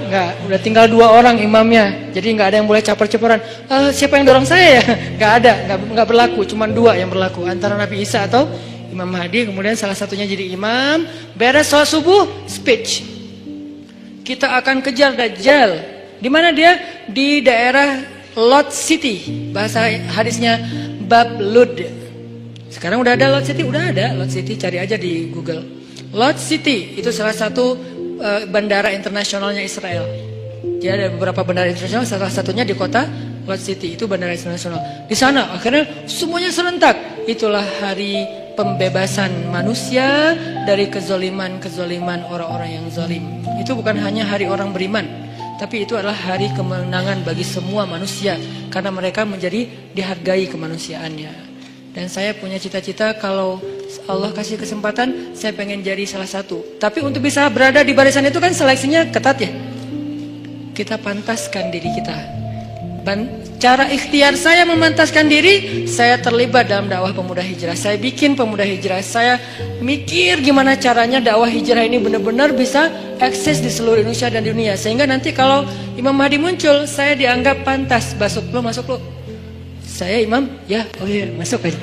[0.08, 1.92] Enggak, udah tinggal dua orang imamnya.
[2.16, 3.44] Jadi nggak ada yang boleh caper-caperan.
[3.68, 4.84] Uh, siapa yang dorong saya ya?
[5.20, 6.40] Nggak ada, nggak, nggak berlaku.
[6.48, 8.48] Cuma dua yang berlaku antara Nabi Isa atau
[8.92, 11.08] Imam Mahdi kemudian salah satunya jadi imam.
[11.32, 13.08] Beres sholat subuh speech.
[14.22, 15.70] Kita akan kejar Dajjal.
[16.22, 16.78] Di mana dia?
[17.08, 17.98] Di daerah
[18.36, 19.48] Lot City.
[19.50, 20.60] Bahasa hadisnya
[21.08, 21.80] Bab Lud.
[22.70, 23.64] Sekarang udah ada Lot City?
[23.64, 24.14] Udah ada.
[24.14, 25.64] Lot City cari aja di Google.
[26.12, 27.74] Lot City itu salah satu
[28.20, 30.04] uh, bandara internasionalnya Israel.
[30.78, 33.08] Dia ada beberapa bandara internasional salah satunya di kota
[33.48, 33.98] Lot City.
[33.98, 35.08] Itu bandara internasional.
[35.08, 37.24] Di sana akhirnya semuanya serentak.
[37.26, 40.36] Itulah hari pembebasan manusia
[40.68, 43.42] dari kezoliman-kezoliman orang-orang yang zolim.
[43.58, 45.04] Itu bukan hanya hari orang beriman,
[45.60, 48.36] tapi itu adalah hari kemenangan bagi semua manusia
[48.72, 51.52] karena mereka menjadi dihargai kemanusiaannya.
[51.92, 53.60] Dan saya punya cita-cita kalau
[54.08, 56.80] Allah kasih kesempatan, saya pengen jadi salah satu.
[56.80, 59.52] Tapi untuk bisa berada di barisan itu kan seleksinya ketat ya.
[60.72, 62.16] Kita pantaskan diri kita
[63.62, 67.78] Cara ikhtiar saya memantaskan diri, saya terlibat dalam dakwah pemuda hijrah.
[67.78, 68.98] Saya bikin pemuda hijrah.
[69.06, 69.38] Saya
[69.78, 72.90] mikir gimana caranya dakwah hijrah ini benar-benar bisa
[73.22, 74.74] eksis di seluruh Indonesia dan dunia.
[74.74, 75.62] Sehingga nanti kalau
[75.94, 78.18] Imam Mahdi muncul, saya dianggap pantas.
[78.18, 78.98] Masuk lo, masuk lo.
[79.86, 81.78] Saya imam, ya, oh iya, masuk aja.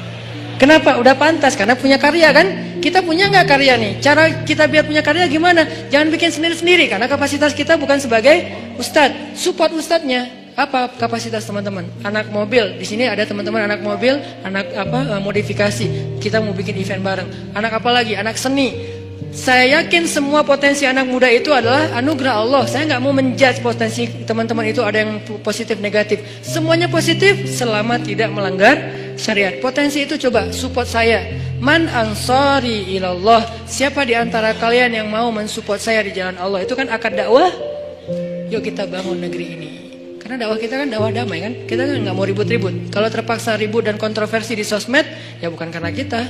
[0.59, 0.99] Kenapa?
[0.99, 2.47] Udah pantas karena punya karya kan?
[2.83, 4.03] Kita punya nggak karya nih?
[4.03, 5.63] Cara kita biar punya karya gimana?
[5.87, 9.39] Jangan bikin sendiri-sendiri karena kapasitas kita bukan sebagai ustadz.
[9.39, 10.38] Support ustadznya.
[10.59, 11.87] Apa kapasitas teman-teman?
[12.03, 12.75] Anak mobil.
[12.75, 15.87] Di sini ada teman-teman anak mobil, anak apa eh, modifikasi.
[16.19, 17.55] Kita mau bikin event bareng.
[17.55, 18.19] Anak apa lagi?
[18.19, 18.99] Anak seni.
[19.31, 22.67] Saya yakin semua potensi anak muda itu adalah anugerah Allah.
[22.67, 26.19] Saya nggak mau menjudge potensi teman-teman itu ada yang positif negatif.
[26.43, 28.75] Semuanya positif selama tidak melanggar
[29.15, 29.63] syariat.
[29.63, 31.23] Potensi itu coba support saya.
[31.63, 33.47] Man ansari ilallah.
[33.63, 36.67] Siapa di antara kalian yang mau mensupport saya di jalan Allah?
[36.67, 37.47] Itu kan akad dakwah.
[38.51, 39.88] Yuk kita bangun negeri ini.
[40.29, 41.53] Karena dakwah kita kan dakwah damai kan.
[41.65, 42.93] Kita kan nggak mau ribut-ribut.
[42.93, 45.01] Kalau terpaksa ribut dan kontroversi di sosmed,
[45.41, 46.21] ya bukan karena kita.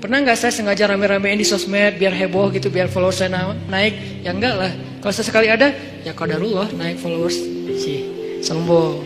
[0.00, 4.24] Pernah nggak saya sengaja rame-ramein di sosmed biar heboh gitu, biar followers saya naik?
[4.24, 4.72] Ya enggak lah.
[5.04, 5.76] Kalau sesekali ada,
[6.08, 7.36] ya kadarullah naik followers.
[7.76, 8.00] Sih,
[8.40, 9.04] sombong.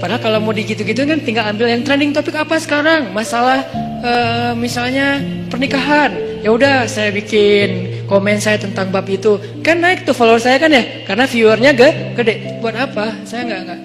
[0.00, 3.12] Padahal kalau mau digitu-gitu kan tinggal ambil yang trending topik apa sekarang?
[3.12, 3.68] Masalah
[4.00, 5.20] uh, misalnya
[5.52, 6.31] pernikahan.
[6.42, 9.38] Ya udah saya bikin komen saya tentang bab itu.
[9.62, 11.06] Kan naik tuh follower saya kan ya?
[11.06, 11.70] Karena viewernya
[12.18, 12.58] gede.
[12.58, 13.14] Buat apa?
[13.22, 13.80] Saya nggak nggak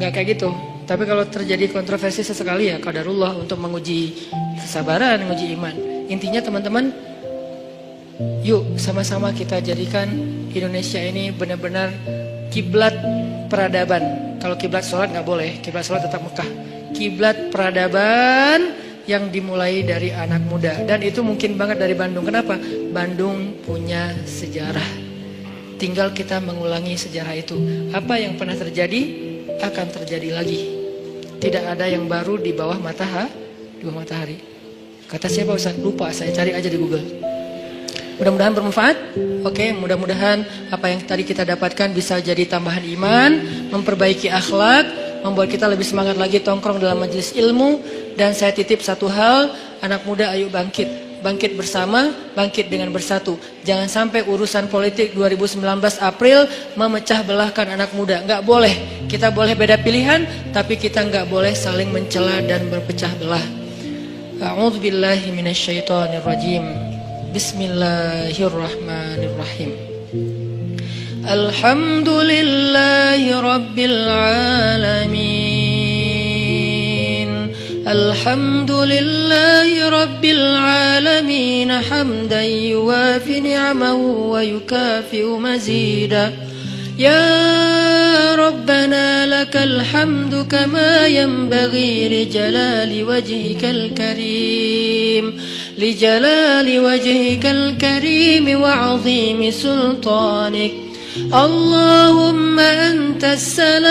[0.00, 0.48] nggak kayak gitu.
[0.88, 4.32] Tapi kalau terjadi kontroversi sesekali ya kadarullah untuk menguji
[4.64, 5.76] kesabaran, menguji iman.
[6.08, 6.88] Intinya teman-teman,
[8.40, 10.08] yuk sama-sama kita jadikan
[10.56, 11.92] Indonesia ini benar-benar
[12.48, 12.96] kiblat
[13.52, 14.36] peradaban.
[14.40, 16.48] Kalau kiblat sholat nggak boleh, kiblat sholat tetap Mekah.
[16.96, 18.72] Kiblat peradaban
[19.06, 22.22] yang dimulai dari anak muda dan itu mungkin banget dari Bandung.
[22.26, 22.58] Kenapa?
[22.94, 24.86] Bandung punya sejarah.
[25.78, 27.58] Tinggal kita mengulangi sejarah itu.
[27.90, 29.00] Apa yang pernah terjadi
[29.58, 30.60] akan terjadi lagi.
[31.42, 33.30] Tidak ada yang baru di bawah matahari,
[33.82, 34.38] bawah matahari.
[35.10, 35.74] Kata siapa Ustaz?
[35.82, 37.02] Lupa, saya cari aja di Google.
[38.22, 38.96] Mudah-mudahan bermanfaat.
[39.42, 43.30] Oke, mudah-mudahan apa yang tadi kita dapatkan bisa jadi tambahan iman,
[43.74, 44.86] memperbaiki akhlak,
[45.22, 47.78] membuat kita lebih semangat lagi tongkrong dalam majelis ilmu.
[48.18, 53.38] Dan saya titip satu hal, anak muda ayo bangkit bangkit bersama, bangkit dengan bersatu.
[53.62, 55.62] Jangan sampai urusan politik 2019
[56.02, 58.20] April memecah belahkan anak muda.
[58.26, 59.06] Enggak boleh.
[59.06, 63.46] Kita boleh beda pilihan, tapi kita enggak boleh saling mencela dan berpecah belah.
[64.42, 65.30] A'udzu billahi
[71.22, 71.30] Bismillahirrahmanirrahim.
[71.30, 75.62] Alhamdulillahi rabbil alamin.
[77.86, 83.94] الحمد لله رب العالمين حمدا يوافي نعمه
[84.32, 86.32] ويكافئ مزيدا
[86.98, 95.40] يا ربنا لك الحمد كما ينبغي لجلال وجهك الكريم
[95.78, 103.82] لجلال وجهك الكريم وعظيم سلطانك اللهم أنت السلام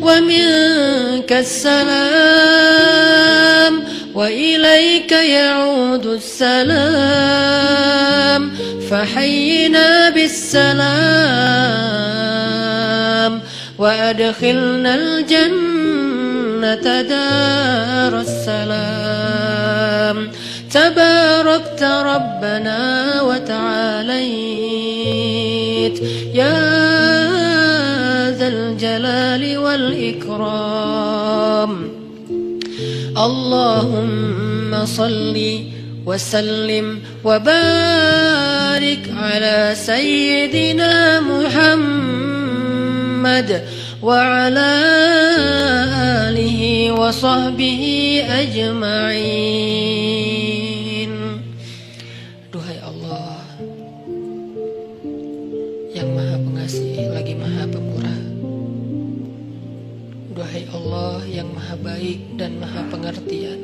[0.00, 1.80] ومنك السلام
[4.14, 6.70] وإليك يعود السلام
[8.90, 10.80] فحينا بالسلام
[13.78, 20.30] وأدخلنا الجنة دار السلام.
[20.70, 22.78] تباركت ربنا
[23.22, 23.60] وتعاليت.
[26.34, 26.60] يا
[28.30, 30.70] ذا الجلال والإكرام.
[33.18, 35.60] اللهم صل
[36.06, 41.80] وسلم وبارك على سيدنا محمد
[44.03, 44.69] وعلى
[46.29, 47.83] آله وصحبه
[48.29, 50.15] أجمعين
[52.55, 53.43] Duhai Allah
[55.91, 58.21] yang maha pengasih lagi maha pemurah
[60.31, 63.59] Duhai Allah yang maha baik dan maha pengertian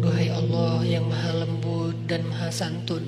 [0.00, 3.04] Duhai Allah yang maha lembut dan maha santun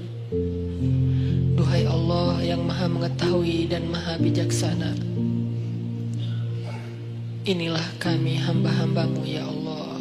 [1.57, 5.12] Duhai Allah yang maha mengetahui dan maha bijaksana
[7.44, 10.00] Inilah kami hamba-hambamu ya Allah.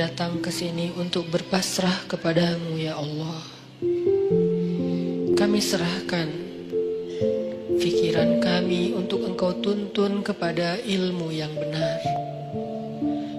[0.00, 3.44] Datang ke sini untuk berpasrah kepadamu ya Allah.
[5.36, 6.28] Kami serahkan
[7.76, 12.00] Pikiran kami untuk engkau tuntun kepada ilmu yang benar.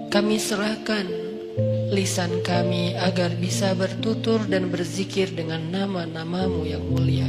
[0.06, 1.02] Kami serahkan
[1.90, 7.26] lisan kami agar bisa bertutur dan berzikir dengan nama-namamu yang mulia.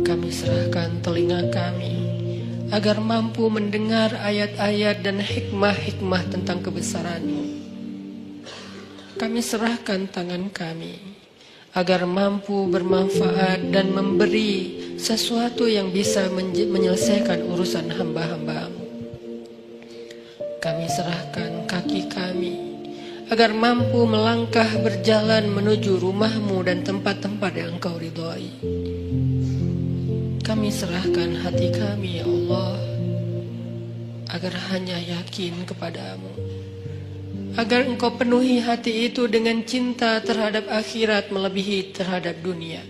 [0.00, 2.09] Kami serahkan telinga kami
[2.70, 7.42] agar mampu mendengar ayat-ayat dan hikmah-hikmah tentang kebesaranmu.
[9.18, 10.96] Kami serahkan tangan kami
[11.74, 18.86] agar mampu bermanfaat dan memberi sesuatu yang bisa menyelesaikan urusan hamba-hambamu.
[20.62, 22.54] Kami serahkan kaki kami
[23.30, 28.50] agar mampu melangkah berjalan menuju rumahmu dan tempat-tempat yang engkau ridhoi.
[30.50, 32.74] Kami serahkan hati kami ya Allah
[34.34, 36.26] Agar hanya yakin kepadamu
[37.54, 42.82] agar engkau penuhi hati itu dengan cinta terhadap akhirat melebihi terhadap dunia.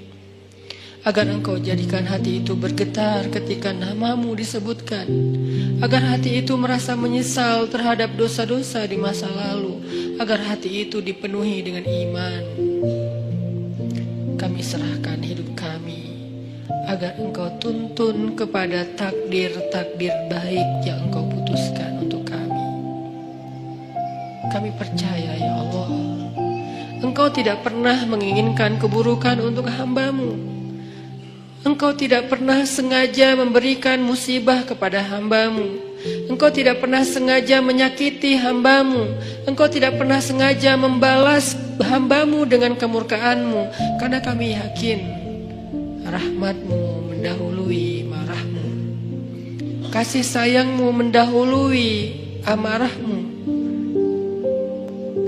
[1.04, 5.04] Agar engkau jadikan hati itu bergetar ketika namamu disebutkan.
[5.84, 9.80] Agar hati itu merasa menyesal terhadap dosa-dosa di masa lalu.
[10.16, 12.42] Agar hati itu dipenuhi dengan iman.
[14.40, 16.09] Kami serahkan hidup kami
[16.90, 22.66] agar engkau tuntun kepada takdir-takdir baik yang engkau putuskan untuk kami.
[24.50, 25.90] Kami percaya ya Allah,
[26.98, 30.34] engkau tidak pernah menginginkan keburukan untuk hambamu.
[31.60, 35.76] Engkau tidak pernah sengaja memberikan musibah kepada hambamu.
[36.32, 39.12] Engkau tidak pernah sengaja menyakiti hambamu.
[39.44, 43.76] Engkau tidak pernah sengaja membalas hambamu dengan kemurkaanmu.
[44.00, 45.19] Karena kami yakin
[46.10, 48.66] rahmatmu mendahului marahmu
[49.94, 53.18] kasih sayangmu mendahului amarahmu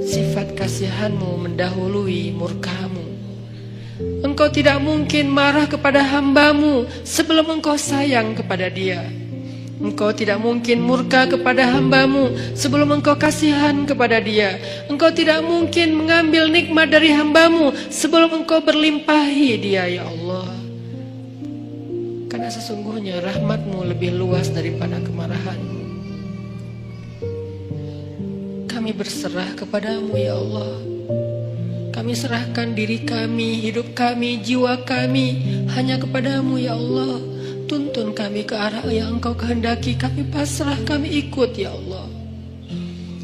[0.02, 3.06] sifat kasihanmu mendahului murkamu
[4.26, 9.06] engkau tidak mungkin marah kepada hambamu sebelum engkau sayang kepada dia
[9.82, 14.62] Engkau tidak mungkin murka kepada hambamu sebelum engkau kasihan kepada dia.
[14.86, 20.61] Engkau tidak mungkin mengambil nikmat dari hambamu sebelum engkau berlimpahi dia, ya Allah.
[22.42, 25.82] Karena sesungguhnya rahmatmu lebih luas daripada kemarahanmu.
[28.66, 30.74] Kami berserah kepadamu ya Allah.
[31.94, 35.38] Kami serahkan diri kami, hidup kami, jiwa kami
[35.70, 37.22] hanya kepadamu ya Allah.
[37.70, 39.94] Tuntun kami ke arah yang engkau kehendaki.
[39.94, 42.10] Kami pasrah, kami ikut ya Allah.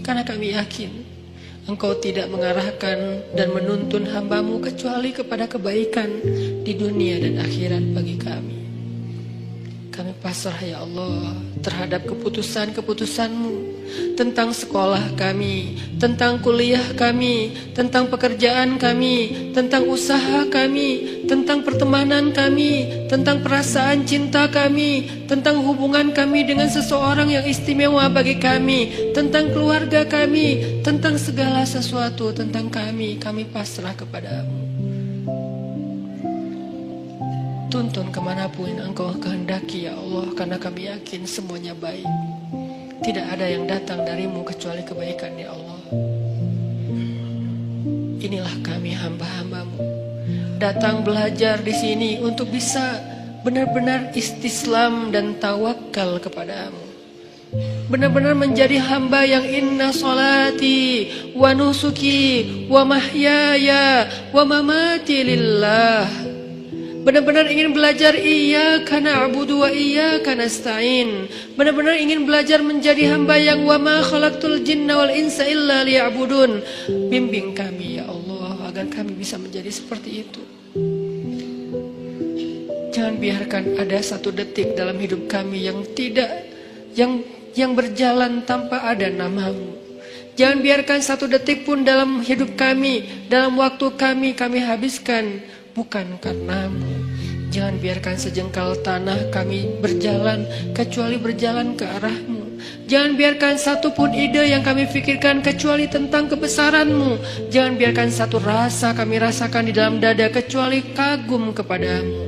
[0.06, 1.10] Karena kami yakin
[1.66, 6.06] Engkau tidak mengarahkan dan menuntun hambamu kecuali kepada kebaikan
[6.62, 8.57] di dunia dan akhirat bagi kami.
[10.18, 11.30] Pasrah ya Allah
[11.62, 13.54] terhadap keputusan-keputusanmu
[14.18, 23.06] tentang sekolah kami, tentang kuliah kami, tentang pekerjaan kami, tentang usaha kami, tentang pertemanan kami,
[23.06, 30.02] tentang perasaan cinta kami, tentang hubungan kami dengan seseorang yang istimewa bagi kami, tentang keluarga
[30.02, 34.67] kami, tentang segala sesuatu tentang kami, kami pasrah kepadamu.
[37.68, 42.08] Tuntun ke mana pun engkau kehendaki ya Allah Karena kami yakin semuanya baik.
[43.04, 45.80] Tidak ada yang datang darimu kecuali kebaikan ya Allah.
[48.24, 49.84] Inilah kami hamba-hambamu.
[50.56, 53.04] Datang belajar di sini untuk bisa
[53.44, 56.80] benar-benar istislam dan tawakal kepadamu.
[57.92, 66.38] Benar-benar menjadi hamba yang inna salati wa nusuki wa mahyaya wa mamati lillah
[67.09, 71.24] Benar-benar ingin belajar iya karena abudu wa iya karena stain.
[71.56, 76.60] Benar-benar ingin belajar menjadi hamba yang wa ma khalaqtul jinna wal insa illa liya'budun.
[77.09, 80.43] Bimbing kami ya Allah agar kami bisa menjadi seperti itu.
[82.93, 86.28] Jangan biarkan ada satu detik dalam hidup kami yang tidak
[86.93, 87.24] yang
[87.56, 89.80] yang berjalan tanpa ada namamu.
[90.36, 95.40] Jangan biarkan satu detik pun dalam hidup kami, dalam waktu kami kami habiskan
[95.72, 96.97] bukan karenamu.
[97.59, 100.47] Jangan biarkan sejengkal tanah kami berjalan
[100.78, 102.62] kecuali berjalan ke arahmu.
[102.86, 107.18] Jangan biarkan satu pun ide yang kami pikirkan kecuali tentang kebesaranmu.
[107.51, 112.22] Jangan biarkan satu rasa kami rasakan di dalam dada kecuali kagum kepadamu.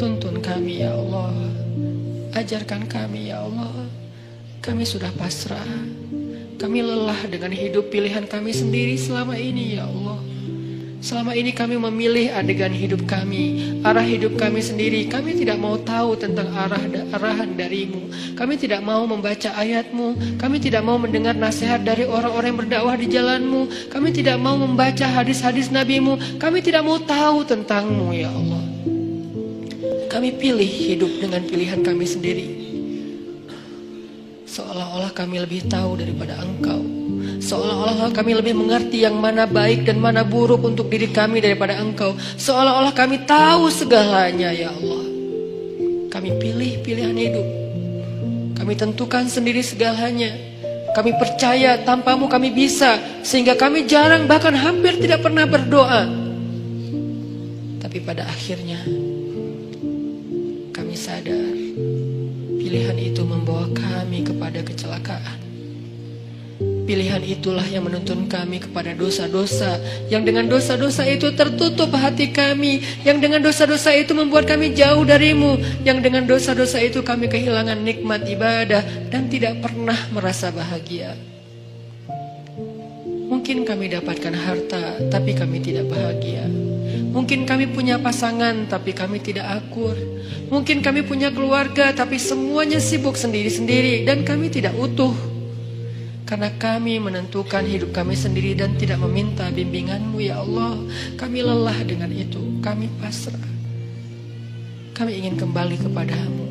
[0.00, 1.36] Tuntun kami ya Allah.
[2.32, 3.84] Ajarkan kami ya Allah.
[4.64, 5.76] Kami sudah pasrah.
[6.56, 10.31] Kami lelah dengan hidup pilihan kami sendiri selama ini ya Allah.
[11.02, 15.10] Selama ini kami memilih adegan hidup kami, arah hidup kami sendiri.
[15.10, 16.78] Kami tidak mau tahu tentang arah
[17.10, 18.06] arahan darimu.
[18.38, 20.38] Kami tidak mau membaca ayatmu.
[20.38, 23.90] Kami tidak mau mendengar nasihat dari orang-orang yang berdakwah di jalanmu.
[23.90, 26.22] Kami tidak mau membaca hadis-hadis nabimu.
[26.38, 28.62] Kami tidak mau tahu tentangmu ya Allah.
[30.06, 32.46] Kami pilih hidup dengan pilihan kami sendiri.
[34.46, 36.91] Seolah-olah kami lebih tahu daripada engkau.
[37.42, 42.14] Seolah-olah kami lebih mengerti yang mana baik dan mana buruk untuk diri kami daripada engkau.
[42.38, 45.04] Seolah-olah kami tahu segalanya ya Allah.
[46.06, 47.46] Kami pilih pilihan hidup.
[48.54, 50.30] Kami tentukan sendiri segalanya.
[50.94, 53.02] Kami percaya tanpamu kami bisa.
[53.26, 56.06] Sehingga kami jarang bahkan hampir tidak pernah berdoa.
[57.82, 58.86] Tapi pada akhirnya
[60.70, 61.58] kami sadar
[62.54, 65.41] pilihan itu membawa kami kepada kecelakaan.
[66.82, 69.78] Pilihan itulah yang menuntun kami kepada dosa-dosa
[70.10, 75.62] Yang dengan dosa-dosa itu tertutup hati kami Yang dengan dosa-dosa itu membuat kami jauh darimu
[75.86, 78.82] Yang dengan dosa-dosa itu kami kehilangan nikmat ibadah
[79.14, 81.14] Dan tidak pernah merasa bahagia.
[83.30, 86.50] Mungkin kami dapatkan harta Tapi kami tidak bahagia.
[87.14, 89.94] Mungkin kami punya pasangan Tapi kami tidak akur.
[90.50, 95.31] Mungkin kami punya keluarga Tapi semuanya sibuk sendiri-sendiri Dan kami tidak utuh
[96.32, 100.80] karena kami menentukan hidup kami sendiri dan tidak meminta bimbinganmu ya Allah.
[101.20, 103.52] Kami lelah dengan itu, kami pasrah.
[104.96, 106.44] Kami ingin kembali kepadamu.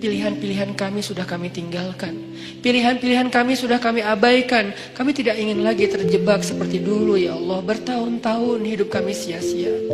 [0.00, 2.16] Pilihan-pilihan kami sudah kami tinggalkan.
[2.64, 4.72] Pilihan-pilihan kami sudah kami abaikan.
[4.96, 7.60] Kami tidak ingin lagi terjebak seperti dulu ya Allah.
[7.60, 9.84] Bertahun-tahun hidup kami sia-sia.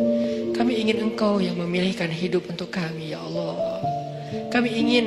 [0.54, 3.82] Kami ingin Engkau yang memilihkan hidup untuk kami ya Allah.
[4.54, 5.06] Kami ingin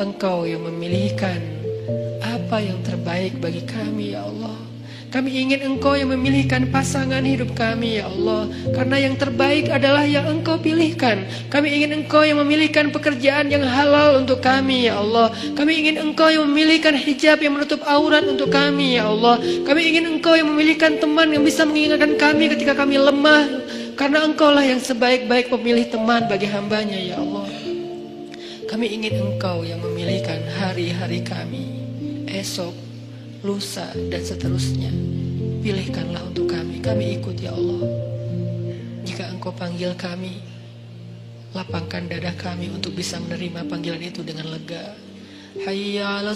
[0.00, 1.53] Engkau yang memilihkan
[2.22, 4.64] apa yang terbaik bagi kami ya Allah.
[5.14, 8.50] Kami ingin Engkau yang memilihkan pasangan hidup kami ya Allah.
[8.74, 11.22] Karena yang terbaik adalah yang Engkau pilihkan.
[11.54, 15.30] Kami ingin Engkau yang memilihkan pekerjaan yang halal untuk kami ya Allah.
[15.54, 19.38] Kami ingin Engkau yang memilihkan hijab yang menutup aurat untuk kami ya Allah.
[19.38, 23.62] Kami ingin Engkau yang memilihkan teman yang bisa mengingatkan kami ketika kami lemah.
[23.94, 27.33] Karena Engkau lah yang sebaik-baik pemilih teman bagi hambanya ya Allah.
[28.74, 31.78] Kami ingin Engkau yang memilihkan hari-hari kami
[32.26, 32.74] esok,
[33.46, 34.90] lusa, dan seterusnya.
[35.62, 37.86] Pilihkanlah untuk kami, kami ikut ya Allah.
[39.06, 40.42] Jika engkau panggil kami,
[41.54, 44.98] lapangkan dada kami untuk bisa menerima panggilan itu dengan lega.
[45.62, 46.34] Hayya ala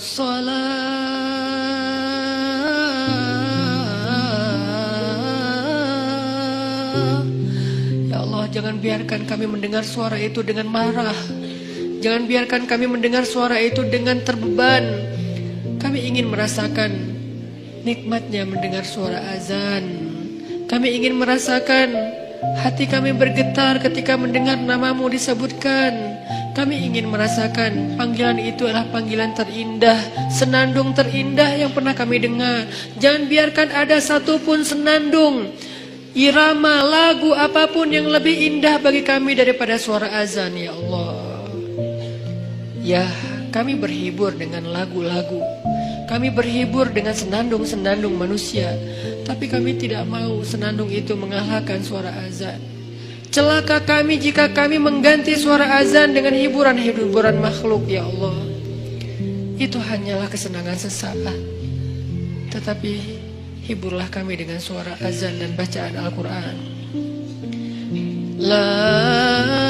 [8.07, 11.48] Ya Allah, jangan biarkan kami mendengar suara itu dengan marah.
[11.99, 14.87] Jangan biarkan kami mendengar suara itu dengan terbeban.
[15.83, 16.91] Kami ingin merasakan
[17.83, 19.83] nikmatnya mendengar suara azan.
[20.71, 21.91] Kami ingin merasakan
[22.63, 26.23] hati kami bergetar ketika mendengar namamu disebutkan.
[26.55, 32.67] Kami ingin merasakan panggilan itu adalah panggilan terindah, senandung terindah yang pernah kami dengar.
[32.99, 35.55] Jangan biarkan ada satupun senandung,
[36.19, 41.28] irama, lagu apa pun yang lebih indah bagi kami daripada suara azan, ya Allah.
[42.89, 43.05] Ya,
[43.53, 45.45] kami berhibur dengan lagu-lagu
[46.09, 48.73] kami berhibur dengan senandung-senandung manusia,
[49.29, 52.57] tapi kami tidak mau senandung itu mengalahkan suara azan.
[53.29, 58.41] Celaka kami jika kami mengganti suara azan dengan hiburan-hiburan makhluk, ya Allah.
[59.61, 61.37] Itu hanyalah kesenangan sesaat.
[62.57, 62.93] Tetapi
[63.69, 66.57] hiburlah kami dengan suara azan dan bacaan Al-Quran.
[68.41, 69.68] La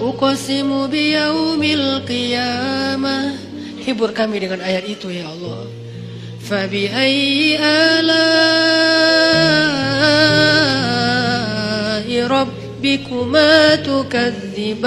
[0.00, 3.52] uqsimu biyaumil qiyamah
[3.82, 5.66] Hibur kami dengan ayat itu ya Allah.
[6.54, 8.22] Ayyi ala'i
[12.22, 14.86] rabbikuma tukadziban.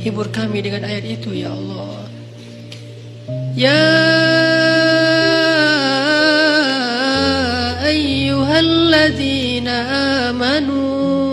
[0.00, 2.08] Hibur kami dengan ayat itu ya Allah.
[3.52, 3.84] Ya
[7.84, 9.76] ayyuhalladzina
[10.32, 11.25] amanu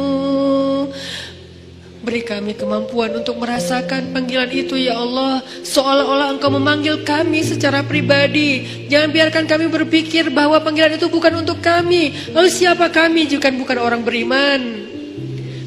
[2.04, 5.40] Beri kami kemampuan untuk merasakan panggilan itu ya Allah.
[5.64, 8.84] Seolah-olah engkau memanggil kami secara pribadi.
[8.92, 12.12] Jangan biarkan kami berpikir bahwa panggilan itu bukan untuk kami.
[12.36, 14.84] Lalu siapa kami jika bukan orang beriman?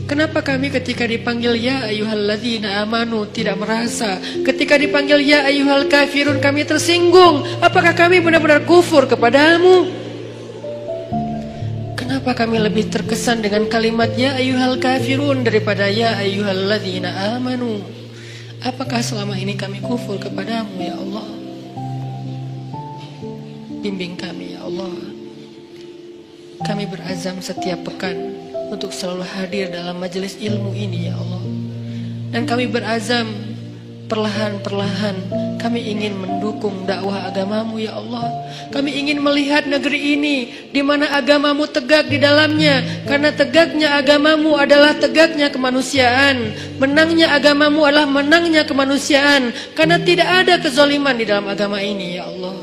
[0.04, 4.20] Kenapa kami ketika dipanggil ya ayyuhalladzina amanu tidak merasa?
[4.44, 7.48] Ketika dipanggil ya ayyuhal kafirun kami tersinggung.
[7.64, 10.05] Apakah kami benar-benar kufur kepadamu
[12.16, 17.84] Kenapa kami lebih terkesan dengan kalimat ya ayyuhal kafirun daripada ya ayyuhal ladzina amanu?
[18.64, 21.28] Apakah selama ini kami kufur kepadamu ya Allah?
[23.84, 24.96] Bimbing kami ya Allah.
[26.64, 28.16] Kami berazam setiap pekan
[28.72, 31.44] untuk selalu hadir dalam majelis ilmu ini ya Allah.
[32.32, 33.28] Dan kami berazam
[34.06, 35.16] Perlahan-perlahan
[35.58, 38.30] kami ingin mendukung dakwah agamamu ya Allah.
[38.70, 40.36] Kami ingin melihat negeri ini
[40.70, 42.86] di mana agamamu tegak di dalamnya.
[43.02, 46.54] Karena tegaknya agamamu adalah tegaknya kemanusiaan.
[46.78, 49.50] Menangnya agamamu adalah menangnya kemanusiaan.
[49.74, 52.62] Karena tidak ada kezoliman di dalam agama ini ya Allah.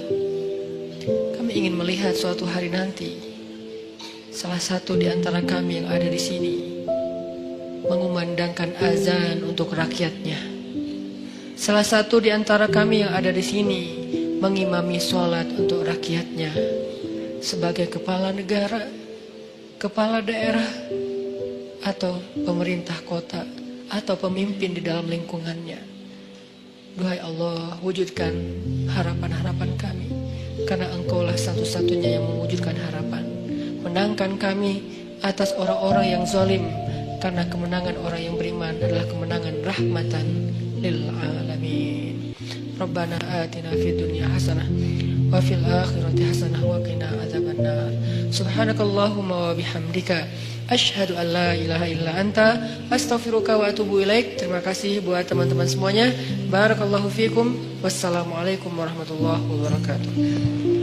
[1.35, 3.19] Kami ingin melihat suatu hari nanti.
[4.31, 6.55] Salah satu di antara kami yang ada di sini.
[7.83, 10.52] Mengumandangkan azan untuk rakyatnya
[11.63, 13.81] Salah satu di antara kami yang ada di sini
[14.43, 16.51] mengimami sholat untuk rakyatnya
[17.39, 18.83] sebagai kepala negara,
[19.79, 20.67] kepala daerah,
[21.87, 23.47] atau pemerintah kota,
[23.87, 25.79] atau pemimpin di dalam lingkungannya.
[26.99, 28.35] Duhai Allah, wujudkan
[28.91, 30.11] harapan-harapan kami.
[30.67, 33.23] Karena engkaulah satu-satunya yang mewujudkan harapan.
[33.87, 34.83] Menangkan kami
[35.23, 36.67] atas orang-orang yang zalim.
[37.23, 40.27] Karena kemenangan orang yang beriman adalah kemenangan rahmatan
[40.83, 42.35] lil alamin.
[42.75, 44.67] Rabbana atina fid dunya hasanah
[45.31, 47.95] wa fil akhirati hasanah wa qina adzabannar.
[48.27, 50.27] Subhanakallahumma wa bihamdika
[50.67, 52.59] asyhadu an la ilaha illa anta
[52.91, 54.35] astaghfiruka wa atubu ilaik.
[54.35, 56.11] Terima kasih buat teman-teman semuanya.
[56.51, 57.55] Barakallahu fikum.
[57.79, 60.82] Wassalamualaikum warahmatullahi wabarakatuh.